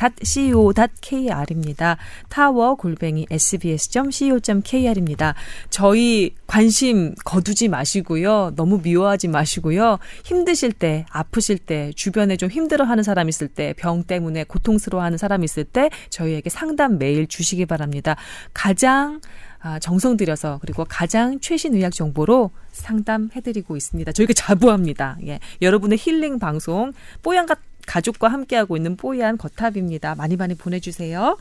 타워 2.28 2.74
골뱅이 2.74 3.26
sbs.co.kr입니다. 3.30 5.34
저희 5.70 6.34
관심 6.46 7.14
거두지 7.24 7.68
마시고요. 7.68 8.52
너무 8.56 8.80
미워하지 8.82 9.28
마시고요. 9.28 9.98
힘드실 10.24 10.72
때, 10.72 11.06
아프실 11.10 11.58
때, 11.58 11.92
주변에 11.94 12.36
좀 12.36 12.50
힘들어하는 12.50 13.02
사람 13.02 13.28
있을 13.28 13.48
때, 13.48 13.74
병 13.76 14.02
때문에 14.02 14.44
고통스러워하는 14.44 15.18
사람 15.18 15.44
있을 15.44 15.64
때 15.64 15.90
저희에게 16.10 16.50
상담 16.50 16.98
메일 16.98 17.26
주시기 17.26 17.66
바랍니다. 17.66 18.16
가장 18.52 19.20
아, 19.62 19.78
정성 19.78 20.16
들여서 20.16 20.58
그리고 20.62 20.86
가장 20.88 21.38
최신 21.38 21.74
의학 21.74 21.92
정보로 21.92 22.50
상담해드리고 22.72 23.76
있습니다. 23.76 24.10
저희가 24.12 24.32
자부합니다. 24.32 25.18
예. 25.26 25.38
여러분의 25.60 25.98
힐링 26.00 26.38
방송 26.38 26.94
뽀얀 27.22 27.44
가족과 27.86 28.28
함께하고 28.28 28.76
있는 28.76 28.96
뽀얀 28.96 29.36
거탑입니다. 29.38 30.14
많이 30.14 30.36
많이 30.36 30.54
보내주세요. 30.54 31.36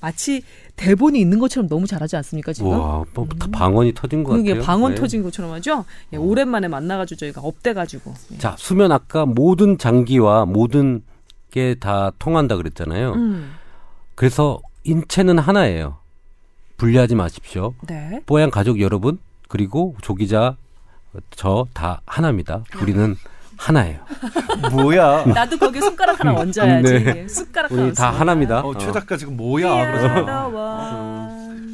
마치 0.00 0.42
대본이 0.74 1.20
있는 1.20 1.38
것처럼 1.38 1.68
너무 1.68 1.86
잘하지 1.86 2.16
않습니까 2.16 2.52
지금? 2.52 2.70
와, 2.72 3.04
뭐 3.14 3.24
음. 3.24 3.50
방언이 3.52 3.94
터진 3.94 4.24
것 4.24 4.32
그게 4.32 4.50
같아요. 4.50 4.66
방언 4.66 4.94
네. 4.94 5.00
터진 5.00 5.22
것처럼 5.22 5.52
하죠. 5.52 5.84
예, 6.12 6.16
오랜만에 6.16 6.66
만나가지고 6.66 7.18
저희가 7.20 7.40
up돼가지고. 7.40 8.12
예. 8.32 8.38
자, 8.38 8.56
수면 8.58 8.90
아까 8.90 9.24
모든 9.26 9.78
장기와 9.78 10.44
모든 10.46 11.02
게 11.52 11.76
다 11.78 12.10
통한다 12.18 12.56
그랬잖아요. 12.56 13.12
음. 13.12 13.52
그래서 14.16 14.60
인체는 14.84 15.38
하나예요. 15.38 15.98
분리하지 16.78 17.14
마십시오. 17.14 17.74
네. 17.86 18.20
뽀얀 18.26 18.50
가족 18.50 18.80
여러분 18.80 19.18
그리고 19.48 19.94
조기자 20.02 20.56
저 21.36 21.66
다 21.74 22.00
하나입니다. 22.06 22.64
우리는 22.80 23.14
하나예요. 23.62 24.00
뭐야? 24.72 25.24
나도 25.26 25.56
거기 25.56 25.80
손가락 25.80 26.18
하나 26.20 26.34
얹어야지. 26.34 27.04
네. 27.04 27.28
숟가락 27.28 27.70
우리 27.70 27.80
하나 27.80 27.92
다 27.92 28.10
하나입니다. 28.10 28.60
어, 28.60 28.76
최 28.76 28.90
작가 28.90 29.16
지금 29.16 29.36
뭐야? 29.36 29.86
그래서 29.86 31.32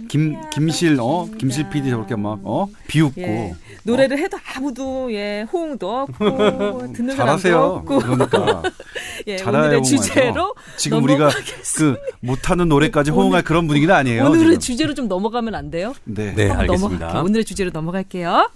김 0.09 0.37
김실 0.51 0.99
어 1.01 1.29
김실 1.39 1.69
PD 1.69 1.91
저렇게 1.91 2.17
막어 2.17 2.69
비웃고 2.89 3.21
예. 3.21 3.55
노래를 3.85 4.19
해도 4.19 4.39
아무도 4.57 5.13
예 5.13 5.47
호응도 5.53 6.01
없고 6.01 6.93
듣는 6.97 7.15
사람도 7.15 7.59
없고 7.59 7.99
그러니까 7.99 8.63
예, 9.29 9.43
오늘의 9.43 9.83
주제로 9.83 10.55
지금 10.77 11.03
우리가 11.05 11.29
그 11.77 11.97
못하는 12.21 12.69
노래까지 12.69 13.11
호응할 13.11 13.43
그런 13.43 13.67
분위기는 13.67 13.95
아니에요. 13.95 14.25
오늘의 14.25 14.59
지금. 14.59 14.61
주제로 14.61 14.95
좀 14.95 15.09
넘어가면 15.09 15.55
안 15.55 15.71
돼요? 15.71 15.95
네, 16.05 16.35
네 16.35 16.51
알겠습니다. 16.51 17.07
넘어갈게요. 17.07 17.23
오늘의 17.25 17.45
주제로 17.45 17.71
넘어갈게요. 17.71 18.49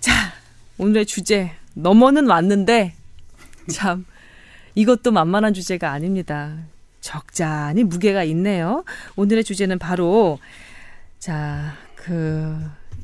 자, 0.00 0.32
오늘의 0.78 1.06
주제 1.06 1.52
넘어는 1.74 2.26
왔는데 2.28 2.94
참 3.70 4.06
이것도 4.74 5.12
만만한 5.12 5.54
주제가 5.54 5.90
아닙니다. 5.90 6.56
적잖이 7.00 7.84
무게가 7.84 8.24
있네요. 8.24 8.84
오늘의 9.16 9.44
주제는 9.44 9.78
바로 9.78 10.38
자, 11.18 11.74
그 11.94 12.56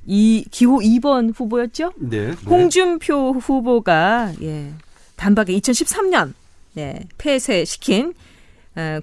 이 0.07 0.45
기호 0.51 0.79
2번 0.79 1.33
후보였죠? 1.35 1.93
네. 1.97 2.33
홍준표 2.47 3.33
후보가 3.33 4.33
예. 4.43 4.73
단박에 5.17 5.57
2013년 5.59 6.35
네, 6.75 7.01
폐쇄시킨 7.19 8.15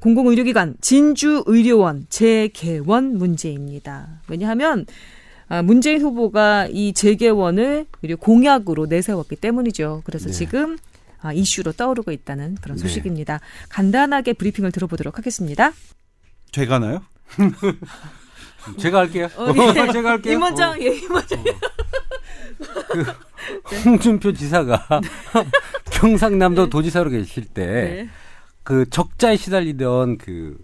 공공의료기관 0.01 0.75
진주의료원 0.81 2.07
재개원 2.09 3.17
문제입니다. 3.17 4.21
왜냐하면 4.27 4.85
아, 5.47 5.63
문재인 5.63 6.01
후보가 6.01 6.67
이 6.71 6.93
재개원을 6.93 7.87
공약으로 8.19 8.85
내세웠기 8.85 9.35
때문이죠. 9.35 10.03
그래서 10.05 10.27
네. 10.27 10.31
지금 10.31 10.77
아, 11.21 11.33
이슈로 11.33 11.73
떠오르고 11.73 12.11
있다는 12.11 12.55
그런 12.61 12.77
네. 12.77 12.83
소식입니다. 12.83 13.33
네. 13.37 13.39
간단하게 13.69 14.33
브리핑을 14.33 14.71
들어보도록 14.71 15.17
하겠습니다. 15.17 15.73
제가 16.51 16.79
나요? 16.79 17.01
제가 18.77 18.99
할게요. 18.99 19.27
어, 19.37 19.47
예. 19.55 19.73
제가 19.91 20.09
할게요. 20.11 20.33
임 20.33 20.41
원장, 20.41 20.71
어. 20.71 20.75
예, 20.79 20.95
임 20.95 21.11
원장. 21.11 21.43
그 23.63 23.75
홍준표 23.85 24.33
지사가 24.33 25.01
경상남도 25.91 26.65
네. 26.65 26.69
도지사로 26.69 27.09
계실 27.09 27.45
때 27.45 28.07
그 28.69 28.87
적자에 28.87 29.35
시달리던 29.35 30.19
그 30.19 30.63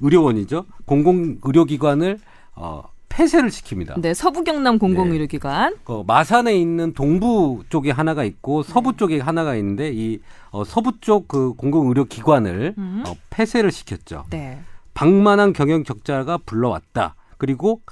의료원이죠. 0.00 0.64
공공 0.86 1.38
의료기관을 1.44 2.18
어 2.56 2.82
폐쇄를 3.08 3.48
시킵니다. 3.48 4.00
네, 4.00 4.12
서부 4.12 4.42
경남 4.42 4.76
공공 4.76 5.12
의료기관. 5.12 5.74
네. 5.74 5.78
그 5.84 6.02
마산에 6.04 6.56
있는 6.58 6.92
동부 6.94 7.62
쪽에 7.68 7.92
하나가 7.92 8.24
있고 8.24 8.64
서부 8.64 8.90
네. 8.90 8.96
쪽에 8.96 9.20
하나가 9.20 9.54
있는데 9.54 9.92
이 9.94 10.18
어, 10.50 10.64
서부 10.64 10.98
쪽 11.00 11.28
그 11.28 11.52
공공 11.52 11.86
의료기관을 11.90 12.74
음. 12.76 13.04
어, 13.06 13.14
폐쇄를 13.30 13.70
시켰죠. 13.70 14.24
네. 14.30 14.58
방만한 14.92 15.52
경영 15.52 15.84
적자가 15.84 16.38
불러왔다. 16.38 17.14
그리고 17.38 17.82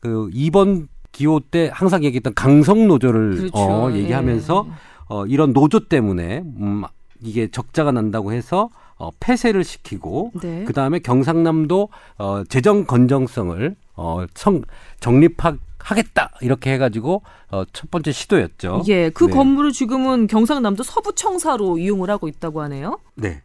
그 0.00 0.30
이번 0.32 0.88
기호 1.12 1.38
때 1.38 1.70
항상 1.72 2.02
얘기했던 2.02 2.34
강성 2.34 2.88
노조를 2.88 3.36
그렇죠. 3.36 3.52
어, 3.56 3.92
얘기하면서 3.92 4.66
네. 4.68 4.74
어, 5.10 5.26
이런 5.26 5.52
노조 5.52 5.78
때문에 5.78 6.38
음, 6.38 6.82
이게 7.22 7.48
적자가 7.48 7.92
난다고 7.92 8.32
해서 8.32 8.70
어, 8.96 9.10
폐쇄를 9.18 9.64
시키고 9.64 10.32
네. 10.42 10.64
그 10.64 10.72
다음에 10.72 10.98
경상남도 10.98 11.88
어, 12.18 12.42
재정 12.48 12.84
건정성을 12.84 13.76
어, 13.96 14.26
성, 14.34 14.62
정립하겠다 15.00 16.32
이렇게 16.42 16.72
해가지고 16.74 17.22
어, 17.50 17.64
첫 17.72 17.90
번째 17.90 18.12
시도였죠. 18.12 18.82
예, 18.88 19.10
그 19.10 19.24
네. 19.26 19.32
건물을 19.32 19.72
지금은 19.72 20.26
경상남도 20.26 20.82
서부청사로 20.82 21.78
이용을 21.78 22.10
하고 22.10 22.28
있다고 22.28 22.60
하네요. 22.62 22.98
네, 23.14 23.42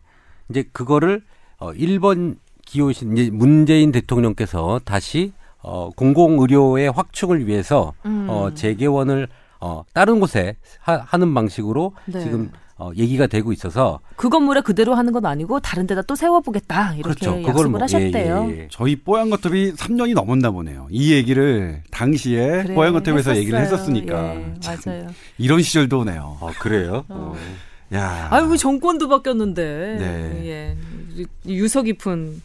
이제 0.50 0.64
그거를 0.74 1.24
어, 1.58 1.72
1번 1.72 2.38
기호신 2.66 3.18
이제 3.18 3.32
문재인 3.32 3.92
대통령께서 3.92 4.82
다시 4.84 5.32
어, 5.62 5.90
공공의료의 5.96 6.92
확충을 6.92 7.48
위해서 7.48 7.94
음. 8.06 8.28
어, 8.30 8.54
재개원을 8.54 9.28
어, 9.62 9.84
다른 9.94 10.20
곳에 10.20 10.58
하, 10.80 11.18
는 11.18 11.34
방식으로 11.34 11.94
네. 12.06 12.20
지금 12.20 12.52
어, 12.78 12.92
얘기가 12.96 13.28
되고 13.28 13.54
있어서 13.54 14.02
그 14.18 14.28
건물에 14.28 14.60
그대로 14.60 14.96
하는 14.96 15.14
건 15.14 15.26
아니고 15.26 15.62
다른 15.62 15.88
데다 15.88 16.02
또 16.02 16.16
세워보겠다 16.16 16.96
이렇게 16.96 17.26
그렇죠. 17.26 17.42
약속을 17.48 17.70
뭐, 17.70 17.82
하셨대요. 17.82 18.48
예, 18.50 18.54
예, 18.54 18.60
예. 18.64 18.68
저희 18.70 18.98
뽀얀거탑이 18.98 19.74
3년이 19.74 20.14
넘었나 20.14 20.52
보네요. 20.52 20.88
이 20.92 21.14
얘기를 21.14 21.82
당시에 21.92 22.64
그래, 22.64 22.76
뽀얀거탑에서 22.76 23.38
얘기를 23.38 23.60
했었으니까 23.62 24.36
예, 24.36 24.54
맞아요. 24.66 25.08
이런 25.38 25.62
시절도 25.62 26.00
오네요. 26.00 26.38
아, 26.42 26.52
그래요? 26.60 27.06
어. 27.08 27.34
어. 27.34 27.96
야, 27.96 28.28
아유 28.32 28.58
정권도 28.58 29.08
바뀌었는데 29.08 29.96
네. 30.00 30.48
예. 30.48 31.26
유서 31.46 31.82
깊은 31.82 32.42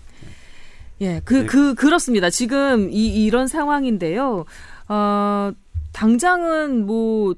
예, 1.00 1.20
그, 1.24 1.34
네. 1.34 1.46
그, 1.46 1.74
그렇습니다. 1.74 2.30
지금 2.30 2.90
이, 2.90 3.24
이런 3.24 3.48
상황인데요. 3.48 4.44
어, 4.88 5.52
당장은 5.92 6.86
뭐, 6.86 7.34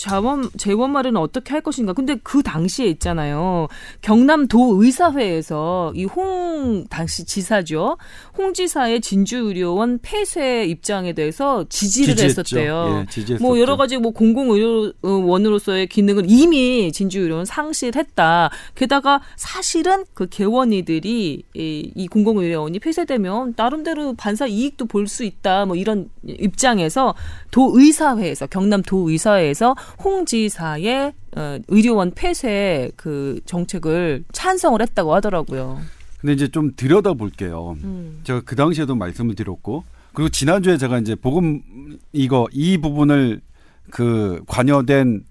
자원 0.00 0.48
재원 0.56 0.92
마련은 0.92 1.20
어떻게 1.20 1.50
할 1.52 1.60
것인가. 1.60 1.92
근데 1.92 2.16
그 2.22 2.42
당시에 2.42 2.86
있잖아요. 2.86 3.68
경남도 4.02 4.82
의사회에서 4.82 5.92
이 5.94 6.06
홍 6.16 6.86
당시 6.90 7.24
지사죠. 7.24 7.96
홍 8.36 8.52
지사의 8.54 9.00
진주의료원 9.00 10.00
폐쇄 10.02 10.64
입장에 10.64 11.12
대해서 11.12 11.64
지지를 11.68 12.16
지지했죠. 12.16 12.40
했었대요. 12.40 13.06
예, 13.30 13.34
뭐 13.40 13.58
여러 13.60 13.76
가지 13.76 13.96
뭐 13.98 14.12
공공의료원으로서의 14.12 15.86
기능을 15.86 16.24
이미 16.28 16.90
진주의료원 16.92 17.44
상실했다. 17.44 18.50
게다가 18.74 19.20
사실은 19.36 20.04
그 20.14 20.26
개원이들이 20.28 21.42
이, 21.54 21.92
이 21.94 22.08
공공의료원이 22.08 22.78
폐쇄되면 22.80 23.54
나름대로 23.56 24.14
반사 24.14 24.46
이익도 24.46 24.86
볼 24.86 25.06
수 25.10 25.24
있다. 25.24 25.66
뭐 25.66 25.74
이런 25.74 26.08
입장에서 26.24 27.14
도의사회에서 27.50 28.46
경남 28.46 28.82
도의사회에서 28.82 29.74
홍 29.98 30.24
지사의 30.24 31.12
어, 31.36 31.58
의료원 31.68 32.12
폐쇄 32.12 32.90
그 32.96 33.40
정책을 33.46 34.24
찬성을 34.32 34.80
했다고 34.80 35.14
하더라고요. 35.14 35.80
근데 36.20 36.34
이제 36.34 36.48
좀 36.48 36.72
들여다 36.76 37.14
볼게요. 37.14 37.76
음. 37.82 38.20
제가 38.24 38.42
그 38.44 38.56
당시에도 38.56 38.94
말씀을 38.94 39.34
드렸고 39.34 39.84
그리고 40.12 40.28
지난주에 40.28 40.76
제가 40.76 40.98
이제 40.98 41.14
복음 41.14 41.62
이거 42.12 42.46
이 42.52 42.78
부분을 42.78 43.40
그 43.90 44.42
관여된 44.46 45.24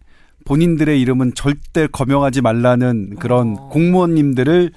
본인들의 0.46 1.00
이름은 1.02 1.34
절대 1.36 1.88
거명하지 1.88 2.42
말라는 2.42 3.18
그런 3.18 3.56
어. 3.58 3.70
공무원님들을 3.70 4.72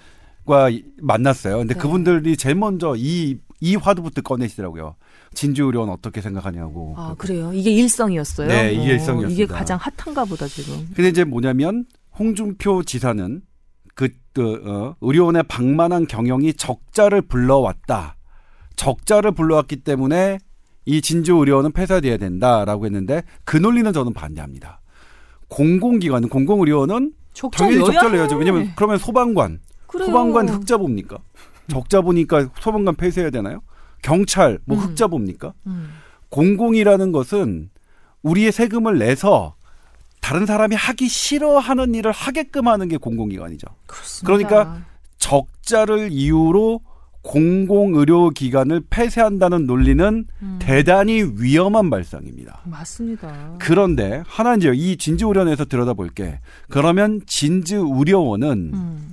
과 0.44 0.68
만났어요. 1.00 1.58
근데 1.58 1.74
네. 1.74 1.80
그분들이 1.80 2.36
제일 2.36 2.56
먼저 2.56 2.94
이, 2.96 3.38
이 3.62 3.76
화두부터 3.76 4.22
꺼내시더라고요. 4.22 4.96
진주 5.34 5.64
의료원 5.66 5.88
어떻게 5.88 6.20
생각하냐고. 6.20 6.94
아 6.98 7.14
그래요? 7.16 7.52
이게 7.54 7.70
일성이었어요? 7.70 8.48
네, 8.48 8.72
이게 8.72 8.90
어, 8.90 8.94
일성이었습니다. 8.94 9.30
이게 9.30 9.46
가장 9.46 9.78
핫한가 9.80 10.24
보다 10.24 10.48
지금. 10.48 10.88
근데 10.96 11.08
이제 11.08 11.22
뭐냐면 11.22 11.86
홍준표 12.18 12.82
지사는 12.82 13.40
그, 13.94 14.08
그 14.32 14.62
어, 14.66 14.96
의료원의 15.00 15.44
방만한 15.44 16.08
경영이 16.08 16.54
적자를 16.54 17.22
불러왔다. 17.22 18.16
적자를 18.74 19.30
불러왔기 19.30 19.76
때문에 19.76 20.38
이 20.84 21.00
진주 21.00 21.36
의료원은 21.36 21.70
폐쇄돼야 21.70 22.16
된다라고 22.16 22.86
했는데 22.86 23.22
그 23.44 23.56
논리는 23.56 23.92
저는 23.92 24.12
반대합니다. 24.12 24.80
공공기관, 25.46 26.28
공공의료원은 26.28 27.12
당연히 27.52 27.84
적자를 27.84 28.16
내야죠. 28.16 28.36
왜냐면 28.38 28.72
그러면 28.74 28.98
소방관, 28.98 29.60
그래요. 29.86 30.06
소방관 30.06 30.48
흑자 30.48 30.78
봅니까? 30.78 31.18
적자 31.68 32.00
보니까 32.00 32.48
소방관 32.60 32.96
폐쇄해야 32.96 33.30
되나요? 33.30 33.62
경찰 34.02 34.58
뭐 34.64 34.76
음. 34.76 34.82
흑자 34.82 35.06
봅니까? 35.06 35.52
음. 35.66 35.90
공공이라는 36.28 37.12
것은 37.12 37.70
우리의 38.22 38.52
세금을 38.52 38.98
내서 38.98 39.54
다른 40.20 40.46
사람이 40.46 40.76
하기 40.76 41.08
싫어하는 41.08 41.94
일을 41.94 42.12
하게끔 42.12 42.68
하는 42.68 42.88
게 42.88 42.96
공공기관이죠. 42.96 43.66
그렇습니다. 43.86 44.26
그러니까 44.26 44.82
적자를 45.18 46.10
이유로 46.10 46.80
공공의료기관을 47.22 48.82
폐쇄한다는 48.90 49.66
논리는 49.66 50.26
음. 50.42 50.58
대단히 50.60 51.22
위험한 51.36 51.88
발상입니다. 51.88 52.60
맞습니다. 52.64 53.54
그런데 53.58 54.22
하나 54.26 54.54
이제 54.56 54.72
이 54.74 54.96
진주의료원에서 54.96 55.66
들여다볼게. 55.66 56.40
그러면 56.68 57.20
진주의료원은 57.26 58.70
음. 58.74 59.12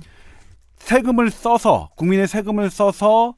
세금을 0.80 1.30
써서 1.30 1.90
국민의 1.94 2.26
세금을 2.26 2.70
써서 2.70 3.34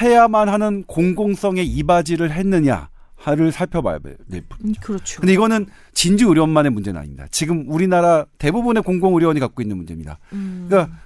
해야만 0.00 0.48
하는 0.48 0.84
공공성의 0.84 1.66
이바지를 1.66 2.32
했느냐. 2.32 2.88
를 3.26 3.52
살펴봐야 3.52 3.98
될 3.98 4.16
음, 4.64 4.72
그렇죠. 4.80 5.20
근데 5.20 5.34
이거는 5.34 5.66
진주 5.92 6.28
의료원만의 6.28 6.70
문제는 6.70 7.00
아닙니다. 7.00 7.26
지금 7.30 7.64
우리나라 7.68 8.24
대부분의 8.38 8.84
공공 8.84 9.14
의료원이 9.14 9.40
갖고 9.40 9.60
있는 9.60 9.76
문제입니다. 9.76 10.18
음. 10.32 10.66
그러니까 10.68 10.96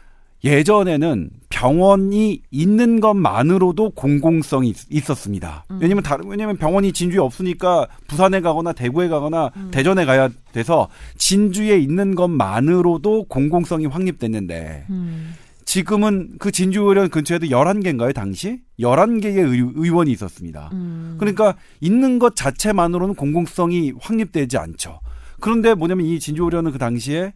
예전에는 0.45 1.31
병원이 1.49 2.43
있는 2.51 3.01
것만으로도 3.01 3.91
공공성이 3.91 4.75
있었습니다. 4.91 5.65
음. 5.71 5.79
왜냐면 5.81 6.03
다른 6.03 6.29
왜냐면 6.29 6.57
병원이 6.57 6.93
진주에 6.93 7.19
없으니까 7.19 7.87
부산에 8.09 8.41
가거나 8.41 8.73
대구에 8.73 9.09
가거나 9.09 9.51
음. 9.57 9.71
대전에 9.73 10.05
가야 10.05 10.29
돼서 10.53 10.89
진주에 11.17 11.79
있는 11.79 12.15
것만으로도 12.15 13.25
공공성이 13.25 13.87
확립됐는데 13.87 14.87
음. 14.91 15.35
지금은 15.73 16.37
그 16.39 16.53
진주의원 16.53 17.09
근처에도 17.09 17.47
11개인가요, 17.47 18.15
당시? 18.15 18.61
11개의 18.79 19.73
의, 19.75 19.89
원이 19.89 20.13
있었습니다. 20.13 20.69
음. 20.75 21.17
그러니까 21.19 21.57
있는 21.81 22.19
것 22.19 22.37
자체만으로는 22.37 23.15
공공성이 23.15 23.95
확립되지 23.99 24.59
않죠. 24.59 25.01
그런데 25.41 25.73
뭐냐면 25.73 26.05
이 26.05 26.21
진주의원은 26.21 26.73
그 26.73 26.79
당시에 26.79 27.33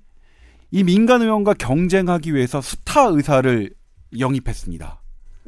이 0.70 0.84
민간 0.84 1.22
의원과 1.22 1.54
경쟁하기 1.54 2.34
위해서 2.34 2.60
스타 2.60 3.04
의사를 3.06 3.70
영입했습니다. 4.18 5.02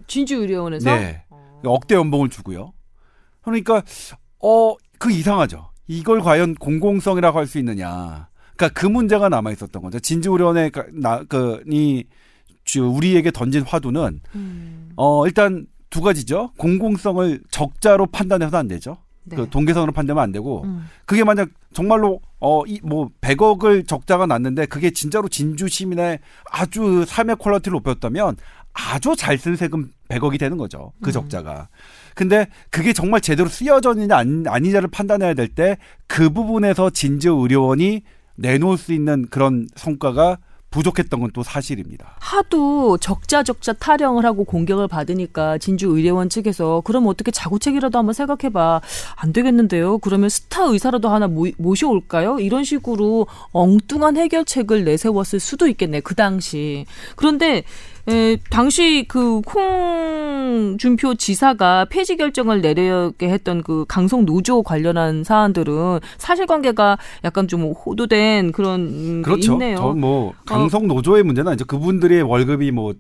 진주의료원에서? 0.07 0.91
네. 0.91 1.24
어. 1.28 1.61
억대 1.66 1.95
연봉을 1.95 2.30
주고요. 2.30 2.72
그러니까 3.43 3.82
어 4.39 4.76
그 4.99 5.12
이상하죠. 5.12 5.72
이걸 5.89 6.22
과연 6.22 6.55
공공성이라고 6.55 7.39
할 7.39 7.47
수 7.47 7.59
있느냐. 7.59 8.30
그러니까 8.57 8.80
그 8.80 8.86
문제가 8.86 9.28
남아 9.28 9.53
있었던 9.53 9.82
거죠. 9.82 10.01
진주의료원의 10.01 10.70
그이 11.28 12.05
우리에게 12.76 13.30
던진 13.30 13.62
화두는 13.62 14.20
음. 14.34 14.90
어 14.96 15.26
일단 15.26 15.66
두 15.90 16.02
가지죠. 16.02 16.50
공공성을 16.58 17.40
적자로 17.50 18.06
판단해서는 18.06 18.58
안 18.58 18.68
되죠. 18.68 18.98
네. 19.24 19.36
그 19.36 19.48
동계성으로 19.50 19.92
판단하면 19.92 20.22
안 20.22 20.32
되고 20.32 20.62
음. 20.64 20.86
그게 21.06 21.24
만약 21.24 21.48
정말로 21.72 22.20
어이뭐 22.40 23.10
100억을 23.20 23.86
적자가 23.86 24.26
났는데 24.26 24.66
그게 24.66 24.90
진짜로 24.90 25.28
진주 25.28 25.68
시민의 25.68 26.18
아주 26.50 27.04
삶의 27.06 27.36
quality를 27.36 27.74
높였다면 27.76 28.36
아주 28.72 29.14
잘 29.16 29.38
쓴 29.38 29.56
세금 29.56 29.90
100억이 30.08 30.38
되는 30.38 30.56
거죠. 30.56 30.92
그 31.02 31.10
음. 31.10 31.12
적자가. 31.12 31.68
근데 32.14 32.46
그게 32.70 32.92
정말 32.92 33.20
제대로 33.20 33.48
쓰여졌느냐 33.48 34.16
아니냐를 34.46 34.88
판단해야 34.88 35.34
될 35.34 35.48
때 35.54 35.76
그 36.06 36.30
부분에서 36.30 36.90
진주 36.90 37.30
의료원이 37.30 38.02
내놓을 38.36 38.78
수 38.78 38.92
있는 38.92 39.26
그런 39.30 39.66
성과가 39.76 40.38
부족했던 40.70 41.20
건 41.20 41.28
또 41.34 41.42
사실입니다. 41.42 42.16
하도 42.20 42.96
적자 42.98 43.42
적자 43.42 43.72
타령을 43.74 44.24
하고 44.24 44.44
공격을 44.44 44.88
받으니까 44.88 45.58
진주 45.58 45.88
의료원 45.88 46.28
측에서 46.30 46.80
그럼 46.84 47.06
어떻게 47.06 47.30
자구책이라도 47.30 47.98
한번 47.98 48.14
생각해봐 48.14 48.80
안 49.16 49.32
되겠는데요. 49.32 49.98
그러면 49.98 50.28
스타 50.30 50.64
의사라도 50.64 51.10
하나 51.10 51.28
모, 51.28 51.46
모셔올까요? 51.58 52.40
이런 52.40 52.64
식으로 52.64 53.26
엉뚱한 53.52 54.16
해결책을 54.16 54.84
내세웠을 54.84 55.38
수도 55.38 55.68
있겠네 55.68 56.00
그 56.00 56.14
당시. 56.14 56.86
그런데 57.16 57.62
에, 58.09 58.36
당시 58.50 59.04
그 59.06 59.42
콩준표 59.42 61.14
지사가 61.14 61.86
폐지 61.90 62.16
결정을 62.16 62.61
내려게 62.61 63.28
했던 63.28 63.62
그 63.62 63.84
강성 63.86 64.24
노조 64.24 64.62
관련한 64.62 65.24
사안들은 65.24 66.00
사실관계가 66.16 66.96
약간 67.24 67.48
좀 67.48 67.72
호도된 67.72 68.52
그런 68.52 69.22
그렇죠. 69.22 69.52
있네요. 69.52 69.76
저뭐 69.76 70.32
강성 70.46 70.86
노조의 70.86 71.22
문제는 71.22 71.50
아니죠. 71.50 71.66
그분들의 71.66 72.22
월급이 72.22 72.70
뭐 72.70 72.94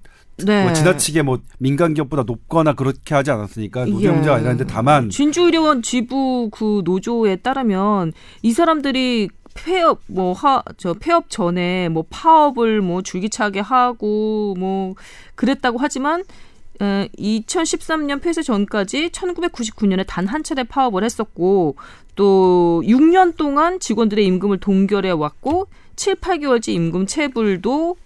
네. 0.44 0.64
뭐 0.64 0.72
지나치게 0.72 1.22
뭐 1.22 1.40
민간 1.58 1.94
기업보다 1.94 2.22
높거나 2.22 2.74
그렇게 2.74 3.14
하지 3.14 3.30
않았으니까 3.30 3.86
노조 3.86 4.08
예. 4.08 4.12
문제가 4.12 4.36
아니라는데 4.36 4.66
다만 4.66 5.10
진주의료원 5.10 5.82
지부 5.82 6.48
그 6.52 6.82
노조에 6.84 7.36
따르면 7.36 8.12
이 8.42 8.52
사람들이 8.52 9.30
폐업 9.64 10.00
뭐 10.06 10.32
하 10.34 10.62
저 10.76 10.94
폐업 10.94 11.30
전에 11.30 11.88
뭐 11.88 12.04
파업을 12.08 12.80
뭐 12.80 13.02
줄기차게 13.02 13.60
하고 13.60 14.54
뭐 14.58 14.94
그랬다고 15.34 15.78
하지만 15.80 16.24
에, 16.80 17.08
2013년 17.18 18.22
폐쇄 18.22 18.42
전까지 18.42 19.08
1999년에 19.10 20.04
단 20.06 20.26
한 20.26 20.42
차례 20.42 20.62
파업을 20.64 21.02
했었고 21.04 21.76
또 22.14 22.82
6년 22.84 23.36
동안 23.36 23.80
직원들의 23.80 24.24
임금을 24.26 24.58
동결해 24.58 25.10
왔고 25.10 25.66
7, 25.96 26.16
8개월째 26.16 26.68
임금 26.68 27.06
체불도 27.06 27.96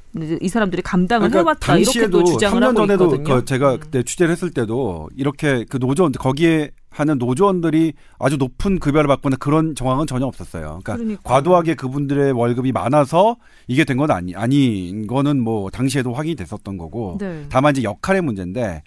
이 0.42 0.48
사람들이 0.48 0.82
감당을 0.82 1.30
그러니까 1.30 1.52
해왔다 1.68 1.78
이렇게 1.78 2.06
도 2.08 2.22
주장을 2.22 2.62
하고 2.62 2.74
전에도 2.74 3.04
있거든요. 3.16 3.34
그 3.36 3.44
제가 3.46 3.72
음. 3.74 3.80
그때 3.80 4.02
취재를 4.02 4.32
했을 4.32 4.50
때도 4.50 5.08
이렇게 5.16 5.64
그 5.68 5.78
노조 5.78 6.10
거기에 6.10 6.70
하는 6.92 7.18
노조원들이 7.18 7.94
아주 8.18 8.36
높은 8.36 8.78
급여를 8.78 9.08
받거나 9.08 9.36
그런 9.36 9.74
정황은 9.74 10.06
전혀 10.06 10.26
없었어요. 10.26 10.80
그러니까 10.84 10.96
그러니까. 10.96 11.20
과도하게 11.24 11.74
그분들의 11.74 12.32
월급이 12.32 12.72
많아서 12.72 13.36
이게 13.66 13.84
된 13.84 13.96
건 13.96 14.10
아니 14.10 14.34
아닌 14.34 15.06
거는 15.06 15.40
뭐 15.40 15.70
당시에도 15.70 16.12
확인이 16.12 16.34
됐었던 16.36 16.76
거고 16.76 17.18
네. 17.20 17.46
다만 17.48 17.72
이제 17.72 17.82
역할의 17.82 18.20
문제인데 18.22 18.82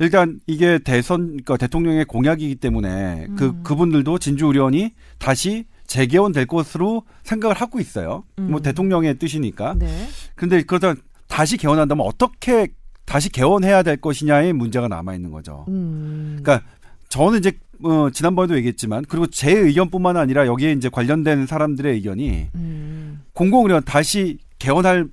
일단 0.00 0.40
이게 0.46 0.78
대선 0.78 1.28
그러니까 1.28 1.56
대통령의 1.56 2.04
공약이기 2.06 2.56
때문에 2.56 3.28
그 3.36 3.46
음. 3.46 3.62
그분들도 3.62 4.18
진주 4.18 4.46
의원이 4.46 4.92
다시 5.18 5.64
재개원 5.86 6.32
될 6.32 6.46
것으로 6.46 7.02
생각을 7.24 7.54
하고 7.56 7.78
있어요. 7.78 8.24
뭐 8.36 8.46
음. 8.46 8.50
뭐 8.52 8.60
대통령의 8.60 9.18
뜻이니까. 9.18 9.74
네. 9.78 10.08
근데 10.34 10.62
그러다 10.62 10.94
다시 11.28 11.56
개원한다면 11.56 12.06
어떻게 12.06 12.68
다시 13.04 13.28
개원해야 13.28 13.82
될 13.82 13.98
것이냐의 13.98 14.52
문제가 14.52 14.88
남아 14.88 15.14
있는 15.14 15.30
거죠. 15.30 15.64
음. 15.68 16.38
그러니까 16.42 16.66
저는 17.14 17.38
이제 17.38 17.52
어, 17.84 18.10
지난번에도 18.12 18.56
얘기했지만 18.56 19.04
그리고 19.08 19.28
제 19.28 19.52
의견뿐만 19.52 20.16
아니라 20.16 20.48
여기에 20.48 20.72
이제 20.72 20.88
관련된 20.88 21.46
사람들의 21.46 21.94
의견이 21.94 22.48
음. 22.56 23.22
공공의료원 23.34 23.84
다시 23.84 24.38
개원할 24.58 25.06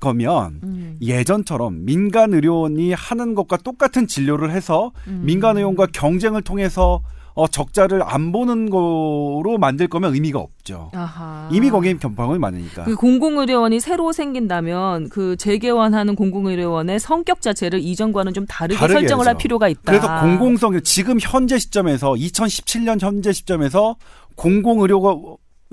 거면 0.00 0.60
음. 0.64 0.98
예전처럼 1.00 1.86
민간 1.86 2.34
의료원이 2.34 2.92
하는 2.92 3.34
것과 3.34 3.56
똑같은 3.56 4.06
진료를 4.06 4.50
해서 4.50 4.92
음. 5.06 5.22
민간 5.24 5.56
의료원과 5.56 5.86
경쟁을 5.94 6.42
통해서 6.42 7.02
어, 7.34 7.48
적자를 7.48 8.02
안 8.04 8.30
보는 8.30 8.70
거로 8.70 9.56
만들 9.58 9.88
거면 9.88 10.14
의미가 10.14 10.38
없죠. 10.38 10.90
아하. 10.94 11.48
이미 11.52 11.68
거기에 11.68 11.94
견방이 11.94 12.38
많으니까. 12.38 12.84
그 12.84 12.94
공공의료원이 12.94 13.80
새로 13.80 14.12
생긴다면 14.12 15.08
그 15.08 15.36
재개원하는 15.36 16.14
공공의료원의 16.14 17.00
성격 17.00 17.40
자체를 17.40 17.80
이전과는 17.80 18.34
좀 18.34 18.46
다르게 18.46 18.78
설정을 18.78 19.24
해야죠. 19.24 19.28
할 19.28 19.36
필요가 19.36 19.68
있다. 19.68 19.80
그래서 19.84 20.20
공공성 20.20 20.80
지금 20.82 21.18
현재 21.20 21.58
시점에서 21.58 22.12
2017년 22.12 23.00
현재 23.00 23.32
시점에서 23.32 23.96
공공의료가 24.36 25.16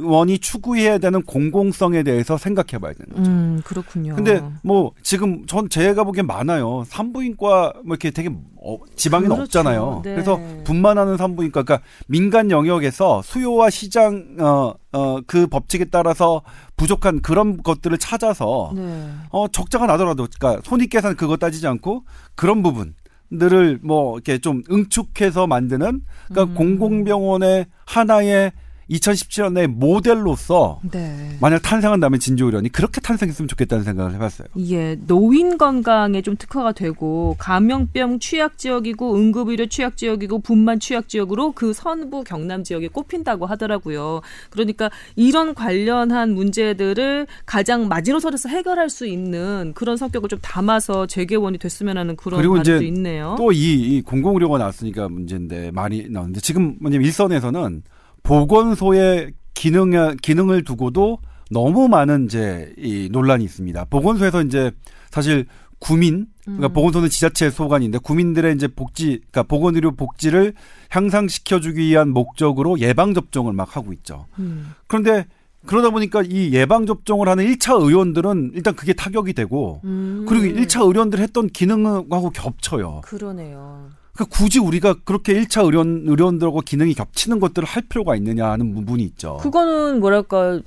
원이 0.02 0.40
추구해야 0.40 0.98
되는 0.98 1.22
공공성에 1.24 2.04
대해서 2.04 2.38
생각해 2.38 2.80
봐야 2.80 2.94
되는 2.94 3.16
거죠. 3.16 3.32
음, 3.32 3.62
그렇군요. 3.64 4.16
근데 4.16 4.42
뭐 4.64 4.92
지금 5.02 5.46
전 5.46 5.70
제가 5.70 6.04
보기엔 6.04 6.28
많아요. 6.28 6.84
산부인과 6.88 7.74
뭐 7.84 7.96
이렇게 7.96 8.12
되게 8.12 8.30
어, 8.64 8.78
지방에는 8.96 9.36
그렇죠. 9.36 9.44
없잖아요. 9.44 10.02
네. 10.04 10.14
그래서 10.14 10.40
분만하는 10.64 11.18
산부인과 11.18 11.64
그러니까 11.64 11.86
민간 12.08 12.52
영역에서 12.52 13.22
수요와 13.24 13.70
시장 13.70 14.36
어, 14.40 14.74
어, 14.94 15.20
그 15.26 15.48
법칙에 15.48 15.86
따라서 15.86 16.42
부족한 16.78 17.22
그런 17.22 17.62
것들을 17.64 17.98
찾아서 17.98 18.72
네. 18.76 19.10
어, 19.30 19.48
적자가 19.48 19.86
나더라도 19.86 20.28
그러니까 20.38 20.62
손익 20.64 20.90
계산 20.90 21.16
그거 21.16 21.38
따지지 21.38 21.68
않고 21.68 22.04
그런 22.36 22.62
부분 22.64 22.94
들을 23.40 23.80
뭐 23.82 24.16
이렇게 24.16 24.38
좀 24.38 24.62
응축해서 24.70 25.48
만드는 25.48 26.02
그러니까 26.28 26.54
음. 26.54 26.56
공공병원의 26.56 27.66
하나의 27.86 28.52
2017년에 28.92 29.68
모델로서 29.68 30.80
네. 30.92 31.38
만약 31.40 31.62
탄생한다면 31.62 32.20
진주의료원이 32.20 32.70
그렇게 32.70 33.00
탄생했으면 33.02 33.48
좋겠다는 33.48 33.84
생각을 33.84 34.14
해봤어요. 34.16 34.48
예, 34.70 34.96
노인 35.08 35.58
건강에 35.58 36.22
좀 36.22 36.36
특화가 36.36 36.74
되고 36.74 37.36
감염병 37.40 38.20
취약 38.20 38.58
지역이고 38.58 39.16
응급의료 39.16 39.68
취약 39.68 39.98
지역이고 39.98 40.40
분만 40.40 40.80
취약 40.80 41.08
지역으로 41.08 41.54
그 41.54 41.74
선부 41.74 42.24
경남 42.24 42.64
지역에 42.64 42.88
꼽힌다고 42.90 43.46
하더라고요. 43.46 44.22
그러니까 44.50 44.90
이런 45.16 45.54
관련한 45.56 46.34
문제들을 46.34 47.28
가장 47.46 47.88
마지노선에서 47.88 48.50
해결할 48.50 48.90
수 48.90 49.08
있는 49.08 49.72
그런 49.76 49.98
성격을 49.98 50.30
좀 50.30 50.40
담아서 50.42 51.08
재개원이 51.08 51.58
됐으면 51.58 51.98
하는 51.98 52.16
그런 52.16 52.40
그리고 52.40 52.58
이제 52.58 52.80
있네요. 52.80 53.36
또이 53.38 53.58
이 53.62 54.02
공공의료가 54.02 54.58
나왔으니까 54.58 55.08
문제인데 55.08 55.72
많이 55.72 56.08
나오는데 56.10 56.42
지금 56.42 56.76
뭐냐면 56.80 57.06
일선에서는 57.06 57.84
보건소의 58.24 59.34
기능 59.54 60.16
기능을 60.22 60.64
두고도 60.64 61.20
너무 61.50 61.88
많은 61.88 62.26
이제 62.26 62.74
이 62.78 63.10
논란이 63.12 63.44
있습니다. 63.44 63.86
보건소에서 63.86 64.42
이제 64.44 64.72
사실 65.10 65.46
구민 65.80 66.28
그러니까 66.46 66.68
음. 66.68 66.74
보건소는 66.74 67.10
지자체 67.10 67.50
소관인데 67.50 67.98
구민들의 67.98 68.56
이제 68.56 68.68
복지 68.68 69.20
그러니까 69.32 69.44
보건의료 69.44 69.92
복지를 69.96 70.54
향상시켜 70.90 71.60
주기 71.60 71.82
위한 71.82 72.10
목적으로 72.10 72.80
예방 72.80 73.14
접종을 73.14 73.54
막 73.54 73.76
하고 73.76 73.92
있죠. 73.94 74.28
음. 74.40 74.74
그런데 74.88 75.26
그러다 75.66 75.90
보니까 75.90 76.24
이 76.24 76.52
예방 76.54 76.86
접종을 76.86 77.28
하는 77.28 77.46
1차 77.46 77.80
의원들은 77.82 78.52
일단 78.56 78.76
그게 78.76 78.94
타격이 78.94 79.34
되고 79.34 79.82
음. 79.84 80.26
그리고 80.28 80.60
1차 80.60 80.82
의원들 80.82 81.20
했던 81.20 81.48
기능하고 81.48 82.32
겹쳐요. 82.32 83.02
그러네요. 83.04 83.90
그러니까 84.22 84.26
굳이 84.30 84.60
우리가 84.60 84.96
그렇게 85.04 85.34
1차 85.34 85.66
의료원, 85.66 86.04
의료원들하고 86.06 86.62
기능이 86.62 86.94
겹치는 86.94 87.40
것들을 87.40 87.68
할 87.68 87.84
필요가 87.84 88.16
있느냐 88.16 88.50
하는 88.52 88.74
부분이 88.74 89.04
있죠. 89.04 89.38
그거는 89.42 90.00
뭐랄까 90.00 90.60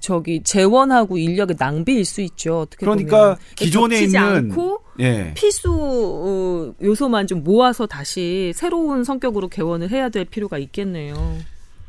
저기 0.00 0.42
재원하고 0.42 1.18
인력의 1.18 1.56
낭비일 1.58 2.04
수 2.04 2.20
있죠. 2.22 2.60
어떻게 2.60 2.86
그러니까 2.86 3.34
보면. 3.34 3.38
기존에 3.56 4.00
있는 4.00 4.20
않고 4.20 4.78
예. 5.00 5.32
필수 5.34 5.72
어, 5.72 6.74
요소만 6.82 7.26
좀 7.26 7.42
모아서 7.42 7.86
다시 7.86 8.52
새로운 8.54 9.04
성격으로 9.04 9.48
개원을 9.48 9.90
해야 9.90 10.08
될 10.08 10.24
필요가 10.24 10.58
있겠네요. 10.58 11.14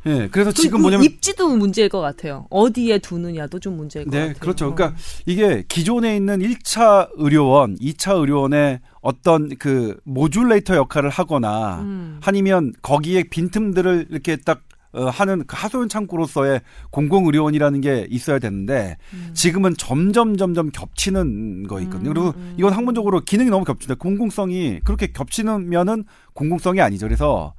예, 0.08 0.28
그래서 0.32 0.52
지금 0.52 0.82
뭐냐면 0.82 1.06
입지도 1.06 1.56
문제일 1.56 1.90
것 1.90 2.00
같아요. 2.02 2.48
어디에 2.50 3.00
두느냐도 3.00 3.60
좀 3.60 3.78
문제일 3.78 4.06
것 4.06 4.12
네, 4.12 4.20
같아요. 4.20 4.40
그렇죠. 4.40 4.74
그러니까 4.74 4.98
이게 5.26 5.64
기존에 5.68 6.16
있는 6.16 6.40
1차 6.40 7.10
의료원, 7.16 7.76
2차 7.78 8.20
의료원의 8.20 8.80
어떤 9.02 9.50
그 9.58 9.98
모듈레이터 10.04 10.76
역할을 10.76 11.10
하거나 11.10 11.80
음. 11.82 12.20
아니면 12.24 12.74
거기에 12.82 13.24
빈틈들을 13.24 14.08
이렇게 14.10 14.38
딱 14.38 14.62
어, 14.94 15.06
하는 15.10 15.44
그 15.46 15.56
하소연 15.58 15.90
창구로서의 15.90 16.62
공공의료원이라는 16.92 17.82
게 17.82 18.08
있어야 18.10 18.40
되는데 18.40 18.98
음. 19.14 19.32
지금은 19.34 19.76
점점 19.78 20.38
점점 20.38 20.72
겹치는 20.72 21.68
거 21.68 21.82
있거든요. 21.82 22.10
음, 22.10 22.14
그리고 22.14 22.34
음. 22.36 22.56
이건 22.58 22.74
학문적으로 22.74 23.22
기능이 23.22 23.50
너무 23.50 23.66
겹치다. 23.66 23.96
공공성이 23.96 24.80
그렇게 24.84 25.08
겹치면은 25.08 26.04
공공성이 26.34 26.82
아니죠. 26.82 27.06
그래서 27.06 27.54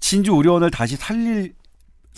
진주 0.00 0.34
의료원을 0.34 0.70
다시 0.70 0.96
살릴 0.96 1.52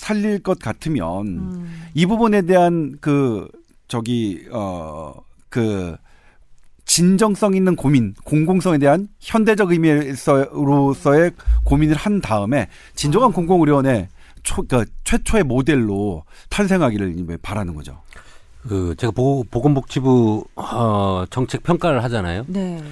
살릴 0.00 0.42
것 0.42 0.58
같으면 0.58 1.26
음. 1.26 1.82
이 1.94 2.06
부분에 2.06 2.42
대한 2.42 2.96
그 3.00 3.48
저기 3.86 4.46
어그 4.50 5.96
진정성 6.86 7.54
있는 7.54 7.76
고민, 7.76 8.14
공공성에 8.24 8.78
대한 8.78 9.08
현대적 9.20 9.70
의미에서로서의 9.70 11.32
고민을 11.64 11.94
한 11.94 12.20
다음에 12.20 12.68
진정한 12.94 13.30
아. 13.30 13.32
공공의료원의 13.32 14.08
초, 14.42 14.62
그러니까 14.62 14.90
최초의 15.04 15.44
모델로 15.44 16.24
탄생하기를 16.48 17.38
바라는 17.42 17.74
거죠. 17.74 18.00
그 18.62 18.94
제가 18.96 19.12
보, 19.12 19.44
건복지부 19.44 20.44
어, 20.56 21.24
정책 21.30 21.62
평가를 21.62 22.02
하잖아요. 22.04 22.44
네. 22.48 22.82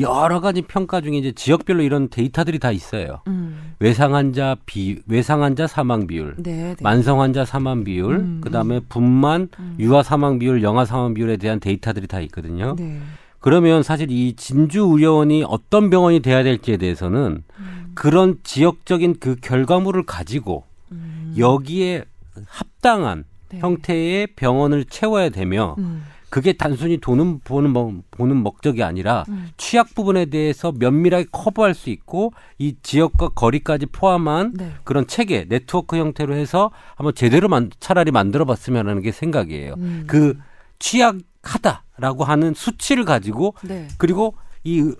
여러 0.00 0.40
가지 0.40 0.62
평가 0.62 1.00
중에 1.00 1.16
이제 1.16 1.32
지역별로 1.32 1.82
이런 1.82 2.08
데이터들이 2.08 2.58
다 2.58 2.72
있어요. 2.72 3.20
음. 3.28 3.74
외상 3.78 4.14
환자 4.14 4.56
비 4.66 5.00
외상 5.06 5.42
환자 5.42 5.66
사망 5.66 6.06
비율, 6.06 6.34
네, 6.38 6.74
네. 6.74 6.76
만성 6.80 7.20
환자 7.20 7.44
사망 7.44 7.84
비율, 7.84 8.16
음, 8.16 8.40
그다음에 8.42 8.80
분만 8.88 9.48
음. 9.58 9.76
유아 9.78 10.02
사망 10.02 10.38
비율, 10.38 10.62
영아 10.62 10.84
사망 10.84 11.14
비율에 11.14 11.36
대한 11.36 11.60
데이터들이 11.60 12.06
다 12.06 12.20
있거든요. 12.20 12.74
네. 12.76 13.00
그러면 13.38 13.82
사실 13.82 14.10
이 14.10 14.34
진주 14.34 14.88
의료원이 14.92 15.44
어떤 15.46 15.88
병원이 15.90 16.20
돼야 16.20 16.42
될지에 16.42 16.78
대해서는 16.78 17.44
음. 17.58 17.92
그런 17.94 18.38
지역적인 18.42 19.16
그 19.20 19.36
결과물을 19.40 20.04
가지고 20.04 20.64
음. 20.90 21.34
여기에 21.38 22.04
합당한 22.46 23.24
네. 23.50 23.58
형태의 23.60 24.28
병원을 24.34 24.84
채워야 24.86 25.28
되며 25.28 25.76
음. 25.78 26.02
그게 26.36 26.52
단순히 26.52 26.98
돈은 26.98 27.40
보는 27.44 28.02
보는 28.10 28.36
목적이 28.36 28.82
아니라 28.82 29.24
음. 29.30 29.48
취약 29.56 29.94
부분에 29.94 30.26
대해서 30.26 30.70
면밀하게 30.70 31.28
커버할 31.32 31.72
수 31.72 31.88
있고 31.88 32.34
이 32.58 32.76
지역과 32.82 33.30
거리까지 33.30 33.86
포함한 33.86 34.52
네. 34.52 34.74
그런 34.84 35.06
체계 35.06 35.46
네트워크 35.48 35.96
형태로 35.96 36.34
해서 36.34 36.70
한번 36.94 37.14
제대로 37.14 37.48
만, 37.48 37.70
차라리 37.80 38.10
만들어봤으면 38.10 38.86
하는 38.86 39.00
게 39.00 39.12
생각이에요. 39.12 39.76
음. 39.78 40.04
그 40.06 40.38
취약하다라고 40.78 42.24
하는 42.24 42.52
수치를 42.52 43.06
가지고 43.06 43.54
네. 43.64 43.88
그리고 43.96 44.34
이 44.62 44.92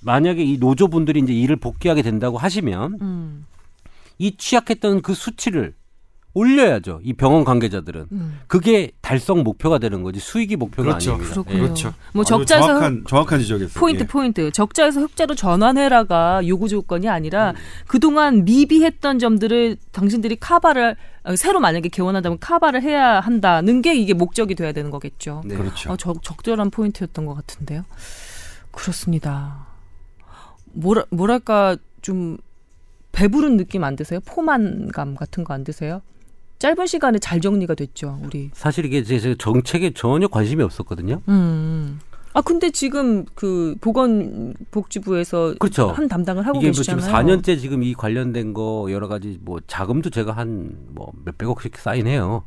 만약에 0.00 0.44
이 0.44 0.58
노조분들이 0.58 1.18
이제 1.18 1.32
일을 1.32 1.56
복귀하게 1.56 2.02
된다고 2.02 2.38
하시면 2.38 2.98
음. 3.00 3.46
이 4.18 4.36
취약했던 4.36 5.02
그 5.02 5.12
수치를 5.12 5.74
올려야죠. 6.34 7.00
이 7.04 7.12
병원 7.12 7.44
관계자들은 7.44 8.06
음. 8.10 8.40
그게 8.48 8.90
달성 9.00 9.44
목표가 9.44 9.78
되는 9.78 10.02
거지 10.02 10.18
수익이 10.18 10.56
목표가 10.56 10.88
그렇죠. 10.90 11.12
아닙니다. 11.12 11.32
그렇군요. 11.32 11.56
예. 11.56 11.62
그렇죠. 11.62 11.94
뭐 12.12 12.24
적자에서 12.24 12.66
정확한, 12.66 13.04
정확한 13.08 13.40
지적이었어요. 13.40 13.80
포인트 13.80 14.02
예. 14.02 14.06
포인트. 14.06 14.50
적자에서 14.50 15.00
흑자로 15.02 15.36
전환해라가 15.36 16.46
요구 16.48 16.68
조건이 16.68 17.08
아니라 17.08 17.50
음. 17.50 17.54
그동안 17.86 18.44
미비했던 18.44 19.20
점들을 19.20 19.76
당신들이 19.92 20.36
카바를 20.36 20.96
어, 21.22 21.36
새로 21.36 21.60
만약에 21.60 21.88
개원한다면 21.88 22.38
카바를 22.40 22.82
해야 22.82 23.20
한다는 23.20 23.80
게 23.80 23.94
이게 23.94 24.12
목적이 24.12 24.56
돼야 24.56 24.72
되는 24.72 24.90
거겠죠. 24.90 25.42
네. 25.46 25.56
그렇죠. 25.56 25.92
어, 25.92 25.96
적, 25.96 26.22
적절한 26.22 26.70
포인트였던 26.70 27.26
것 27.26 27.34
같은데요. 27.34 27.84
그렇습니다. 28.72 29.66
뭐라, 30.72 31.04
뭐랄까 31.10 31.76
좀 32.02 32.36
배부른 33.12 33.56
느낌 33.56 33.84
안 33.84 33.94
드세요? 33.94 34.18
포만감 34.26 35.14
같은 35.14 35.44
거 35.44 35.54
안 35.54 35.62
드세요? 35.62 36.02
짧은 36.64 36.86
시간에 36.86 37.18
잘 37.18 37.42
정리가 37.42 37.74
됐죠, 37.74 38.18
우리. 38.22 38.48
사실 38.54 38.86
이게 38.86 39.02
제 39.04 39.34
정책에 39.36 39.92
전혀 39.92 40.28
관심이 40.28 40.62
없었거든요. 40.62 41.20
음. 41.28 42.00
아 42.32 42.40
근데 42.40 42.70
지금 42.70 43.26
그 43.34 43.76
보건복지부에서 43.82 45.56
그렇죠. 45.60 45.88
한 45.90 46.08
담당을 46.08 46.46
하고 46.46 46.58
이게 46.58 46.68
계시잖아요. 46.68 46.96
뭐 47.00 47.06
지금 47.06 47.42
4년째 47.42 47.60
지금 47.60 47.82
이 47.82 47.92
관련된 47.92 48.54
거 48.54 48.88
여러 48.90 49.08
가지 49.08 49.38
뭐 49.42 49.60
자금도 49.66 50.08
제가 50.08 50.32
한 50.32 50.74
뭐 50.94 51.12
몇백억씩 51.26 51.76
쌓인해요. 51.76 52.44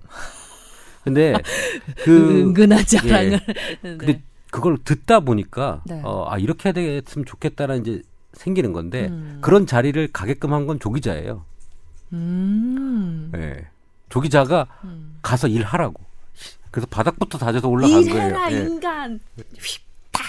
근데 1.03 1.35
그 2.03 2.41
은근한 2.41 2.85
자랑을. 2.87 3.33
예. 3.33 3.37
네. 3.83 3.97
근데 3.97 4.21
그걸 4.49 4.79
듣다 4.83 5.19
보니까 5.19 5.83
네. 5.85 6.01
어, 6.03 6.25
아 6.27 6.39
이렇게 6.39 6.69
해야 6.69 6.73
됐으면 6.73 7.25
좋겠다라는 7.25 7.81
이제 7.85 8.01
생기는 8.33 8.73
건데 8.73 9.09
음. 9.09 9.37
그런 9.41 9.67
자리를 9.67 10.09
가게끔 10.11 10.53
한 10.53 10.65
건 10.65 10.79
조기자예요. 10.79 11.45
음. 12.13 13.29
네. 13.31 13.67
조 14.09 14.21
기자가 14.21 14.67
음. 14.83 15.17
가서 15.21 15.47
일하라고. 15.47 16.01
그래서 16.71 16.87
바닥부터 16.87 17.37
다져서 17.37 17.67
올라간 17.67 18.03
일해라, 18.03 18.39
거예요. 18.45 18.57
예. 18.57 18.65
인간. 18.65 19.19
휘딱. 19.57 20.23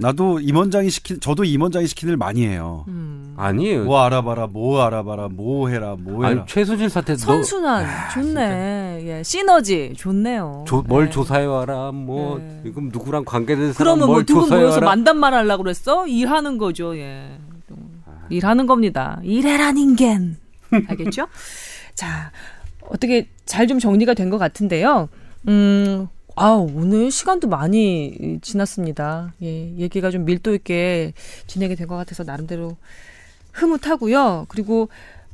나도 0.00 0.40
임원장이 0.40 0.90
시킨 0.90 1.20
저도 1.20 1.44
임원장이 1.44 1.86
시킨 1.86 2.08
일 2.08 2.16
많이 2.16 2.44
해요. 2.46 2.84
음. 2.88 3.34
아니에요. 3.36 3.84
뭐 3.84 4.02
알아봐라, 4.02 4.48
뭐 4.48 4.82
알아봐라, 4.82 5.28
뭐 5.28 5.68
해라, 5.68 5.96
뭐 5.98 6.24
해라. 6.24 6.40
아니, 6.40 6.46
최수진 6.48 6.88
사태 6.88 7.16
선순환 7.16 7.84
너... 7.84 8.20
좋네. 8.20 9.04
예, 9.06 9.22
시너지 9.22 9.92
좋네요. 9.96 10.64
조, 10.66 10.82
뭘 10.82 11.04
네. 11.04 11.10
조사해 11.10 11.44
와라. 11.44 11.92
뭐 11.92 12.38
네. 12.38 12.62
이건 12.64 12.88
누구랑 12.92 13.24
관계된 13.24 13.72
사람 13.72 13.98
그러면 13.98 14.14
뭐두 14.14 14.34
분 14.34 14.48
모여서 14.48 14.80
만담만 14.80 15.32
하려고 15.32 15.62
그랬어? 15.62 16.06
일하는 16.06 16.58
거죠. 16.58 16.96
예. 16.96 17.38
아. 18.06 18.26
일하는 18.30 18.66
겁니다. 18.66 19.20
일해란 19.22 19.76
인간. 19.78 20.36
알겠죠? 20.88 21.28
자, 21.94 22.32
어떻게 22.88 23.28
잘 23.46 23.66
좀 23.66 23.78
정리가 23.78 24.14
된 24.14 24.30
것 24.30 24.38
같은데요. 24.38 25.08
음, 25.48 26.08
아 26.36 26.50
오늘 26.50 27.10
시간도 27.10 27.48
많이 27.48 28.38
지났습니다. 28.42 29.32
예, 29.42 29.70
얘기가 29.76 30.10
좀 30.10 30.24
밀도 30.24 30.54
있게 30.54 31.12
진행이 31.46 31.76
된 31.76 31.86
것 31.88 31.96
같아서 31.96 32.24
나름대로 32.24 32.76
흐뭇하고요. 33.52 34.46
그리고 34.48 34.88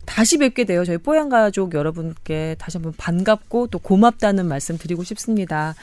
다시 0.07 0.39
뵙게 0.39 0.65
돼요. 0.65 0.85
저희 0.85 0.99
뽀얀 0.99 1.29
가족 1.29 1.75
여러분께 1.75 2.57
다시 2.59 2.79
한번 2.79 2.93
반갑고 2.97 3.69
또 3.69 3.79
고맙다는 3.79 4.47
말씀 4.47 4.77
드리고 4.77 5.05
싶습니다. 5.05 5.75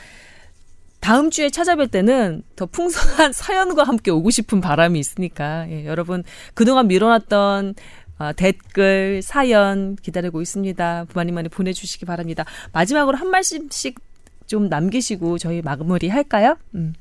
다음 1.00 1.30
주에 1.30 1.48
찾아뵐 1.50 1.90
때는 1.92 2.44
더 2.56 2.66
풍성한 2.66 3.32
사연과 3.34 3.84
함께 3.84 4.12
오고 4.12 4.30
싶은 4.32 4.62
바람이 4.62 5.00
있으니까 5.00 5.68
예, 5.70 5.86
여러분 5.86 6.24
그동안 6.54 6.88
미뤄놨던 6.88 7.76
어, 8.20 8.34
댓글, 8.34 9.22
사연 9.22 9.96
기다리고 9.96 10.42
있습니다. 10.42 11.06
많이 11.14 11.32
많이 11.32 11.50
보내주시기 11.50 12.06
바랍니다. 12.06 12.46
마지막으로 12.74 13.18
한 13.18 13.30
말씀씩 13.30 14.00
좀 14.48 14.70
남기시고 14.70 15.38
저희 15.38 15.62
마무리 15.62 16.10
할까요? 16.10 16.58
음. 16.74 16.94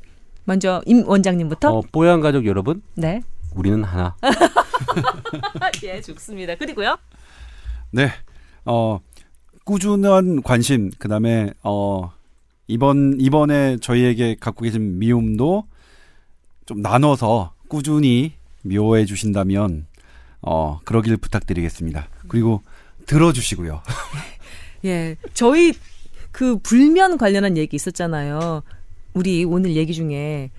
먼저 0.45 0.83
임 0.87 1.07
원장님부터. 1.09 1.79
어, 1.79 1.83
뽀얀 1.93 2.21
가족 2.21 2.47
여러분. 2.47 2.83
네. 2.95 3.23
우리는 3.55 3.83
하나. 3.83 4.14
예, 5.85 6.01
좋습니다. 6.01 6.55
그리고요. 6.57 6.97
네. 7.91 8.11
어, 8.64 9.01
꾸준한 9.64 10.43
관심, 10.43 10.91
그 10.99 11.09
다음에, 11.09 11.53
어, 11.62 12.12
이번, 12.69 13.17
이번에 13.19 13.79
저희에게 13.79 14.37
갖고 14.39 14.64
계신 14.64 14.99
미움도 14.99 15.67
좀 16.67 16.83
나눠서 16.83 17.55
꾸준히 17.69 18.35
미워해 18.62 19.05
주신다면 19.07 19.86
어, 20.47 20.80
그러길 20.84 21.16
부탁드리겠습니다. 21.16 22.09
그리고 22.28 22.62
들어주시고요. 23.07 23.82
예, 24.86 25.16
저희 25.34 25.74
그 26.30 26.59
불면 26.59 27.18
관련한 27.18 27.57
얘기 27.57 27.74
있었잖아요. 27.74 28.62
우리 29.12 29.44
오늘 29.44 29.74
얘기 29.74 29.92
중에 29.92 30.51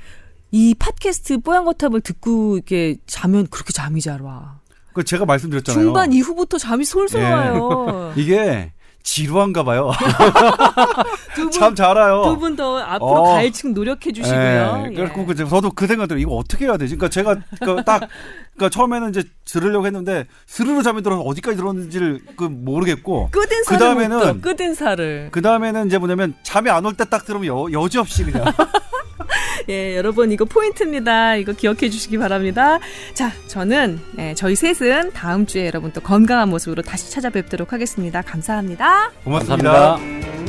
이 0.52 0.76
팟캐스트 0.78 1.40
뽀얀 1.40 1.66
거탑을 1.66 2.02
듣고 2.02 2.58
이렇게 2.58 2.98
자면 3.06 3.48
그렇게 3.48 3.72
잠이 3.72 4.02
잘 4.02 4.22
와. 4.22 4.60
그 4.94 5.04
제가 5.04 5.26
말씀드렸잖아요. 5.26 5.84
중반 5.84 6.12
이후부터 6.12 6.58
잠이 6.58 6.84
솔솔 6.84 7.22
예. 7.22 7.26
와요. 7.26 8.14
이게 8.18 8.72
지루한가 9.08 9.64
봐요. 9.64 9.92
참잘 11.54 11.92
알아요. 11.98 12.24
두 12.24 12.38
분 12.38 12.56
더 12.58 12.78
앞으로 12.80 13.10
어. 13.10 13.34
가일층 13.36 13.74
노력해 13.74 14.12
주시고요. 14.12 14.86
예. 14.92 14.96
그래서 14.96 15.14
그 15.26 15.34
저도 15.36 15.72
그 15.72 15.88
생각들 15.88 16.20
이거 16.20 16.32
어떻게 16.36 16.66
해야 16.66 16.76
되지? 16.78 16.96
그러니까 16.98 17.10
제가 17.14 17.36
그러니까 17.60 17.84
딱 17.84 18.10
그러니까 18.56 18.70
처음에는 18.76 19.10
이제 19.10 19.24
들으려고 19.46 19.86
했는데 19.86 20.26
스르르 20.46 20.82
잠이 20.84 21.04
들어서 21.04 21.22
어디까지 21.22 21.56
들었는지를 21.58 22.20
그 22.36 22.44
모르겠고 22.44 23.30
끄든 23.32 23.64
살을 23.64 23.78
그다음에는 23.80 24.42
끄든 24.42 24.74
살을 24.74 25.30
그 25.32 25.42
다음에는 25.42 25.88
이제 25.88 25.98
뭐냐면 25.98 26.34
잠이 26.44 26.70
안 26.70 26.84
올 26.86 26.94
때 26.98 27.06
딱 27.06 27.24
들으면 27.26 27.46
여, 27.48 27.68
여지없이 27.72 28.26
그냥 28.26 28.46
예, 29.70 29.96
여러분 29.96 30.32
이거 30.32 30.46
포인트입니다. 30.46 31.36
이거 31.36 31.54
기억해 31.54 31.90
주시기 31.90 32.18
바랍니다. 32.18 32.80
자, 33.14 33.32
저는 33.48 34.00
예, 34.20 34.34
저희 34.36 34.56
셋은 34.56 35.12
다음 35.14 35.46
주에 35.46 35.66
여러분 35.68 35.92
또 35.92 36.02
건강한 36.02 36.50
모습으로 36.50 36.82
다시 36.82 37.12
찾아뵙도록 37.12 37.74
하겠습니다. 37.74 38.22
감사합니다. 38.22 39.12
고맙습니다. 39.24 39.72
감사합니다. 39.72 40.47